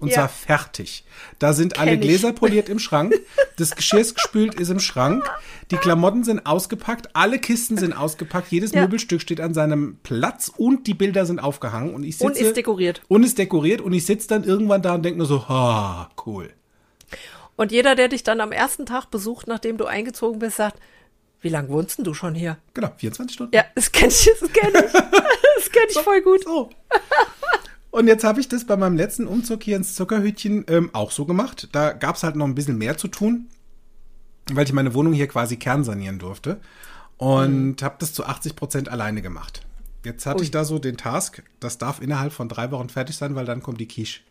Und 0.00 0.08
Ja. 0.08 0.14
zwar 0.14 0.28
fertig. 0.28 1.04
Da 1.40 1.52
sind 1.52 1.78
alle 1.78 1.90
Kenn 1.92 2.00
ich. 2.02 2.08
Gläser 2.08 2.32
poliert 2.32 2.68
im 2.68 2.78
Schrank, 2.78 3.14
das 3.56 3.74
Geschirr 3.74 3.98
ist 4.00 4.14
gespült 4.14 4.54
ist 4.54 4.68
im 4.70 4.78
Schrank, 4.78 5.24
die 5.72 5.76
Klamotten 5.76 6.22
sind 6.22 6.46
ausgepackt, 6.46 7.08
alle 7.16 7.38
Kisten 7.40 7.76
sind 7.76 7.92
ausgepackt, 7.92 8.52
jedes 8.52 8.72
Ja. 8.72 8.82
Möbelstück 8.82 9.20
steht 9.20 9.40
an 9.40 9.54
seinem 9.54 9.98
Platz 10.04 10.52
und 10.56 10.86
die 10.86 10.94
Bilder 10.94 11.26
sind 11.26 11.40
aufgehangen. 11.40 11.94
Und 11.94 12.04
ich 12.04 12.16
sitze, 12.16 12.26
Und 12.26 12.36
ist 12.36 12.56
dekoriert. 12.56 13.02
Und 13.08 13.24
ist 13.24 13.38
dekoriert 13.38 13.80
und 13.80 13.92
ich 13.92 14.06
sitze 14.06 14.28
dann 14.28 14.44
irgendwann 14.44 14.82
da 14.82 14.94
und 14.94 15.02
denke 15.04 15.18
nur 15.18 15.26
so, 15.26 15.38
ah, 15.48 16.10
cool. 16.26 16.50
Und 17.56 17.72
jeder, 17.72 17.96
der 17.96 18.06
dich 18.06 18.22
dann 18.22 18.40
am 18.40 18.52
ersten 18.52 18.86
Tag 18.86 19.06
besucht, 19.10 19.48
nachdem 19.48 19.78
du 19.78 19.86
eingezogen 19.86 20.38
bist, 20.38 20.58
sagt, 20.58 20.78
wie 21.40 21.48
lange 21.48 21.68
wohnst 21.70 21.98
denn 21.98 22.04
du 22.04 22.14
schon 22.14 22.36
hier? 22.36 22.56
Genau, 22.74 22.90
24 22.96 23.34
Stunden. 23.34 23.54
Ja, 23.56 23.64
das 23.74 23.90
kenne 23.90 24.12
ich, 24.12 24.30
das 24.40 24.52
kenne 24.52 24.84
ich. 24.86 24.92
Das 25.58 25.72
kenne 25.72 25.86
ich 25.90 25.98
voll 25.98 26.20
gut. 26.22 26.44
So. 26.44 26.70
Und 27.98 28.06
jetzt 28.06 28.22
habe 28.22 28.38
ich 28.38 28.46
das 28.46 28.64
bei 28.64 28.76
meinem 28.76 28.96
letzten 28.96 29.26
Umzug 29.26 29.64
hier 29.64 29.74
ins 29.76 29.96
Zuckerhütchen 29.96 30.64
ähm, 30.68 30.90
auch 30.92 31.10
so 31.10 31.24
gemacht. 31.24 31.68
Da 31.72 31.92
gab 31.92 32.14
es 32.14 32.22
halt 32.22 32.36
noch 32.36 32.46
ein 32.46 32.54
bisschen 32.54 32.78
mehr 32.78 32.96
zu 32.96 33.08
tun, 33.08 33.48
weil 34.52 34.64
ich 34.64 34.72
meine 34.72 34.94
Wohnung 34.94 35.12
hier 35.14 35.26
quasi 35.26 35.56
kernsanieren 35.56 36.20
durfte. 36.20 36.60
Und 37.16 37.82
habe 37.82 37.96
das 37.98 38.12
zu 38.12 38.24
80 38.24 38.54
Prozent 38.54 38.88
alleine 38.88 39.20
gemacht. 39.20 39.62
Jetzt 40.04 40.26
hatte 40.26 40.38
Ui. 40.38 40.44
ich 40.44 40.52
da 40.52 40.64
so 40.64 40.78
den 40.78 40.96
Task, 40.96 41.42
das 41.58 41.78
darf 41.78 42.00
innerhalb 42.00 42.32
von 42.32 42.48
drei 42.48 42.70
Wochen 42.70 42.88
fertig 42.88 43.16
sein, 43.16 43.34
weil 43.34 43.46
dann 43.46 43.64
kommt 43.64 43.80
die 43.80 43.88
Quiche. 43.88 44.20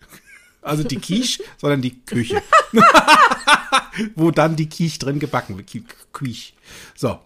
Also 0.61 0.84
die 0.84 0.97
Quiche, 0.97 1.43
sondern 1.57 1.82
die 1.82 1.99
Küche. 2.01 2.41
Wo 4.15 4.32
dann 4.32 4.55
die 4.55 4.68
Quiche 4.68 4.99
drin 4.99 5.20
gebacken 5.20 5.57
wird. 5.57 5.70
Qui- 5.70 5.84
Quiche. 6.13 6.53
So. 6.95 7.20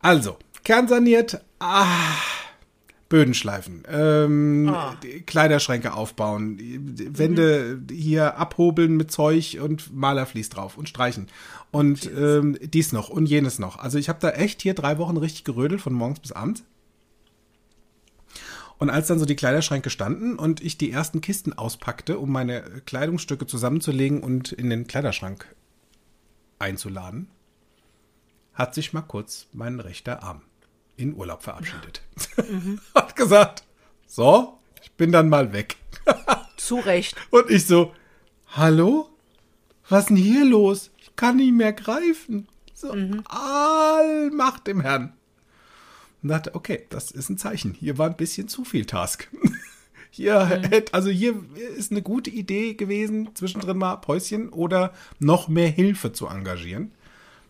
Also, 0.00 0.36
kernsaniert. 0.62 1.40
Ah, 1.58 1.86
Böden 3.08 3.34
schleifen, 3.34 3.84
ähm, 3.88 4.68
Ah. 4.68 4.96
Kleiderschränke 5.26 5.92
aufbauen, 5.92 6.58
Wände 7.16 7.80
hier 7.90 8.36
abhobeln 8.36 8.96
mit 8.96 9.12
Zeug 9.12 9.58
und 9.60 9.94
Malerflies 9.94 10.48
drauf 10.48 10.76
und 10.76 10.88
streichen 10.88 11.28
und 11.70 12.10
ähm, 12.18 12.58
dies 12.60 12.92
noch 12.92 13.08
und 13.08 13.26
jenes 13.26 13.60
noch. 13.60 13.78
Also 13.78 13.98
ich 13.98 14.08
habe 14.08 14.18
da 14.20 14.30
echt 14.30 14.62
hier 14.62 14.74
drei 14.74 14.98
Wochen 14.98 15.16
richtig 15.16 15.44
gerödelt 15.44 15.80
von 15.80 15.92
morgens 15.92 16.18
bis 16.18 16.32
abends. 16.32 16.64
Und 18.78 18.90
als 18.90 19.06
dann 19.06 19.18
so 19.18 19.24
die 19.24 19.36
Kleiderschränke 19.36 19.88
standen 19.88 20.36
und 20.36 20.60
ich 20.60 20.76
die 20.76 20.90
ersten 20.90 21.20
Kisten 21.20 21.52
auspackte, 21.54 22.18
um 22.18 22.30
meine 22.30 22.62
Kleidungsstücke 22.84 23.46
zusammenzulegen 23.46 24.22
und 24.22 24.52
in 24.52 24.68
den 24.68 24.86
Kleiderschrank 24.86 25.54
einzuladen, 26.58 27.28
hat 28.52 28.74
sich 28.74 28.92
mal 28.92 29.02
kurz 29.02 29.46
mein 29.52 29.80
rechter 29.80 30.22
Arm 30.22 30.42
in 30.96 31.14
Urlaub 31.14 31.42
verabschiedet. 31.42 32.02
Hat 32.94 33.16
gesagt, 33.16 33.64
so, 34.06 34.58
ich 34.82 34.92
bin 34.92 35.12
dann 35.12 35.28
mal 35.28 35.52
weg. 35.52 35.76
Zu 36.56 36.76
Recht. 36.76 37.16
Und 37.30 37.50
ich 37.50 37.66
so, 37.66 37.92
hallo? 38.48 39.08
Was 39.88 40.04
ist 40.04 40.08
denn 40.10 40.16
hier 40.16 40.44
los? 40.44 40.90
Ich 40.98 41.14
kann 41.16 41.36
nicht 41.36 41.52
mehr 41.52 41.72
greifen. 41.72 42.48
So, 42.74 42.94
Allmacht 43.28 44.66
dem 44.66 44.80
Herrn. 44.80 45.12
Und 46.22 46.30
dachte, 46.30 46.54
okay, 46.54 46.86
das 46.90 47.10
ist 47.10 47.30
ein 47.30 47.38
Zeichen. 47.38 47.72
Hier 47.72 47.98
war 47.98 48.08
ein 48.08 48.16
bisschen 48.16 48.48
zu 48.48 48.64
viel 48.64 48.84
Task. 48.84 49.28
Hier, 50.10 50.46
hätte, 50.46 50.94
also 50.94 51.10
hier 51.10 51.34
ist 51.76 51.90
eine 51.90 52.00
gute 52.00 52.30
Idee 52.30 52.72
gewesen, 52.72 53.28
zwischendrin 53.34 53.76
mal 53.76 53.96
Päuschen 53.96 54.48
oder 54.48 54.94
noch 55.18 55.48
mehr 55.48 55.68
Hilfe 55.68 56.10
zu 56.12 56.26
engagieren. 56.26 56.90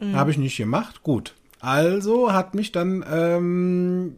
Habe 0.00 0.32
ich 0.32 0.36
nicht 0.36 0.56
gemacht. 0.56 1.02
Gut. 1.02 1.34
Also 1.60 2.32
hat 2.32 2.54
mich 2.54 2.72
dann 2.72 3.04
ähm, 3.08 4.16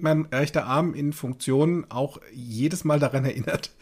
mein 0.00 0.26
rechter 0.26 0.66
Arm 0.66 0.94
in 0.94 1.12
Funktion 1.12 1.86
auch 1.88 2.20
jedes 2.32 2.84
Mal 2.84 2.98
daran 2.98 3.24
erinnert, 3.24 3.72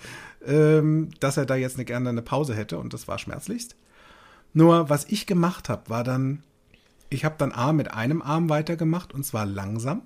ähm, 0.47 1.11
dass 1.21 1.37
er 1.37 1.47
da 1.47 1.55
jetzt 1.55 1.77
eine, 1.77 1.85
gerne 1.85 2.09
eine 2.09 2.23
Pause 2.23 2.55
hätte 2.55 2.79
und 2.79 2.93
das 2.93 3.09
war 3.09 3.19
schmerzlichst. 3.19 3.77
Nur 4.53 4.89
was 4.89 5.07
ich 5.07 5.27
gemacht 5.27 5.69
habe, 5.69 5.91
war 5.91 6.05
dann, 6.05 6.43
ich 7.11 7.25
habe 7.25 7.35
dann 7.39 7.53
A 7.53 7.73
mit 7.73 7.93
einem 7.93 8.23
Arm 8.23 8.49
weitergemacht 8.49 9.13
und 9.13 9.25
zwar 9.25 9.47
langsam. 9.47 10.03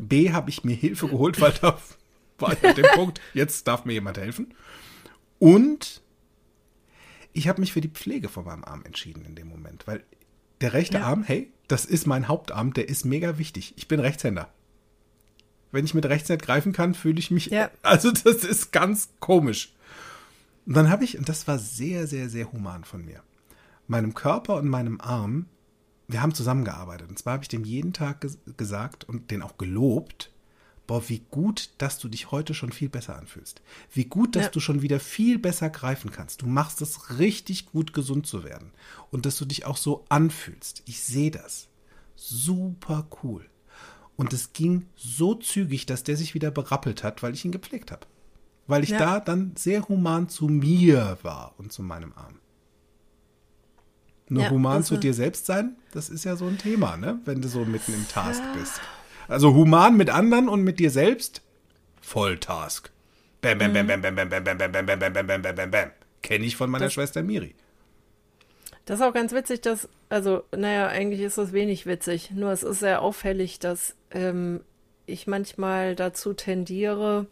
B 0.00 0.32
habe 0.32 0.50
ich 0.50 0.64
mir 0.64 0.74
Hilfe 0.74 1.08
geholt, 1.08 1.40
weil 1.40 1.52
da 1.60 1.78
war 2.38 2.52
ich 2.52 2.64
an 2.64 2.74
dem 2.74 2.86
Punkt, 2.94 3.20
jetzt 3.34 3.68
darf 3.68 3.84
mir 3.84 3.92
jemand 3.92 4.18
helfen. 4.18 4.54
Und 5.38 6.02
ich 7.32 7.48
habe 7.48 7.60
mich 7.60 7.72
für 7.72 7.80
die 7.80 7.88
Pflege 7.88 8.28
von 8.28 8.44
meinem 8.44 8.64
Arm 8.64 8.84
entschieden 8.84 9.24
in 9.24 9.34
dem 9.34 9.48
Moment, 9.48 9.86
weil 9.86 10.02
der 10.60 10.72
rechte 10.72 10.98
Ja. 10.98 11.04
Arm, 11.04 11.22
hey, 11.22 11.52
das 11.68 11.84
ist 11.84 12.06
mein 12.06 12.28
Hauptarm, 12.28 12.72
der 12.72 12.88
ist 12.88 13.04
mega 13.04 13.38
wichtig. 13.38 13.74
Ich 13.76 13.88
bin 13.88 14.00
Rechtshänder. 14.00 14.48
Wenn 15.72 15.84
ich 15.84 15.94
mit 15.94 16.06
rechts 16.06 16.28
nicht 16.28 16.42
greifen 16.42 16.72
kann, 16.72 16.94
fühle 16.94 17.18
ich 17.18 17.30
mich, 17.30 17.46
Ja. 17.46 17.70
also 17.82 18.10
das 18.10 18.44
ist 18.44 18.72
ganz 18.72 19.10
komisch. 19.20 19.74
Und 20.66 20.74
dann 20.76 20.90
habe 20.90 21.04
ich, 21.04 21.16
und 21.18 21.28
das 21.28 21.46
war 21.48 21.58
sehr, 21.58 22.06
sehr, 22.06 22.28
sehr 22.28 22.52
human 22.52 22.84
von 22.84 23.04
mir, 23.04 23.22
meinem 23.86 24.14
Körper 24.14 24.56
und 24.56 24.68
meinem 24.68 25.00
Arm, 25.00 25.46
wir 26.08 26.22
haben 26.22 26.34
zusammengearbeitet. 26.34 27.08
Und 27.08 27.18
zwar 27.18 27.34
habe 27.34 27.44
ich 27.44 27.48
dem 27.48 27.64
jeden 27.64 27.92
Tag 27.92 28.20
ges 28.20 28.38
gesagt 28.56 29.04
und 29.04 29.30
den 29.30 29.42
auch 29.42 29.58
gelobt, 29.58 30.30
boah, 30.90 31.08
wie 31.08 31.22
gut, 31.30 31.70
dass 31.78 32.00
du 32.00 32.08
dich 32.08 32.32
heute 32.32 32.52
schon 32.52 32.72
viel 32.72 32.88
besser 32.88 33.16
anfühlst. 33.16 33.62
Wie 33.92 34.06
gut, 34.06 34.34
dass 34.34 34.46
Ja. 34.46 34.50
du 34.50 34.58
schon 34.58 34.82
wieder 34.82 34.98
viel 34.98 35.38
besser 35.38 35.70
greifen 35.70 36.10
kannst. 36.10 36.42
Du 36.42 36.46
machst 36.46 36.82
es 36.82 37.18
richtig 37.20 37.66
gut, 37.66 37.92
gesund 37.92 38.26
zu 38.26 38.42
werden. 38.42 38.72
Und 39.12 39.24
dass 39.24 39.38
du 39.38 39.44
dich 39.44 39.66
auch 39.66 39.76
so 39.76 40.04
anfühlst. 40.08 40.82
Ich 40.86 41.00
sehe 41.00 41.30
das. 41.30 41.68
Super 42.16 43.06
cool. 43.22 43.48
Und 44.16 44.32
es 44.32 44.52
ging 44.52 44.86
so 44.96 45.34
zügig, 45.34 45.86
dass 45.86 46.02
der 46.02 46.16
sich 46.16 46.34
wieder 46.34 46.50
berappelt 46.50 47.04
hat, 47.04 47.22
weil 47.22 47.34
ich 47.34 47.44
ihn 47.44 47.52
gepflegt 47.52 47.92
habe. 47.92 48.08
Weil 48.66 48.82
ich 48.82 48.90
Ja. 48.90 48.98
da 48.98 49.20
dann 49.20 49.52
sehr 49.56 49.88
human 49.88 50.28
zu 50.28 50.48
mir 50.48 51.18
war 51.22 51.54
und 51.56 51.72
zu 51.72 51.84
meinem 51.84 52.12
Arm. 52.14 52.40
Nur 54.28 54.42
Ja, 54.44 54.50
human 54.50 54.82
zu 54.82 54.96
dir 54.96 55.14
selbst 55.14 55.46
sein, 55.46 55.76
das 55.92 56.08
ist 56.08 56.24
ja 56.24 56.34
so 56.34 56.46
ein 56.46 56.58
Thema, 56.58 56.96
ne? 56.96 57.20
Wenn 57.24 57.40
du 57.40 57.48
so 57.48 57.64
mitten 57.64 57.94
im 57.94 58.08
Task 58.08 58.42
bist. 58.54 58.80
Also 59.30 59.54
human 59.54 59.96
mit 59.96 60.10
anderen 60.10 60.48
und 60.48 60.62
mit 60.64 60.80
dir 60.80 60.90
selbst, 60.90 61.40
Volltask. 62.00 62.90
Bam, 63.42 63.58
bam, 63.58 63.72
bam, 63.72 63.86
bam, 63.86 64.02
bam, 64.02 64.16
bam, 64.16 64.28
bam, 64.28 64.44
bam, 64.44 64.58
bam, 64.58 64.72
bam, 64.72 64.86
bam, 64.86 64.98
bam, 64.98 65.12
bam, 65.14 65.26
bam, 65.26 65.42
bam, 65.42 65.54
bam, 65.54 65.70
bam. 65.70 65.90
Kenne 66.20 66.44
ich 66.44 66.56
von 66.56 66.68
meiner 66.68 66.86
Das- 66.86 66.94
Schwester 66.94 67.22
Miri. 67.22 67.54
Das 68.86 68.98
ist 68.98 69.06
auch 69.06 69.14
ganz 69.14 69.32
witzig, 69.32 69.60
dass, 69.60 69.88
also, 70.08 70.42
naja, 70.56 70.88
eigentlich 70.88 71.20
ist 71.20 71.38
das 71.38 71.52
wenig 71.52 71.86
witzig. 71.86 72.32
Nur 72.32 72.50
es 72.50 72.64
ist 72.64 72.80
sehr 72.80 73.02
auffällig, 73.02 73.60
dass 73.60 73.94
ähm, 74.10 74.62
ich 75.06 75.28
manchmal 75.28 75.94
dazu 75.94 76.34
tendiere, 76.34 77.26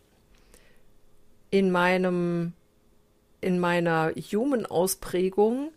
in 1.50 1.72
meinem, 1.72 2.52
in 3.40 3.58
meiner 3.58 4.12
Human-Ausprägung 4.14 5.72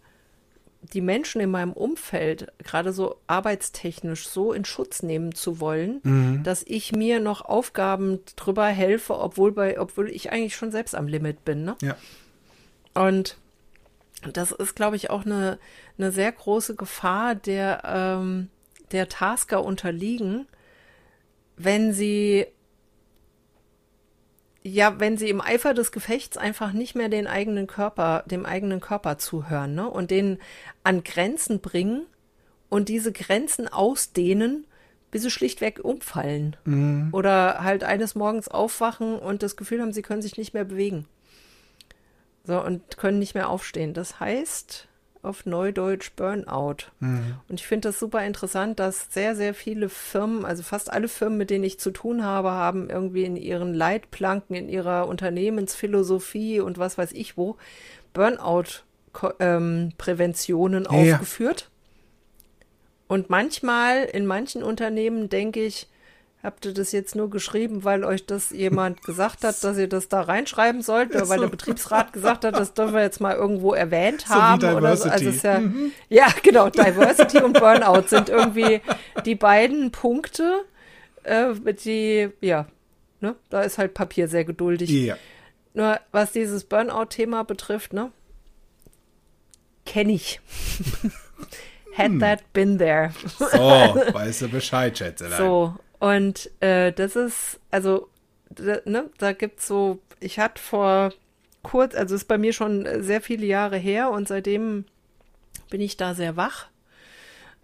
die 0.82 1.02
Menschen 1.02 1.42
in 1.42 1.52
meinem 1.52 1.74
Umfeld, 1.74 2.52
gerade 2.60 2.92
so 2.92 3.18
arbeitstechnisch, 3.28 4.28
so 4.28 4.52
in 4.52 4.66
Schutz 4.66 5.04
nehmen 5.04 5.34
zu 5.36 5.60
wollen, 5.60 6.02
dass 6.44 6.64
ich 6.66 6.92
mir 6.92 7.20
noch 7.20 7.42
Aufgaben 7.42 8.20
drüber 8.36 8.66
helfe, 8.66 9.20
obwohl 9.20 9.52
bei, 9.52 9.80
obwohl 9.80 10.10
ich 10.10 10.32
eigentlich 10.32 10.56
schon 10.56 10.72
selbst 10.72 10.96
am 10.96 11.08
Limit 11.08 11.46
bin, 11.46 11.64
ne? 11.64 11.76
Ja. 11.82 11.96
Und 12.94 13.38
das 14.34 14.52
ist, 14.52 14.76
glaube 14.76 14.96
ich, 14.96 15.10
auch 15.10 15.26
eine, 15.26 15.60
eine 15.98 16.12
sehr 16.12 16.32
große 16.32 16.76
Gefahr, 16.76 17.36
der, 17.36 17.82
ähm, 17.86 18.50
der 18.92 19.10
Tasker 19.10 19.64
unterliegen, 19.64 20.48
wenn 21.58 21.94
sie, 21.94 22.48
ja, 24.64 25.00
wenn 25.00 25.18
sie 25.18 25.30
im 25.30 25.42
Eifer 25.42 25.74
des 25.74 25.92
Gefechts 25.92 26.38
einfach 26.38 26.72
nicht 26.72 26.96
mehr 26.96 27.10
den 27.10 27.28
eigenen 27.28 27.68
Körper, 27.68 28.24
dem 28.28 28.46
eigenen 28.46 28.80
Körper 28.80 29.18
zuhören, 29.18 29.74
ne? 29.74 29.90
Und 29.90 30.12
den 30.12 30.38
an 30.84 31.04
Grenzen 31.04 31.62
bringen 31.62 32.06
und 32.70 32.88
diese 32.90 33.12
Grenzen 33.12 33.68
ausdehnen, 33.68 34.68
bis 35.10 35.24
sie 35.24 35.32
schlichtweg 35.32 35.84
umfallen. 35.84 36.56
Oder 37.12 37.64
halt 37.64 37.84
eines 37.84 38.16
Morgens 38.16 38.48
aufwachen 38.48 39.18
und 39.18 39.44
das 39.44 39.58
Gefühl 39.58 39.82
haben, 39.82 39.94
sie 39.94 40.04
können 40.04 40.22
sich 40.22 40.38
nicht 40.38 40.54
mehr 40.54 40.64
bewegen. 40.64 41.06
So, 42.44 42.64
und 42.64 42.98
können 42.98 43.20
nicht 43.20 43.36
mehr 43.36 43.50
aufstehen. 43.50 43.94
Das 43.94 44.20
heißt 44.20 44.88
auf 45.24 45.46
Neudeutsch 45.46 46.12
Burnout. 46.16 46.78
Und 47.48 47.60
ich 47.60 47.68
finde 47.68 47.90
das 47.90 48.00
super 48.00 48.26
interessant, 48.26 48.80
dass 48.80 49.14
sehr, 49.14 49.36
sehr 49.36 49.54
viele 49.54 49.90
Firmen, 49.90 50.46
also 50.46 50.64
fast 50.64 50.92
alle 50.92 51.08
Firmen, 51.08 51.38
mit 51.38 51.50
denen 51.50 51.64
ich 51.64 51.80
zu 51.80 51.92
tun 51.92 52.24
habe, 52.24 52.52
haben 52.52 52.90
irgendwie 52.90 53.26
in 53.26 53.36
ihren 53.36 53.74
Leitplanken, 53.74 54.56
in 54.56 54.70
ihrer 54.70 55.08
Unternehmensphilosophie 55.08 56.60
und 56.60 56.78
was 56.80 56.98
weiß 56.98 57.12
ich 57.12 57.38
wo, 57.38 57.58
Burnout-Präventionen 58.14 60.84
Ja. 60.84 60.90
aufgeführt. 60.90 61.70
Und 63.08 63.30
manchmal, 63.30 64.06
in 64.06 64.26
manchen 64.26 64.64
Unternehmen 64.64 65.30
denke 65.30 65.64
ich, 65.64 65.88
habt 66.44 66.66
ihr 66.66 66.74
das 66.74 66.92
jetzt 66.92 67.16
nur 67.16 67.30
geschrieben, 67.30 67.84
weil 67.84 68.04
euch 68.04 68.26
das 68.26 68.50
jemand 68.52 69.04
gesagt 69.04 69.44
hat, 69.44 69.64
dass 69.64 69.78
ihr 69.78 69.88
das 69.88 70.10
da 70.10 70.22
reinschreiben 70.22 70.82
sollt, 70.82 71.16
oder 71.16 71.30
weil 71.30 71.40
der. 71.40 71.48
Betriebsrat 71.48 72.14
gesagt 72.14 72.46
hat, 72.46 72.56
das 72.56 72.74
dürfen 72.74 72.94
wir 72.94 73.02
jetzt 73.02 73.22
mal 73.22 73.36
irgendwo 73.36 73.74
erwähnt 73.74 74.26
So 74.28 74.36
haben 74.36 74.64
oder 74.76 74.96
so. 74.98 75.10
Also 75.10 75.30
ist 75.30 75.44
ja, 75.44 75.62
ja, 76.10 76.28
genau, 76.44 76.70
Diversity 76.70 77.40
und 77.42 77.60
Burnout 77.60 78.08
sind 78.08 78.30
irgendwie 78.30 78.82
die 79.26 79.36
beiden 79.36 79.92
Punkte, 79.92 80.62
äh, 81.24 81.54
die, 81.74 82.30
ja, 82.42 82.68
ne, 83.20 83.36
da 83.50 83.62
ist 83.62 83.78
halt 83.78 83.94
Papier 83.94 84.28
sehr 84.28 84.46
geduldig. 84.46 84.90
Ja. 84.90 85.18
Nur 85.74 86.00
was 86.12 86.32
dieses 86.32 86.64
Burnout-Thema 86.64 87.44
betrifft, 87.44 87.94
ne, 87.94 88.12
kenne 89.86 90.14
ich. 90.14 90.40
Had 91.98 92.20
that 92.20 92.54
been 92.54 92.78
there. 92.78 93.12
So, 93.38 93.48
weißt 94.14 94.44
du 94.44 94.48
Bescheid, 94.48 94.98
Schätzelein. 94.98 95.38
So, 95.38 95.76
und 96.02 96.50
äh, 96.62 96.92
das 96.92 97.16
ist, 97.16 97.60
also, 97.70 98.10
da, 98.50 98.80
ne, 98.86 99.12
da 99.20 99.34
gibt's 99.34 99.68
so, 99.68 100.00
ich 100.20 100.40
hatte 100.40 100.60
vor 100.60 101.14
kurz, 101.62 101.94
also 101.94 102.16
ist 102.16 102.28
bei 102.28 102.40
mir 102.40 102.54
schon 102.54 102.88
sehr 103.04 103.22
viele 103.22 103.46
Jahre 103.46 103.78
her 103.78 104.10
und 104.10 104.28
seitdem 104.28 104.86
bin 105.70 105.80
ich 105.80 105.98
da 105.98 106.16
sehr 106.16 106.36
wach, 106.36 106.70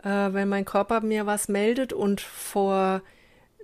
äh, 0.03 0.33
wenn 0.33 0.49
mein 0.49 0.65
Körper 0.65 1.01
mir 1.01 1.25
was 1.25 1.47
meldet 1.47 1.93
und 1.93 2.21
vor 2.21 3.01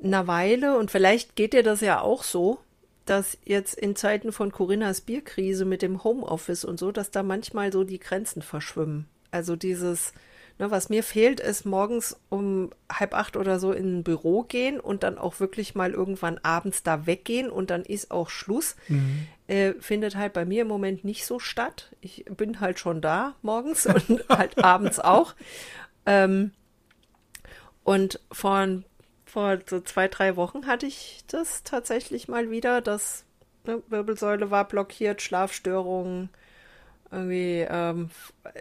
einer 0.03 0.26
Weile, 0.26 0.76
und 0.80 0.89
vielleicht 0.89 1.36
geht 1.36 1.53
dir 1.53 1.61
das 1.61 1.82
ja 1.82 2.01
auch 2.01 2.24
so, 2.24 2.57
dass 3.05 3.38
jetzt 3.45 3.76
in 3.76 3.95
Zeiten 3.95 4.32
von 4.32 4.51
Corinnas 4.51 5.01
Bierkrise 5.01 5.65
mit 5.65 5.84
dem 5.84 6.03
Homeoffice 6.03 6.65
und 6.65 6.80
so, 6.80 6.91
dass 6.91 7.11
da 7.11 7.21
manchmal 7.21 7.71
so 7.71 7.84
die 7.84 7.99
Grenzen 7.99 8.41
verschwimmen. 8.41 9.05
Also 9.30 9.55
dieses, 9.55 10.13
ne, 10.60 10.72
was 10.72 10.89
mir 10.89 11.04
fehlt, 11.04 11.39
ist 11.39 11.66
morgens 11.66 12.18
um 12.30 12.72
halb 12.91 13.14
acht 13.14 13.38
oder 13.38 13.60
so 13.60 13.72
in 13.72 13.99
ein 13.99 14.04
Büro 14.04 14.43
gehen 14.43 14.80
und 14.80 15.04
dann 15.04 15.18
auch 15.18 15.39
wirklich 15.39 15.76
mal 15.76 15.91
irgendwann 15.91 16.39
abends 16.39 16.84
da 16.84 17.06
weggehen 17.06 17.49
und 17.49 17.70
dann 17.70 17.84
ist 17.84 18.12
auch 18.12 18.30
Schluss. 18.30 18.76
Äh, 19.47 19.74
findet 19.80 20.16
halt 20.16 20.34
bei 20.34 20.45
mir 20.45 20.62
im 20.62 20.68
Moment 20.68 21.04
nicht 21.04 21.26
so 21.26 21.39
statt. 21.39 21.91
Ich 22.01 22.26
bin 22.26 22.60
halt 22.60 22.80
schon 22.80 23.01
da 23.01 23.36
morgens 23.41 23.86
und 24.10 24.28
halt 24.30 24.64
abends 24.64 24.99
auch. 24.99 25.36
Ähm, 26.06 26.51
und 27.84 28.20
vor, 28.32 28.68
vor 29.26 29.60
so 29.70 29.82
zwei, 29.82 30.08
drei 30.08 30.36
Wochen 30.36 30.66
hatte 30.68 30.86
ich 30.86 31.24
das 31.28 31.64
tatsächlich 31.64 32.28
mal 32.28 32.49
wieder. 32.49 32.82
Das 32.82 33.26
ne, 33.66 33.82
Wirbelsäule 33.89 34.51
war 34.51 34.68
blockiert, 34.68 35.22
Schlafstörungen, 35.22 36.30
irgendwie 37.14 37.66
ähm, 37.70 38.09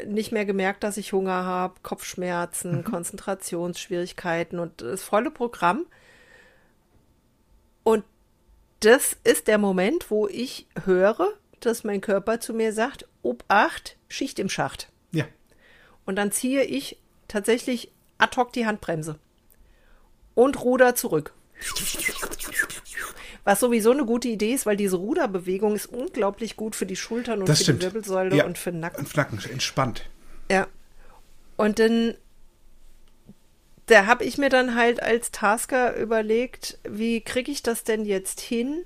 nicht 0.06 0.32
mehr 0.32 0.44
gemerkt, 0.44 0.84
dass 0.84 0.96
ich 0.96 1.12
Hunger 1.12 1.44
habe, 1.44 1.74
Kopfschmerzen, 1.82 2.84
Konzentrationsschwierigkeiten 2.84 4.58
und 4.58 4.82
das 4.82 5.02
volle 5.02 5.30
Programm. 5.30 5.86
Und 7.82 8.04
das 8.80 9.16
ist 9.24 9.48
der 9.48 9.58
Moment, 9.58 10.10
wo 10.10 10.28
ich 10.28 10.66
höre, 10.84 11.28
dass 11.60 11.84
mein 11.84 12.00
Körper 12.00 12.40
zu 12.40 12.52
mir 12.52 12.72
sagt, 12.72 13.08
Obacht, 13.22 13.96
Schicht 14.08 14.38
im 14.38 14.48
Schacht. 14.48 14.90
Ja. 15.12 15.24
Und 16.04 16.16
dann 16.16 16.32
ziehe 16.32 16.64
ich 16.64 16.98
tatsächlich 17.28 17.92
ad 18.18 18.36
hoc 18.36 18.52
die 18.52 18.66
Handbremse 18.66 19.18
und 20.34 20.62
ruder 20.62 20.94
zurück. 20.94 21.32
Was 23.44 23.58
sowieso 23.60 23.90
eine 23.90 24.04
gute 24.04 24.28
Idee 24.28 24.52
ist, 24.54 24.66
weil 24.66 24.76
diese 24.76 24.96
Ruderbewegung 24.96 25.74
ist 25.74 25.86
unglaublich 25.86 26.56
gut 26.56 26.76
für 26.76 26.86
die 26.86 26.94
Schultern 26.96 27.40
und 27.40 27.48
Das 27.48 27.58
für 27.58 27.64
stimmt. 27.64 27.82
die 27.82 27.86
Wirbelsäule 27.86 28.36
Ja. 28.36 28.44
und 28.46 28.56
für 28.58 28.70
den 28.70 28.80
Nacken. 28.80 29.00
Und 29.00 29.08
Flacken, 29.08 29.38
entspannt. 29.50 30.08
Ja. 30.50 30.68
Und 31.56 31.78
dann, 31.80 32.14
da 33.86 34.06
habe 34.06 34.24
ich 34.24 34.38
mir 34.38 34.48
dann 34.48 34.74
halt 34.76 35.02
als 35.02 35.30
Tasker 35.32 35.96
überlegt, 35.96 36.78
wie 36.88 37.20
kriege 37.20 37.50
ich 37.50 37.62
das 37.62 37.82
denn 37.84 38.04
jetzt 38.04 38.40
hin, 38.40 38.84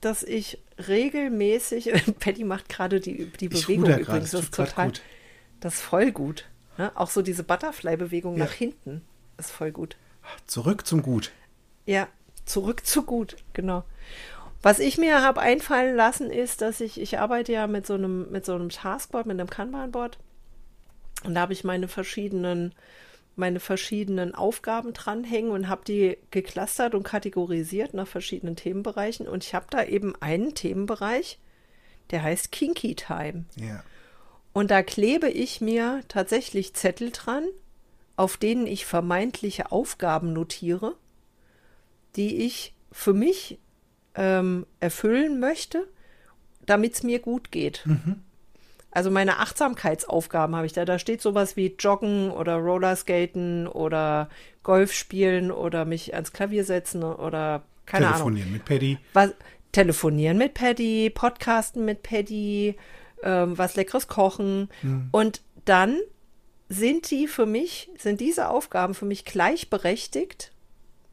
dass 0.00 0.22
ich 0.22 0.58
regelmäßig, 0.86 1.90
Patty 2.20 2.44
macht 2.44 2.68
gerade 2.68 3.00
die, 3.00 3.26
die 3.40 3.46
Ich 3.46 3.66
Bewegung 3.66 3.86
übrigens, 3.98 4.30
das 4.30 4.30
das 4.32 4.40
ist 4.44 4.54
total, 4.54 4.86
gut. 4.86 5.02
das 5.60 5.74
ist 5.74 5.80
voll 5.80 6.12
gut. 6.12 6.44
Ne? 6.76 6.92
Auch 6.94 7.10
so 7.10 7.22
diese 7.22 7.42
Butterfly-Bewegung 7.42 8.36
Ja. 8.36 8.44
nach 8.44 8.52
hinten 8.52 9.02
ist 9.38 9.50
voll 9.50 9.72
gut. 9.72 9.96
Zurück 10.46 10.86
zum 10.86 11.02
Gut. 11.02 11.32
Ja, 11.86 12.06
zurück 12.48 12.84
zu 12.86 13.02
gut, 13.02 13.36
genau. 13.52 13.84
Was 14.62 14.80
ich 14.80 14.98
mir 14.98 15.22
habe 15.22 15.40
einfallen 15.40 15.94
lassen, 15.94 16.30
ist, 16.30 16.62
dass 16.62 16.80
ich, 16.80 17.00
ich 17.00 17.18
arbeite 17.18 17.52
ja 17.52 17.66
mit 17.66 17.86
so 17.86 17.94
einem, 17.94 18.30
mit 18.30 18.44
so 18.44 18.54
einem 18.54 18.70
Taskboard, 18.70 19.26
mit 19.26 19.38
einem 19.38 19.50
Kanban-Board. 19.50 20.18
Und 21.24 21.34
da 21.34 21.42
habe 21.42 21.52
ich 21.52 21.62
meine 21.62 21.86
verschiedenen, 21.86 22.74
meine 23.36 23.60
verschiedenen 23.60 24.34
Aufgaben 24.34 24.92
dranhängen 24.92 25.52
und 25.52 25.68
habe 25.68 25.82
die 25.86 26.18
geclustert 26.32 26.94
und 26.94 27.04
kategorisiert 27.04 27.94
nach 27.94 28.08
verschiedenen 28.08 28.56
Themenbereichen. 28.56 29.28
Und 29.28 29.44
ich 29.44 29.54
habe 29.54 29.66
da 29.70 29.84
eben 29.84 30.14
einen 30.20 30.54
Themenbereich, 30.54 31.38
der 32.10 32.24
heißt 32.24 32.50
Kinky 32.50 32.96
Time. 32.96 33.44
Ja. 33.56 33.84
Und 34.52 34.72
da 34.72 34.82
klebe 34.82 35.28
ich 35.28 35.60
mir 35.60 36.02
tatsächlich 36.08 36.74
Zettel 36.74 37.10
dran, 37.12 37.44
auf 38.16 38.36
denen 38.36 38.66
ich 38.66 38.86
vermeintliche 38.86 39.70
Aufgaben 39.70 40.32
notiere, 40.32 40.96
die 42.18 42.44
ich 42.44 42.74
für 42.92 43.14
mich 43.14 43.58
ähm, 44.14 44.66
erfüllen 44.80 45.40
möchte, 45.40 45.86
damit 46.66 46.94
es 46.94 47.02
mir 47.02 47.20
gut 47.20 47.50
geht. 47.50 47.84
Also 48.90 49.10
meine 49.10 49.38
Achtsamkeitsaufgaben 49.38 50.56
habe 50.56 50.66
ich 50.66 50.72
da. 50.72 50.84
Da 50.84 50.98
steht 50.98 51.22
sowas 51.22 51.56
wie 51.56 51.76
Joggen 51.78 52.30
oder 52.30 52.56
Rollerskaten 52.56 53.66
oder 53.68 54.28
Golf 54.64 54.92
spielen 54.92 55.50
oder 55.50 55.84
mich 55.84 56.14
ans 56.14 56.32
Klavier 56.32 56.64
setzen 56.64 57.04
oder 57.04 57.62
keine 57.86 58.06
Telefonieren 58.06 58.48
Ahnung. 58.48 58.52
mit 58.52 58.64
Paddy. 58.64 58.98
Was, 59.12 59.34
telefonieren 59.72 60.38
mit 60.38 60.54
Paddy, 60.54 61.10
podcasten 61.10 61.84
mit 61.84 62.02
Paddy, 62.02 62.76
ähm, 63.22 63.56
was 63.56 63.76
leckeres 63.76 64.08
kochen. 64.08 64.68
Und 65.12 65.42
dann 65.64 65.98
sind 66.68 67.10
die 67.10 67.28
für 67.28 67.46
mich, 67.46 67.90
sind 67.98 68.20
diese 68.20 68.48
Aufgaben 68.48 68.94
für 68.94 69.06
mich 69.06 69.24
gleichberechtigt 69.24 70.52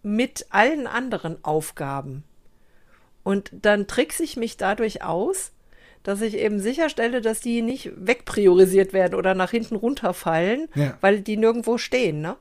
mit 0.05 0.45
allen 0.51 0.85
anderen 0.87 1.43
Aufgaben. 1.43 2.23
Und 3.23 3.51
dann 3.53 3.87
trickse 3.87 4.23
ich 4.23 4.37
mich 4.37 4.55
dadurch 4.55 5.03
aus, 5.03 5.51
dass 6.03 6.21
ich 6.21 6.37
eben 6.37 6.59
sicherstelle, 6.59 7.21
dass 7.21 7.39
die 7.41 7.63
nicht 7.63 7.91
wegpriorisiert 7.95 8.93
werden 8.93 9.15
oder 9.15 9.33
nach 9.33 9.49
hinten 9.49 9.75
runterfallen, 9.75 10.67
Ja. 10.75 10.95
weil 11.01 11.21
die 11.21 11.37
nirgendwo 11.37 11.79
stehen, 11.79 12.21
ne? 12.21 12.37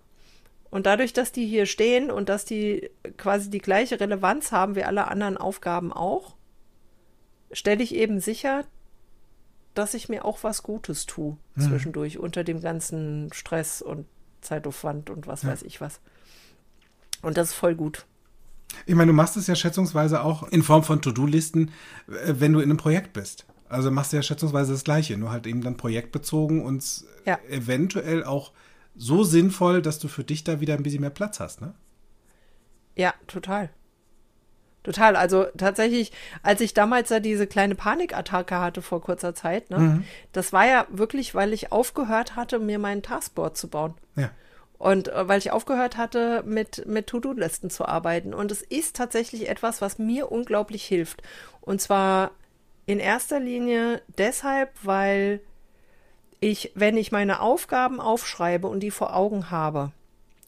Und 0.70 0.84
dadurch, 0.86 1.12
dass 1.14 1.32
die 1.32 1.46
hier 1.46 1.64
stehen 1.66 2.10
und 2.10 2.28
dass 2.28 2.44
die 2.44 2.90
quasi 3.16 3.48
die 3.48 3.60
gleiche 3.60 3.98
Relevanz 3.98 4.52
haben 4.52 4.74
wie 4.74 4.82
alle 4.84 5.08
anderen 5.08 5.38
Aufgaben 5.38 5.90
auch, 5.92 6.34
stelle 7.52 7.82
ich 7.82 7.94
eben 7.94 8.20
sicher, 8.20 8.64
dass 9.72 9.94
ich 9.94 10.08
mir 10.10 10.24
auch 10.26 10.42
was 10.42 10.62
Gutes 10.62 11.06
tue 11.06 11.36
zwischendurch 11.58 12.18
unter 12.18 12.44
dem 12.44 12.60
ganzen 12.60 13.32
Stress 13.32 13.80
und 13.80 14.06
Zeitaufwand 14.42 15.08
und 15.10 15.26
was 15.26 15.46
weiß 15.46 15.62
ich 15.62 15.80
was. 15.80 16.00
Und 17.24 17.36
das 17.36 17.48
ist 17.50 17.54
voll 17.54 17.74
gut. 17.74 18.06
Ich 18.86 18.94
meine, 18.94 19.08
du 19.10 19.14
machst 19.14 19.36
es 19.36 19.46
ja 19.46 19.54
schätzungsweise 19.54 20.22
auch 20.22 20.48
in 20.48 20.62
Form 20.62 20.82
von 20.82 21.00
To-Do-Listen, 21.00 21.70
äh, 22.08 22.34
wenn 22.38 22.52
du 22.52 22.60
in 22.60 22.70
einem 22.70 22.76
Projekt 22.78 23.12
bist. 23.12 23.46
Also 23.68 23.90
machst 23.90 24.12
du 24.12 24.16
ja 24.16 24.22
schätzungsweise 24.22 24.72
das 24.72 24.84
Gleiche, 24.84 25.16
nur 25.16 25.30
halt 25.30 25.46
eben 25.46 25.62
dann 25.62 25.76
projektbezogen 25.76 26.64
und 26.64 27.04
Ja. 27.24 27.38
eventuell 27.48 28.24
auch 28.24 28.52
so 28.96 29.24
sinnvoll, 29.24 29.82
dass 29.82 29.98
du 29.98 30.08
für 30.08 30.22
dich 30.24 30.44
da 30.44 30.60
wieder 30.60 30.74
ein 30.74 30.82
bisschen 30.82 31.00
mehr 31.00 31.10
Platz 31.10 31.40
hast, 31.40 31.60
ne? 31.60 31.74
Ja, 32.96 33.12
total. 33.26 33.70
Total. 34.84 35.16
Also 35.16 35.46
tatsächlich, 35.56 36.12
als 36.42 36.60
ich 36.60 36.74
damals 36.74 37.08
ja 37.08 37.18
diese 37.18 37.46
kleine 37.46 37.74
Panikattacke 37.74 38.60
hatte 38.60 38.82
vor 38.82 39.00
kurzer 39.00 39.34
Zeit, 39.34 39.70
ne, 39.70 40.04
das 40.32 40.52
war 40.52 40.66
ja 40.66 40.86
wirklich, 40.90 41.34
weil 41.34 41.54
ich 41.54 41.72
aufgehört 41.72 42.36
hatte, 42.36 42.58
mir 42.58 42.78
meinen 42.78 43.02
Taskboard 43.02 43.56
zu 43.56 43.68
bauen. 43.68 43.94
Ja. 44.14 44.30
Und 44.78 45.08
äh, 45.08 45.28
weil 45.28 45.38
ich 45.38 45.50
aufgehört 45.52 45.96
hatte, 45.96 46.42
mit, 46.46 46.86
mit 46.86 47.06
To-Do-Listen 47.06 47.70
zu 47.70 47.86
arbeiten. 47.86 48.34
Und 48.34 48.50
es 48.50 48.62
ist 48.62 48.96
tatsächlich 48.96 49.48
etwas, 49.48 49.80
was 49.80 49.98
mir 49.98 50.30
unglaublich 50.30 50.84
hilft. 50.84 51.22
Und 51.60 51.80
zwar 51.80 52.32
in 52.86 52.98
erster 52.98 53.40
Linie 53.40 54.02
deshalb, 54.18 54.70
weil 54.82 55.40
ich, 56.40 56.72
wenn 56.74 56.96
ich 56.96 57.12
meine 57.12 57.40
Aufgaben 57.40 58.00
aufschreibe 58.00 58.66
und 58.68 58.80
die 58.80 58.90
vor 58.90 59.16
Augen 59.16 59.50
habe, 59.50 59.92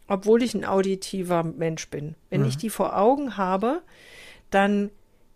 obwohl 0.08 0.42
ich 0.42 0.54
ein 0.54 0.64
auditiver 0.64 1.42
Mensch 1.42 1.88
bin, 1.88 2.14
wenn 2.30 2.44
ich 2.44 2.56
die 2.58 2.70
vor 2.70 2.96
Augen 2.96 3.36
habe, 3.36 3.82
dann 4.50 4.90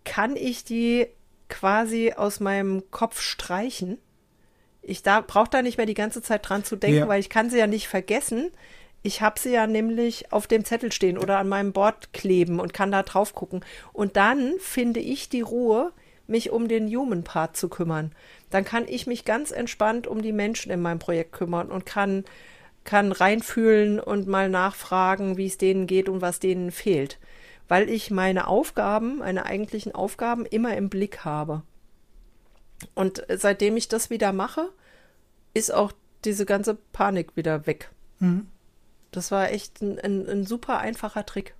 kann 0.05 0.35
ich 0.35 0.63
die 0.63 1.07
quasi 1.49 2.13
aus 2.15 2.39
meinem 2.39 2.89
Kopf 2.91 3.19
streichen. 3.21 3.97
Ich 4.81 5.03
da 5.03 5.21
brauche 5.21 5.49
da 5.49 5.61
nicht 5.61 5.77
mehr 5.77 5.85
die 5.85 5.93
ganze 5.93 6.21
Zeit 6.21 6.47
dran 6.47 6.63
zu 6.63 6.75
denken, 6.75 6.99
Ja. 6.99 7.07
weil 7.07 7.19
ich 7.19 7.29
kann 7.29 7.49
sie 7.49 7.57
ja 7.57 7.67
nicht 7.67 7.87
vergessen. 7.87 8.51
Ich 9.03 9.21
habe 9.21 9.39
sie 9.39 9.51
ja 9.51 9.65
nämlich 9.65 10.31
auf 10.31 10.47
dem 10.47 10.63
Zettel 10.63 10.91
stehen 10.91 11.17
oder 11.17 11.39
an 11.39 11.49
meinem 11.49 11.73
Board 11.73 12.13
kleben 12.13 12.59
und 12.59 12.73
kann 12.73 12.91
da 12.91 13.01
drauf 13.03 13.33
gucken. 13.33 13.65
Und 13.93 14.15
dann 14.15 14.53
finde 14.59 14.99
ich 14.99 15.29
die 15.29 15.41
Ruhe, 15.41 15.91
mich 16.27 16.51
um 16.51 16.67
den 16.67 16.87
Human 16.87 17.23
Part 17.23 17.57
zu 17.57 17.67
kümmern. 17.67 18.11
Dann 18.49 18.63
kann 18.63 18.87
ich 18.87 19.07
mich 19.07 19.25
ganz 19.25 19.51
entspannt 19.51 20.07
um 20.07 20.21
die 20.21 20.31
Menschen 20.31 20.71
in 20.71 20.81
meinem 20.81 20.99
Projekt 20.99 21.31
kümmern 21.31 21.69
und 21.69 21.85
kann, 21.85 22.25
kann 22.83 23.11
reinfühlen 23.11 23.99
und 23.99 24.27
mal 24.27 24.49
nachfragen, 24.49 25.35
wie 25.37 25.47
es 25.47 25.57
denen 25.57 25.87
geht 25.87 26.07
und 26.07 26.21
was 26.21 26.39
denen 26.39 26.71
fehlt. 26.71 27.19
Weil 27.67 27.89
ich 27.89 28.11
meine 28.11 28.47
Aufgaben, 28.47 29.19
meine 29.19 29.45
eigentlichen 29.45 29.95
Aufgaben 29.95 30.45
immer 30.45 30.77
im 30.77 30.89
Blick 30.89 31.25
habe. 31.25 31.63
Und 32.93 33.23
seitdem 33.29 33.77
ich 33.77 33.87
das 33.87 34.09
wieder 34.09 34.31
mache, 34.31 34.69
ist 35.53 35.73
auch 35.73 35.91
diese 36.23 36.45
ganze 36.45 36.75
Panik 36.75 37.35
wieder 37.35 37.65
weg. 37.65 37.89
Das 39.11 39.31
war 39.31 39.51
echt 39.51 39.81
ein, 39.81 39.99
ein, 39.99 40.27
ein 40.27 40.45
super 40.45 40.79
einfacher 40.79 41.25
Trick. 41.25 41.53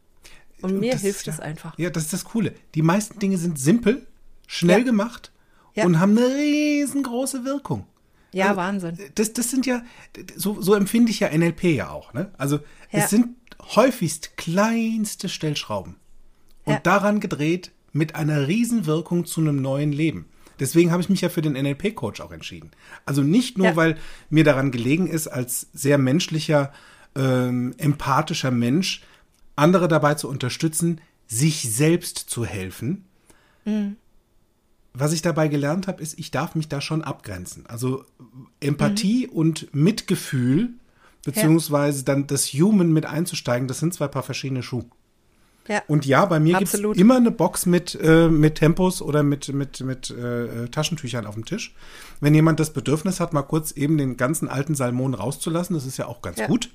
Und 0.61 0.79
mir 0.79 0.93
das 0.93 1.01
hilft 1.01 1.27
es 1.27 1.37
ja, 1.37 1.43
einfach. 1.43 1.77
Ja, 1.77 1.89
das 1.89 2.03
ist 2.03 2.13
das 2.13 2.23
Coole. 2.25 2.53
Die 2.75 2.81
meisten 2.81 3.19
Dinge 3.19 3.37
sind 3.37 3.57
simpel, 3.59 4.05
schnell 4.47 4.79
Ja. 4.79 4.85
gemacht 4.85 5.31
Ja. 5.73 5.85
und 5.85 5.99
haben 5.99 6.17
eine 6.17 6.27
riesengroße 6.27 7.45
Wirkung. 7.45 7.85
Ja, 8.31 8.45
Also, 8.47 8.57
Wahnsinn. 8.57 8.97
Das, 9.15 9.33
das 9.33 9.49
sind 9.49 9.65
ja, 9.65 9.81
so, 10.35 10.61
so 10.61 10.73
empfinde 10.75 11.11
ich 11.11 11.19
ja 11.19 11.35
NLP 11.35 11.63
ja 11.75 11.89
auch. 11.89 12.13
Ne? 12.13 12.31
Also 12.37 12.59
es 12.91 13.09
sind 13.09 13.29
häufigst 13.75 14.37
kleinste 14.37 15.27
Stellschrauben 15.29 15.95
und 16.65 16.79
daran 16.85 17.19
gedreht 17.19 17.71
mit 17.91 18.15
einer 18.15 18.47
Riesenwirkung 18.47 19.25
zu 19.25 19.41
einem 19.41 19.61
neuen 19.61 19.91
Leben. 19.91 20.29
Deswegen 20.59 20.91
habe 20.91 21.01
ich 21.01 21.09
mich 21.09 21.21
ja 21.21 21.29
für 21.29 21.41
den 21.41 21.53
NLP-Coach 21.53 22.21
auch 22.21 22.31
entschieden. 22.31 22.71
Also 23.05 23.23
nicht 23.23 23.57
nur, 23.57 23.75
weil 23.75 23.97
mir 24.29 24.43
daran 24.43 24.71
gelegen 24.71 25.07
ist, 25.07 25.27
als 25.27 25.67
sehr 25.73 25.97
menschlicher, 25.97 26.71
ähm, 27.15 27.73
empathischer 27.77 28.51
Mensch, 28.51 29.03
andere 29.55 29.87
dabei 29.87 30.15
zu 30.15 30.27
unterstützen, 30.29 31.01
sich 31.27 31.71
selbst 31.73 32.17
zu 32.17 32.45
helfen. 32.45 33.05
Was 34.93 35.13
ich 35.13 35.21
dabei 35.21 35.47
gelernt 35.47 35.87
habe, 35.87 36.01
ist, 36.01 36.19
ich 36.19 36.31
darf 36.31 36.55
mich 36.55 36.67
da 36.67 36.81
schon 36.81 37.03
abgrenzen. 37.03 37.65
Also 37.67 38.03
Empathie 38.59 39.27
und 39.27 39.73
Mitgefühl, 39.73 40.71
beziehungsweise 41.23 42.03
dann 42.03 42.27
das 42.27 42.47
Human 42.47 42.91
mit 42.91 43.05
einzusteigen, 43.05 43.67
das 43.67 43.79
sind 43.79 43.93
zwei 43.93 44.07
paar 44.07 44.23
verschiedene 44.23 44.63
Schuhe. 44.63 44.85
Ja. 45.67 45.83
Und 45.87 46.05
ja, 46.05 46.25
bei 46.25 46.39
mir 46.39 46.57
gibt's 46.57 46.73
Absolut. 46.73 46.97
immer 46.97 47.17
eine 47.17 47.31
Box 47.31 47.65
mit, 47.67 47.97
äh, 48.01 48.27
mit 48.27 48.55
Tempos 48.55 49.01
oder 49.01 49.21
mit, 49.21 49.47
mit, 49.53 49.79
mit 49.81 50.09
äh, 50.09 50.67
Taschentüchern 50.69 51.27
auf 51.27 51.35
dem 51.35 51.45
Tisch. 51.45 51.75
Wenn 52.19 52.33
jemand 52.33 52.59
das 52.59 52.73
Bedürfnis 52.73 53.19
hat, 53.19 53.31
mal 53.31 53.43
kurz 53.43 53.71
eben 53.71 53.97
den 53.97 54.17
ganzen 54.17 54.49
alten 54.49 54.73
Salmon 54.73 55.13
rauszulassen, 55.13 55.75
das 55.75 55.85
ist 55.85 55.97
ja 55.97 56.07
auch 56.07 56.21
ganz 56.21 56.39
Ja. 56.39 56.47
gut. 56.47 56.71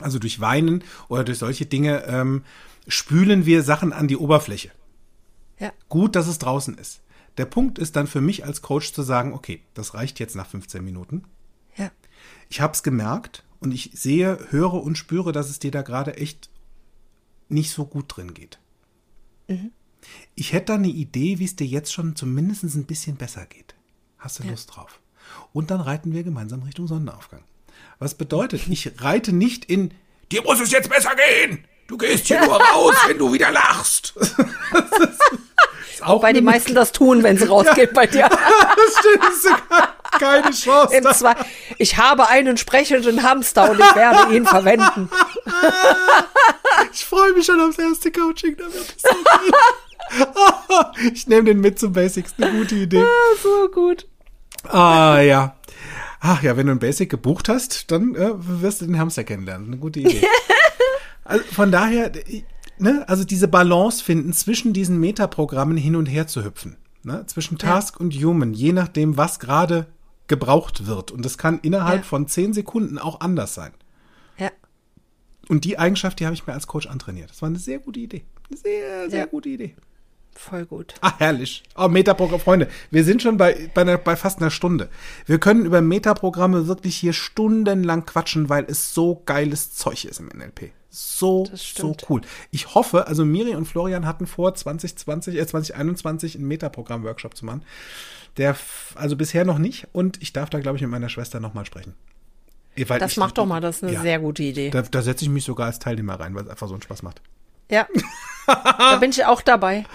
Also 0.00 0.18
durch 0.18 0.40
Weinen 0.40 0.82
oder 1.08 1.24
durch 1.24 1.38
solche 1.38 1.66
Dinge 1.66 2.04
ähm, 2.04 2.44
spülen 2.88 3.46
wir 3.46 3.62
Sachen 3.62 3.92
an 3.92 4.08
die 4.08 4.16
Oberfläche. 4.16 4.70
ja. 5.58 5.72
Gut, 5.88 6.16
dass 6.16 6.26
es 6.26 6.38
draußen 6.38 6.76
ist. 6.78 7.00
Der 7.36 7.46
Punkt 7.46 7.78
ist 7.78 7.96
dann 7.96 8.06
für 8.06 8.20
mich 8.20 8.44
als 8.44 8.62
Coach 8.62 8.92
zu 8.92 9.02
sagen, 9.02 9.32
okay, 9.32 9.62
das 9.74 9.94
reicht 9.94 10.20
jetzt 10.20 10.36
nach 10.36 10.46
15 10.46 10.84
Minuten. 10.84 11.24
Ja. 11.76 11.90
Ich 12.48 12.60
habe 12.60 12.72
es 12.72 12.82
gemerkt 12.82 13.44
und 13.60 13.72
ich 13.72 13.90
sehe, 13.94 14.38
höre 14.50 14.74
und 14.74 14.96
spüre, 14.96 15.32
dass 15.32 15.50
es 15.50 15.58
dir 15.58 15.70
da 15.70 15.82
gerade 15.82 16.16
echt 16.16 16.50
nicht 17.48 17.70
so 17.70 17.86
gut 17.86 18.16
drin 18.16 18.34
geht. 18.34 18.58
Ich 20.34 20.52
hätte 20.52 20.66
da 20.66 20.74
eine 20.74 20.88
Idee, 20.88 21.38
wie 21.38 21.44
es 21.44 21.56
dir 21.56 21.66
jetzt 21.66 21.92
schon 21.92 22.16
zumindest 22.16 22.64
ein 22.64 22.84
bisschen 22.84 23.16
besser 23.16 23.46
geht. 23.46 23.74
Hast 24.18 24.38
du 24.38 24.44
Lust 24.48 24.74
drauf? 24.74 25.00
Und 25.52 25.70
dann 25.70 25.80
reiten 25.80 26.12
wir 26.12 26.22
gemeinsam 26.22 26.62
Richtung 26.62 26.86
Sonnenaufgang. 26.86 27.42
Was 27.98 28.14
bedeutet, 28.14 28.62
ich 28.68 28.90
reite 28.98 29.32
nicht 29.32 29.64
in, 29.64 29.94
dir 30.30 30.42
muss 30.42 30.60
es 30.60 30.70
jetzt 30.70 30.90
besser 30.90 31.12
gehen. 31.14 31.64
Du 31.86 31.98
gehst 31.98 32.26
hier 32.26 32.40
nur 32.44 32.60
raus, 32.60 32.94
wenn 33.06 33.18
du 33.18 33.32
wieder 33.32 33.50
lachst. 33.50 34.14
Das 34.72 35.08
ist, 35.08 35.20
ist 35.92 36.02
auch 36.02 36.22
Weil 36.22 36.34
die 36.34 36.40
meisten 36.40 36.74
das 36.74 36.90
tun, 36.90 37.22
wenn 37.22 37.38
sie 37.38 37.44
rausgeht 37.48 37.94
bei 37.94 38.06
dir. 38.06 38.28
das 38.28 38.98
stimmt, 38.98 39.22
das 39.22 39.34
ist 39.34 39.42
sogar 39.42 39.94
keine 40.18 40.50
Chance. 40.50 40.96
Im 40.96 41.04
Zwei 41.12 41.34
ich 41.78 41.96
habe 41.96 42.28
einen 42.28 42.56
sprechenden 42.56 43.22
Hamster 43.22 43.70
und 43.70 43.78
ich 43.78 43.94
werde 43.94 44.34
ihn 44.34 44.46
verwenden. 44.46 45.10
Ich 46.92 47.04
freue 47.04 47.32
mich 47.32 47.46
schon 47.46 47.60
aufs 47.60 47.78
erste 47.78 48.10
Coaching 48.10 48.56
damit. 48.56 48.94
Ich 51.12 51.26
nehme 51.26 51.44
den 51.44 51.60
mit 51.60 51.78
zum 51.78 51.92
Basics. 51.92 52.34
Eine 52.38 52.52
gute 52.52 52.74
Idee. 52.76 53.04
So 53.42 53.68
gut. 53.68 54.06
Ah, 54.68 55.20
ja. 55.20 55.56
Ach 56.26 56.42
ja, 56.42 56.56
wenn 56.56 56.66
du 56.68 56.72
ein 56.72 56.78
Basic 56.78 57.10
gebucht 57.10 57.50
hast, 57.50 57.90
dann 57.90 58.14
äh, 58.14 58.30
wirst 58.62 58.80
du 58.80 58.86
den 58.86 58.98
Hamster 58.98 59.24
kennenlernen. 59.24 59.66
Eine 59.66 59.76
gute 59.76 60.00
Idee. 60.00 60.22
also 61.24 61.44
von 61.52 61.70
daher, 61.70 62.10
ne, 62.78 63.04
also 63.06 63.24
diese 63.24 63.46
Balance 63.46 64.02
finden 64.02 64.32
zwischen 64.32 64.72
diesen 64.72 64.98
Metaprogrammen 64.98 65.76
hin 65.76 65.96
und 65.96 66.06
her 66.06 66.26
zu 66.26 66.42
hüpfen. 66.42 66.76
Ne, 67.02 67.26
zwischen 67.26 67.58
Task 67.58 68.00
und 68.00 68.14
Human, 68.14 68.54
je 68.54 68.72
nachdem, 68.72 69.18
was 69.18 69.38
gerade 69.38 69.86
gebraucht 70.26 70.86
wird. 70.86 71.10
Und 71.10 71.26
das 71.26 71.36
kann 71.36 71.58
innerhalb 71.60 71.98
Ja. 72.00 72.08
von 72.08 72.26
zehn 72.26 72.54
Sekunden 72.54 72.96
auch 72.96 73.20
anders 73.20 73.52
sein. 73.52 73.72
Ja. 74.38 74.50
Und 75.50 75.66
die 75.66 75.78
Eigenschaft, 75.78 76.20
die 76.20 76.24
habe 76.24 76.32
ich 76.34 76.46
mir 76.46 76.54
als 76.54 76.66
Coach 76.66 76.86
antrainiert. 76.86 77.28
Das 77.28 77.42
war 77.42 77.50
eine 77.50 77.58
sehr 77.58 77.80
gute 77.80 78.00
Idee. 78.00 78.24
Eine 78.48 78.56
sehr, 78.58 79.10
sehr 79.10 79.18
Ja. 79.20 79.26
gute 79.26 79.50
Idee. 79.50 79.74
Voll 80.34 80.66
gut. 80.66 80.94
Ah, 81.00 81.12
herrlich. 81.18 81.62
Oh, 81.76 81.88
Metaprogramm, 81.88 82.40
Freunde. 82.40 82.68
Wir 82.90 83.04
sind 83.04 83.22
schon 83.22 83.36
bei, 83.36 83.70
bei, 83.72 83.82
einer, 83.82 83.98
bei 83.98 84.16
fast 84.16 84.40
einer 84.40 84.50
Stunde. 84.50 84.88
Wir 85.26 85.38
können 85.38 85.64
über 85.64 85.80
Metaprogramme 85.80 86.66
wirklich 86.66 86.96
hier 86.96 87.12
stundenlang 87.12 88.04
quatschen, 88.04 88.48
weil 88.48 88.64
es 88.68 88.92
so 88.94 89.22
geiles 89.26 89.74
Zeug 89.74 90.04
ist 90.04 90.20
im 90.20 90.26
NLP. 90.28 90.72
So, 90.90 91.46
so 91.54 91.96
cool. 92.08 92.20
Ich 92.50 92.74
hoffe, 92.74 93.06
also 93.08 93.24
Miri 93.24 93.54
und 93.56 93.66
Florian 93.66 94.06
hatten 94.06 94.26
vor, 94.26 94.54
2020, 94.54 95.36
äh, 95.36 95.46
2021 95.46 96.36
einen 96.36 96.46
Metaprogramm-Workshop 96.48 97.36
zu 97.36 97.44
machen. 97.46 97.64
Der, 98.36 98.56
also 98.94 99.16
bisher 99.16 99.44
noch 99.44 99.58
nicht. 99.58 99.88
Und 99.92 100.20
ich 100.22 100.32
darf 100.32 100.50
da, 100.50 100.60
glaube 100.60 100.76
ich, 100.76 100.82
mit 100.82 100.90
meiner 100.90 101.08
Schwester 101.08 101.40
nochmal 101.40 101.64
sprechen. 101.66 101.94
Weil 102.86 102.98
Das 102.98 103.12
ich- 103.12 103.16
macht 103.18 103.38
doch 103.38 103.46
mal, 103.46 103.60
das 103.60 103.76
ist 103.76 103.84
eine 103.84 103.92
ja. 103.94 104.00
sehr 104.02 104.18
gute 104.18 104.42
Idee. 104.42 104.70
Da, 104.70 104.82
da 104.82 105.02
setze 105.02 105.24
ich 105.24 105.30
mich 105.30 105.44
sogar 105.44 105.66
als 105.66 105.78
Teilnehmer 105.78 106.18
rein, 106.18 106.34
weil 106.34 106.44
es 106.44 106.48
einfach 106.50 106.66
so 106.68 106.74
einen 106.74 106.82
Spaß 106.82 107.02
macht. 107.02 107.20
Ja. 107.70 107.86
da 108.46 108.96
bin 108.96 109.10
ich 109.10 109.24
auch 109.24 109.42
dabei. 109.42 109.86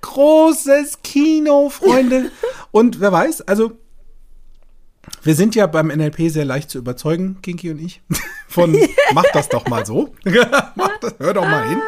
Großes 0.00 1.02
Kino, 1.02 1.68
Freunde. 1.70 2.30
Und 2.70 3.00
wer 3.00 3.12
weiß, 3.12 3.42
also 3.42 3.72
wir 5.22 5.34
sind 5.34 5.54
ja 5.54 5.66
beim 5.66 5.88
NLP 5.88 6.30
sehr 6.30 6.44
leicht 6.44 6.70
zu 6.70 6.78
überzeugen, 6.78 7.38
Kinky 7.42 7.70
und 7.70 7.80
ich. 7.80 8.02
Von 8.48 8.76
mach 9.14 9.24
das 9.32 9.48
doch 9.48 9.66
mal 9.68 9.84
so. 9.86 10.14
mach 10.74 10.98
das, 10.98 11.14
hör 11.18 11.34
doch 11.34 11.44
mal 11.44 11.68
hin. 11.68 11.78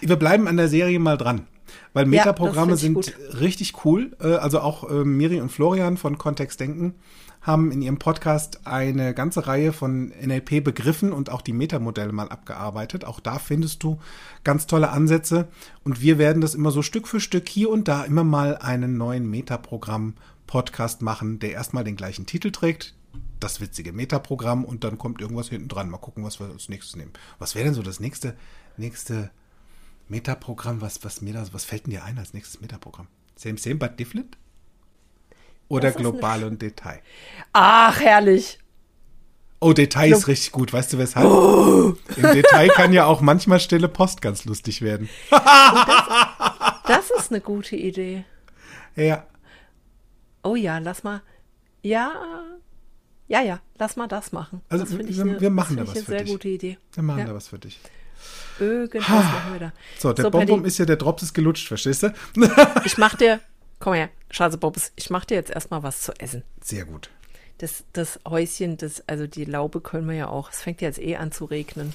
Wir 0.00 0.16
bleiben 0.16 0.48
an 0.48 0.56
der 0.56 0.68
Serie 0.68 0.98
mal 0.98 1.16
dran. 1.16 1.46
Weil 1.92 2.04
Ja, 2.04 2.10
Metaprogramme 2.10 2.76
find 2.76 3.04
sind 3.04 3.14
ich 3.32 3.40
richtig 3.40 3.84
cool. 3.84 4.16
Äh, 4.20 4.34
Also 4.34 4.60
auch 4.60 4.88
äh, 4.88 5.04
Miri 5.04 5.40
und 5.40 5.50
Florian 5.50 5.96
von 5.96 6.18
Kontext 6.18 6.60
Denken 6.60 6.94
haben 7.40 7.72
in 7.72 7.80
ihrem 7.80 7.98
Podcast 7.98 8.66
eine 8.66 9.14
ganze 9.14 9.46
Reihe 9.46 9.72
von 9.72 10.08
NLP-Begriffen 10.08 11.12
und 11.12 11.30
auch 11.30 11.40
die 11.40 11.52
Metamodelle 11.52 12.12
mal 12.12 12.28
abgearbeitet. 12.28 13.04
Auch 13.04 13.20
da 13.20 13.38
findest 13.38 13.82
du 13.82 13.98
ganz 14.44 14.66
tolle 14.66 14.90
Ansätze. 14.90 15.48
Und 15.82 16.02
wir 16.02 16.18
werden 16.18 16.42
das 16.42 16.54
immer 16.54 16.70
so 16.70 16.82
Stück 16.82 17.08
für 17.08 17.20
Stück 17.20 17.48
hier 17.48 17.70
und 17.70 17.88
da 17.88 18.04
immer 18.04 18.24
mal 18.24 18.58
einen 18.58 18.98
neuen 18.98 19.28
Metaprogramm-Podcast 19.30 21.00
machen, 21.00 21.38
der 21.38 21.52
erstmal 21.52 21.84
den 21.84 21.96
gleichen 21.96 22.26
Titel 22.26 22.50
trägt. 22.50 22.94
Das 23.40 23.60
witzige 23.62 23.92
Metaprogramm 23.92 24.64
und 24.66 24.84
dann 24.84 24.98
kommt 24.98 25.22
irgendwas 25.22 25.48
hinten 25.48 25.68
dran. 25.68 25.88
Mal 25.88 25.98
gucken, 25.98 26.24
was 26.24 26.40
wir 26.40 26.46
als 26.48 26.68
nächstes 26.68 26.96
nehmen. 26.96 27.12
Was 27.38 27.54
wäre 27.54 27.64
denn 27.64 27.74
so 27.74 27.82
das 27.82 28.00
nächste, 28.00 28.36
nächste 28.76 29.30
Metaprogramm? 30.08 30.82
Was, 30.82 31.02
was 31.04 31.22
mir 31.22 31.32
da, 31.32 31.46
was 31.52 31.64
fällt 31.64 31.86
denn 31.86 31.92
dir 31.92 32.04
ein 32.04 32.18
als 32.18 32.34
nächstes 32.34 32.60
Metaprogramm? 32.60 33.06
Same, 33.34 33.56
same, 33.56 33.76
but 33.76 33.98
different? 33.98 34.36
Oder 35.70 35.84
Das 35.88 35.92
ist 35.92 36.00
global 36.02 36.44
und 36.44 36.60
Detail? 36.60 37.00
Ach, 37.54 37.98
herrlich. 37.98 38.58
Oh, 39.60 39.72
Detail 39.72 40.12
ist 40.12 40.26
richtig 40.28 40.52
gut. 40.52 40.72
Weißt 40.72 40.92
du 40.92 40.98
weshalb? 40.98 41.26
Im 42.16 42.22
Detail 42.34 42.68
kann 42.68 42.92
ja 42.92 43.06
auch 43.06 43.20
manchmal 43.22 43.60
stille 43.60 43.88
Post 43.88 44.20
ganz 44.20 44.44
lustig 44.44 44.82
werden. 44.82 45.08
Das 46.86 47.08
ist 47.16 47.30
eine 47.30 47.40
gute 47.40 47.76
Idee. 47.76 48.24
Ja, 48.96 49.24
Oh 50.42 50.56
ja, 50.56 50.78
lass 50.78 51.04
mal. 51.04 51.20
Ja, 51.82 52.10
ja, 53.28 53.42
ja, 53.42 53.60
lass 53.78 53.94
mal 53.96 54.08
das 54.08 54.32
machen. 54.32 54.62
Also 54.70 54.84
das 54.84 54.96
wir- 54.98 55.22
eine- 55.24 55.40
wir 55.40 55.50
machen 55.50 55.76
das 55.76 55.86
da 55.88 55.94
was 55.94 56.02
für 56.02 56.08
eine 56.08 56.16
sehr 56.18 56.24
dich. 56.24 56.32
gute 56.32 56.48
Idee. 56.48 56.78
wir 56.94 57.02
machen 57.02 57.18
Ja. 57.20 57.24
da 57.26 57.34
was 57.34 57.48
für 57.48 57.58
dich. 57.58 57.78
Irgendwas 58.58 59.08
machen 59.08 59.52
wir 59.52 59.60
da. 59.60 59.72
So, 59.98 60.12
der 60.12 60.24
So, 60.24 60.30
Bonbon 60.30 60.64
ist 60.64 60.78
ja, 60.78 60.84
der 60.86 60.96
Drops 60.96 61.22
ist 61.22 61.32
gelutscht, 61.34 61.68
verstehst 61.68 62.02
du? 62.02 62.12
Ich 62.84 62.98
mach 62.98 63.14
dir, 63.16 63.40
komm 63.80 63.94
her, 63.94 64.08
Schase 64.30 64.56
Bobs, 64.58 64.92
ich 64.94 65.10
mach 65.10 65.24
dir 65.24 65.34
jetzt 65.34 65.50
erstmal 65.50 65.82
was 65.82 66.02
zu 66.02 66.12
essen. 66.20 66.44
Sehr 66.62 66.84
gut. 66.84 67.10
Das, 67.58 67.82
das 67.92 68.20
Häuschen, 68.26 68.76
das, 68.78 69.02
also 69.08 69.26
die 69.26 69.44
Laube 69.44 69.80
können 69.80 70.08
wir 70.08 70.14
ja 70.16 70.28
auch, 70.28 70.50
es 70.50 70.62
fängt 70.62 70.80
ja 70.80 70.88
jetzt 70.88 71.00
eh 71.00 71.16
an 71.16 71.32
zu 71.32 71.44
regnen. 71.44 71.92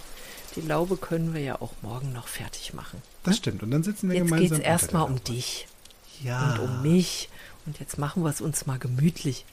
Die 0.55 0.61
Laube 0.61 0.97
können 0.97 1.33
wir 1.33 1.41
ja 1.41 1.59
auch 1.61 1.73
morgen 1.81 2.13
noch 2.13 2.27
fertig 2.27 2.73
machen. 2.73 3.01
Das 3.23 3.38
stimmt. 3.38 3.63
Und 3.63 3.71
dann 3.71 3.83
sitzen 3.83 4.09
wir 4.09 4.15
Jetzt 4.17 4.25
gemeinsam. 4.25 4.41
geht's 4.49 4.57
unter 4.57 4.67
erstmal 4.69 5.05
der 5.07 5.11
um 5.15 5.23
dich 5.23 5.67
Ja. 6.23 6.53
und 6.53 6.59
um 6.59 6.81
mich. 6.83 7.29
Und 7.65 7.79
jetzt 7.79 7.97
machen 7.97 8.23
wir 8.23 8.29
es 8.29 8.41
uns 8.41 8.65
mal 8.67 8.77
gemütlich. 8.77 9.45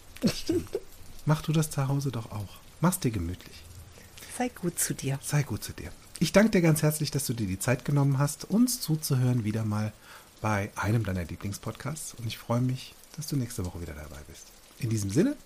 Mach 1.24 1.42
du 1.42 1.52
das 1.52 1.70
zu 1.70 1.88
Hause 1.88 2.10
doch 2.12 2.30
auch. 2.30 2.58
Mach's 2.80 2.98
dir 3.00 3.10
gemütlich. 3.10 3.62
Sei 4.36 4.48
gut 4.48 4.78
zu 4.78 4.94
dir. 4.94 5.18
Sei 5.22 5.42
gut 5.42 5.64
zu 5.64 5.72
dir. 5.72 5.90
Ich 6.18 6.32
danke 6.32 6.50
dir 6.50 6.62
ganz 6.62 6.82
herzlich, 6.82 7.10
dass 7.10 7.26
du 7.26 7.32
dir 7.32 7.46
die 7.46 7.58
Zeit 7.58 7.84
genommen 7.84 8.18
hast, 8.18 8.44
uns 8.44 8.80
zuzuhören, 8.80 9.44
wieder 9.44 9.64
mal 9.64 9.92
bei 10.42 10.70
einem 10.76 11.04
deiner 11.04 11.24
Lieblingspodcasts. 11.24 12.14
Und 12.14 12.26
ich 12.26 12.36
freue 12.36 12.60
mich, 12.60 12.94
dass 13.16 13.28
du 13.28 13.36
nächste 13.36 13.64
Woche 13.64 13.80
wieder 13.80 13.94
dabei 13.94 14.20
bist. 14.28 14.48
In 14.78 14.90
diesem 14.90 15.10
Sinne, 15.10 15.36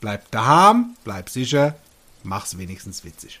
bleib 0.00 0.30
daheim, 0.30 0.96
bleib 1.04 1.28
sicher, 1.28 1.76
mach's 2.22 2.56
wenigstens 2.56 3.04
witzig. 3.04 3.40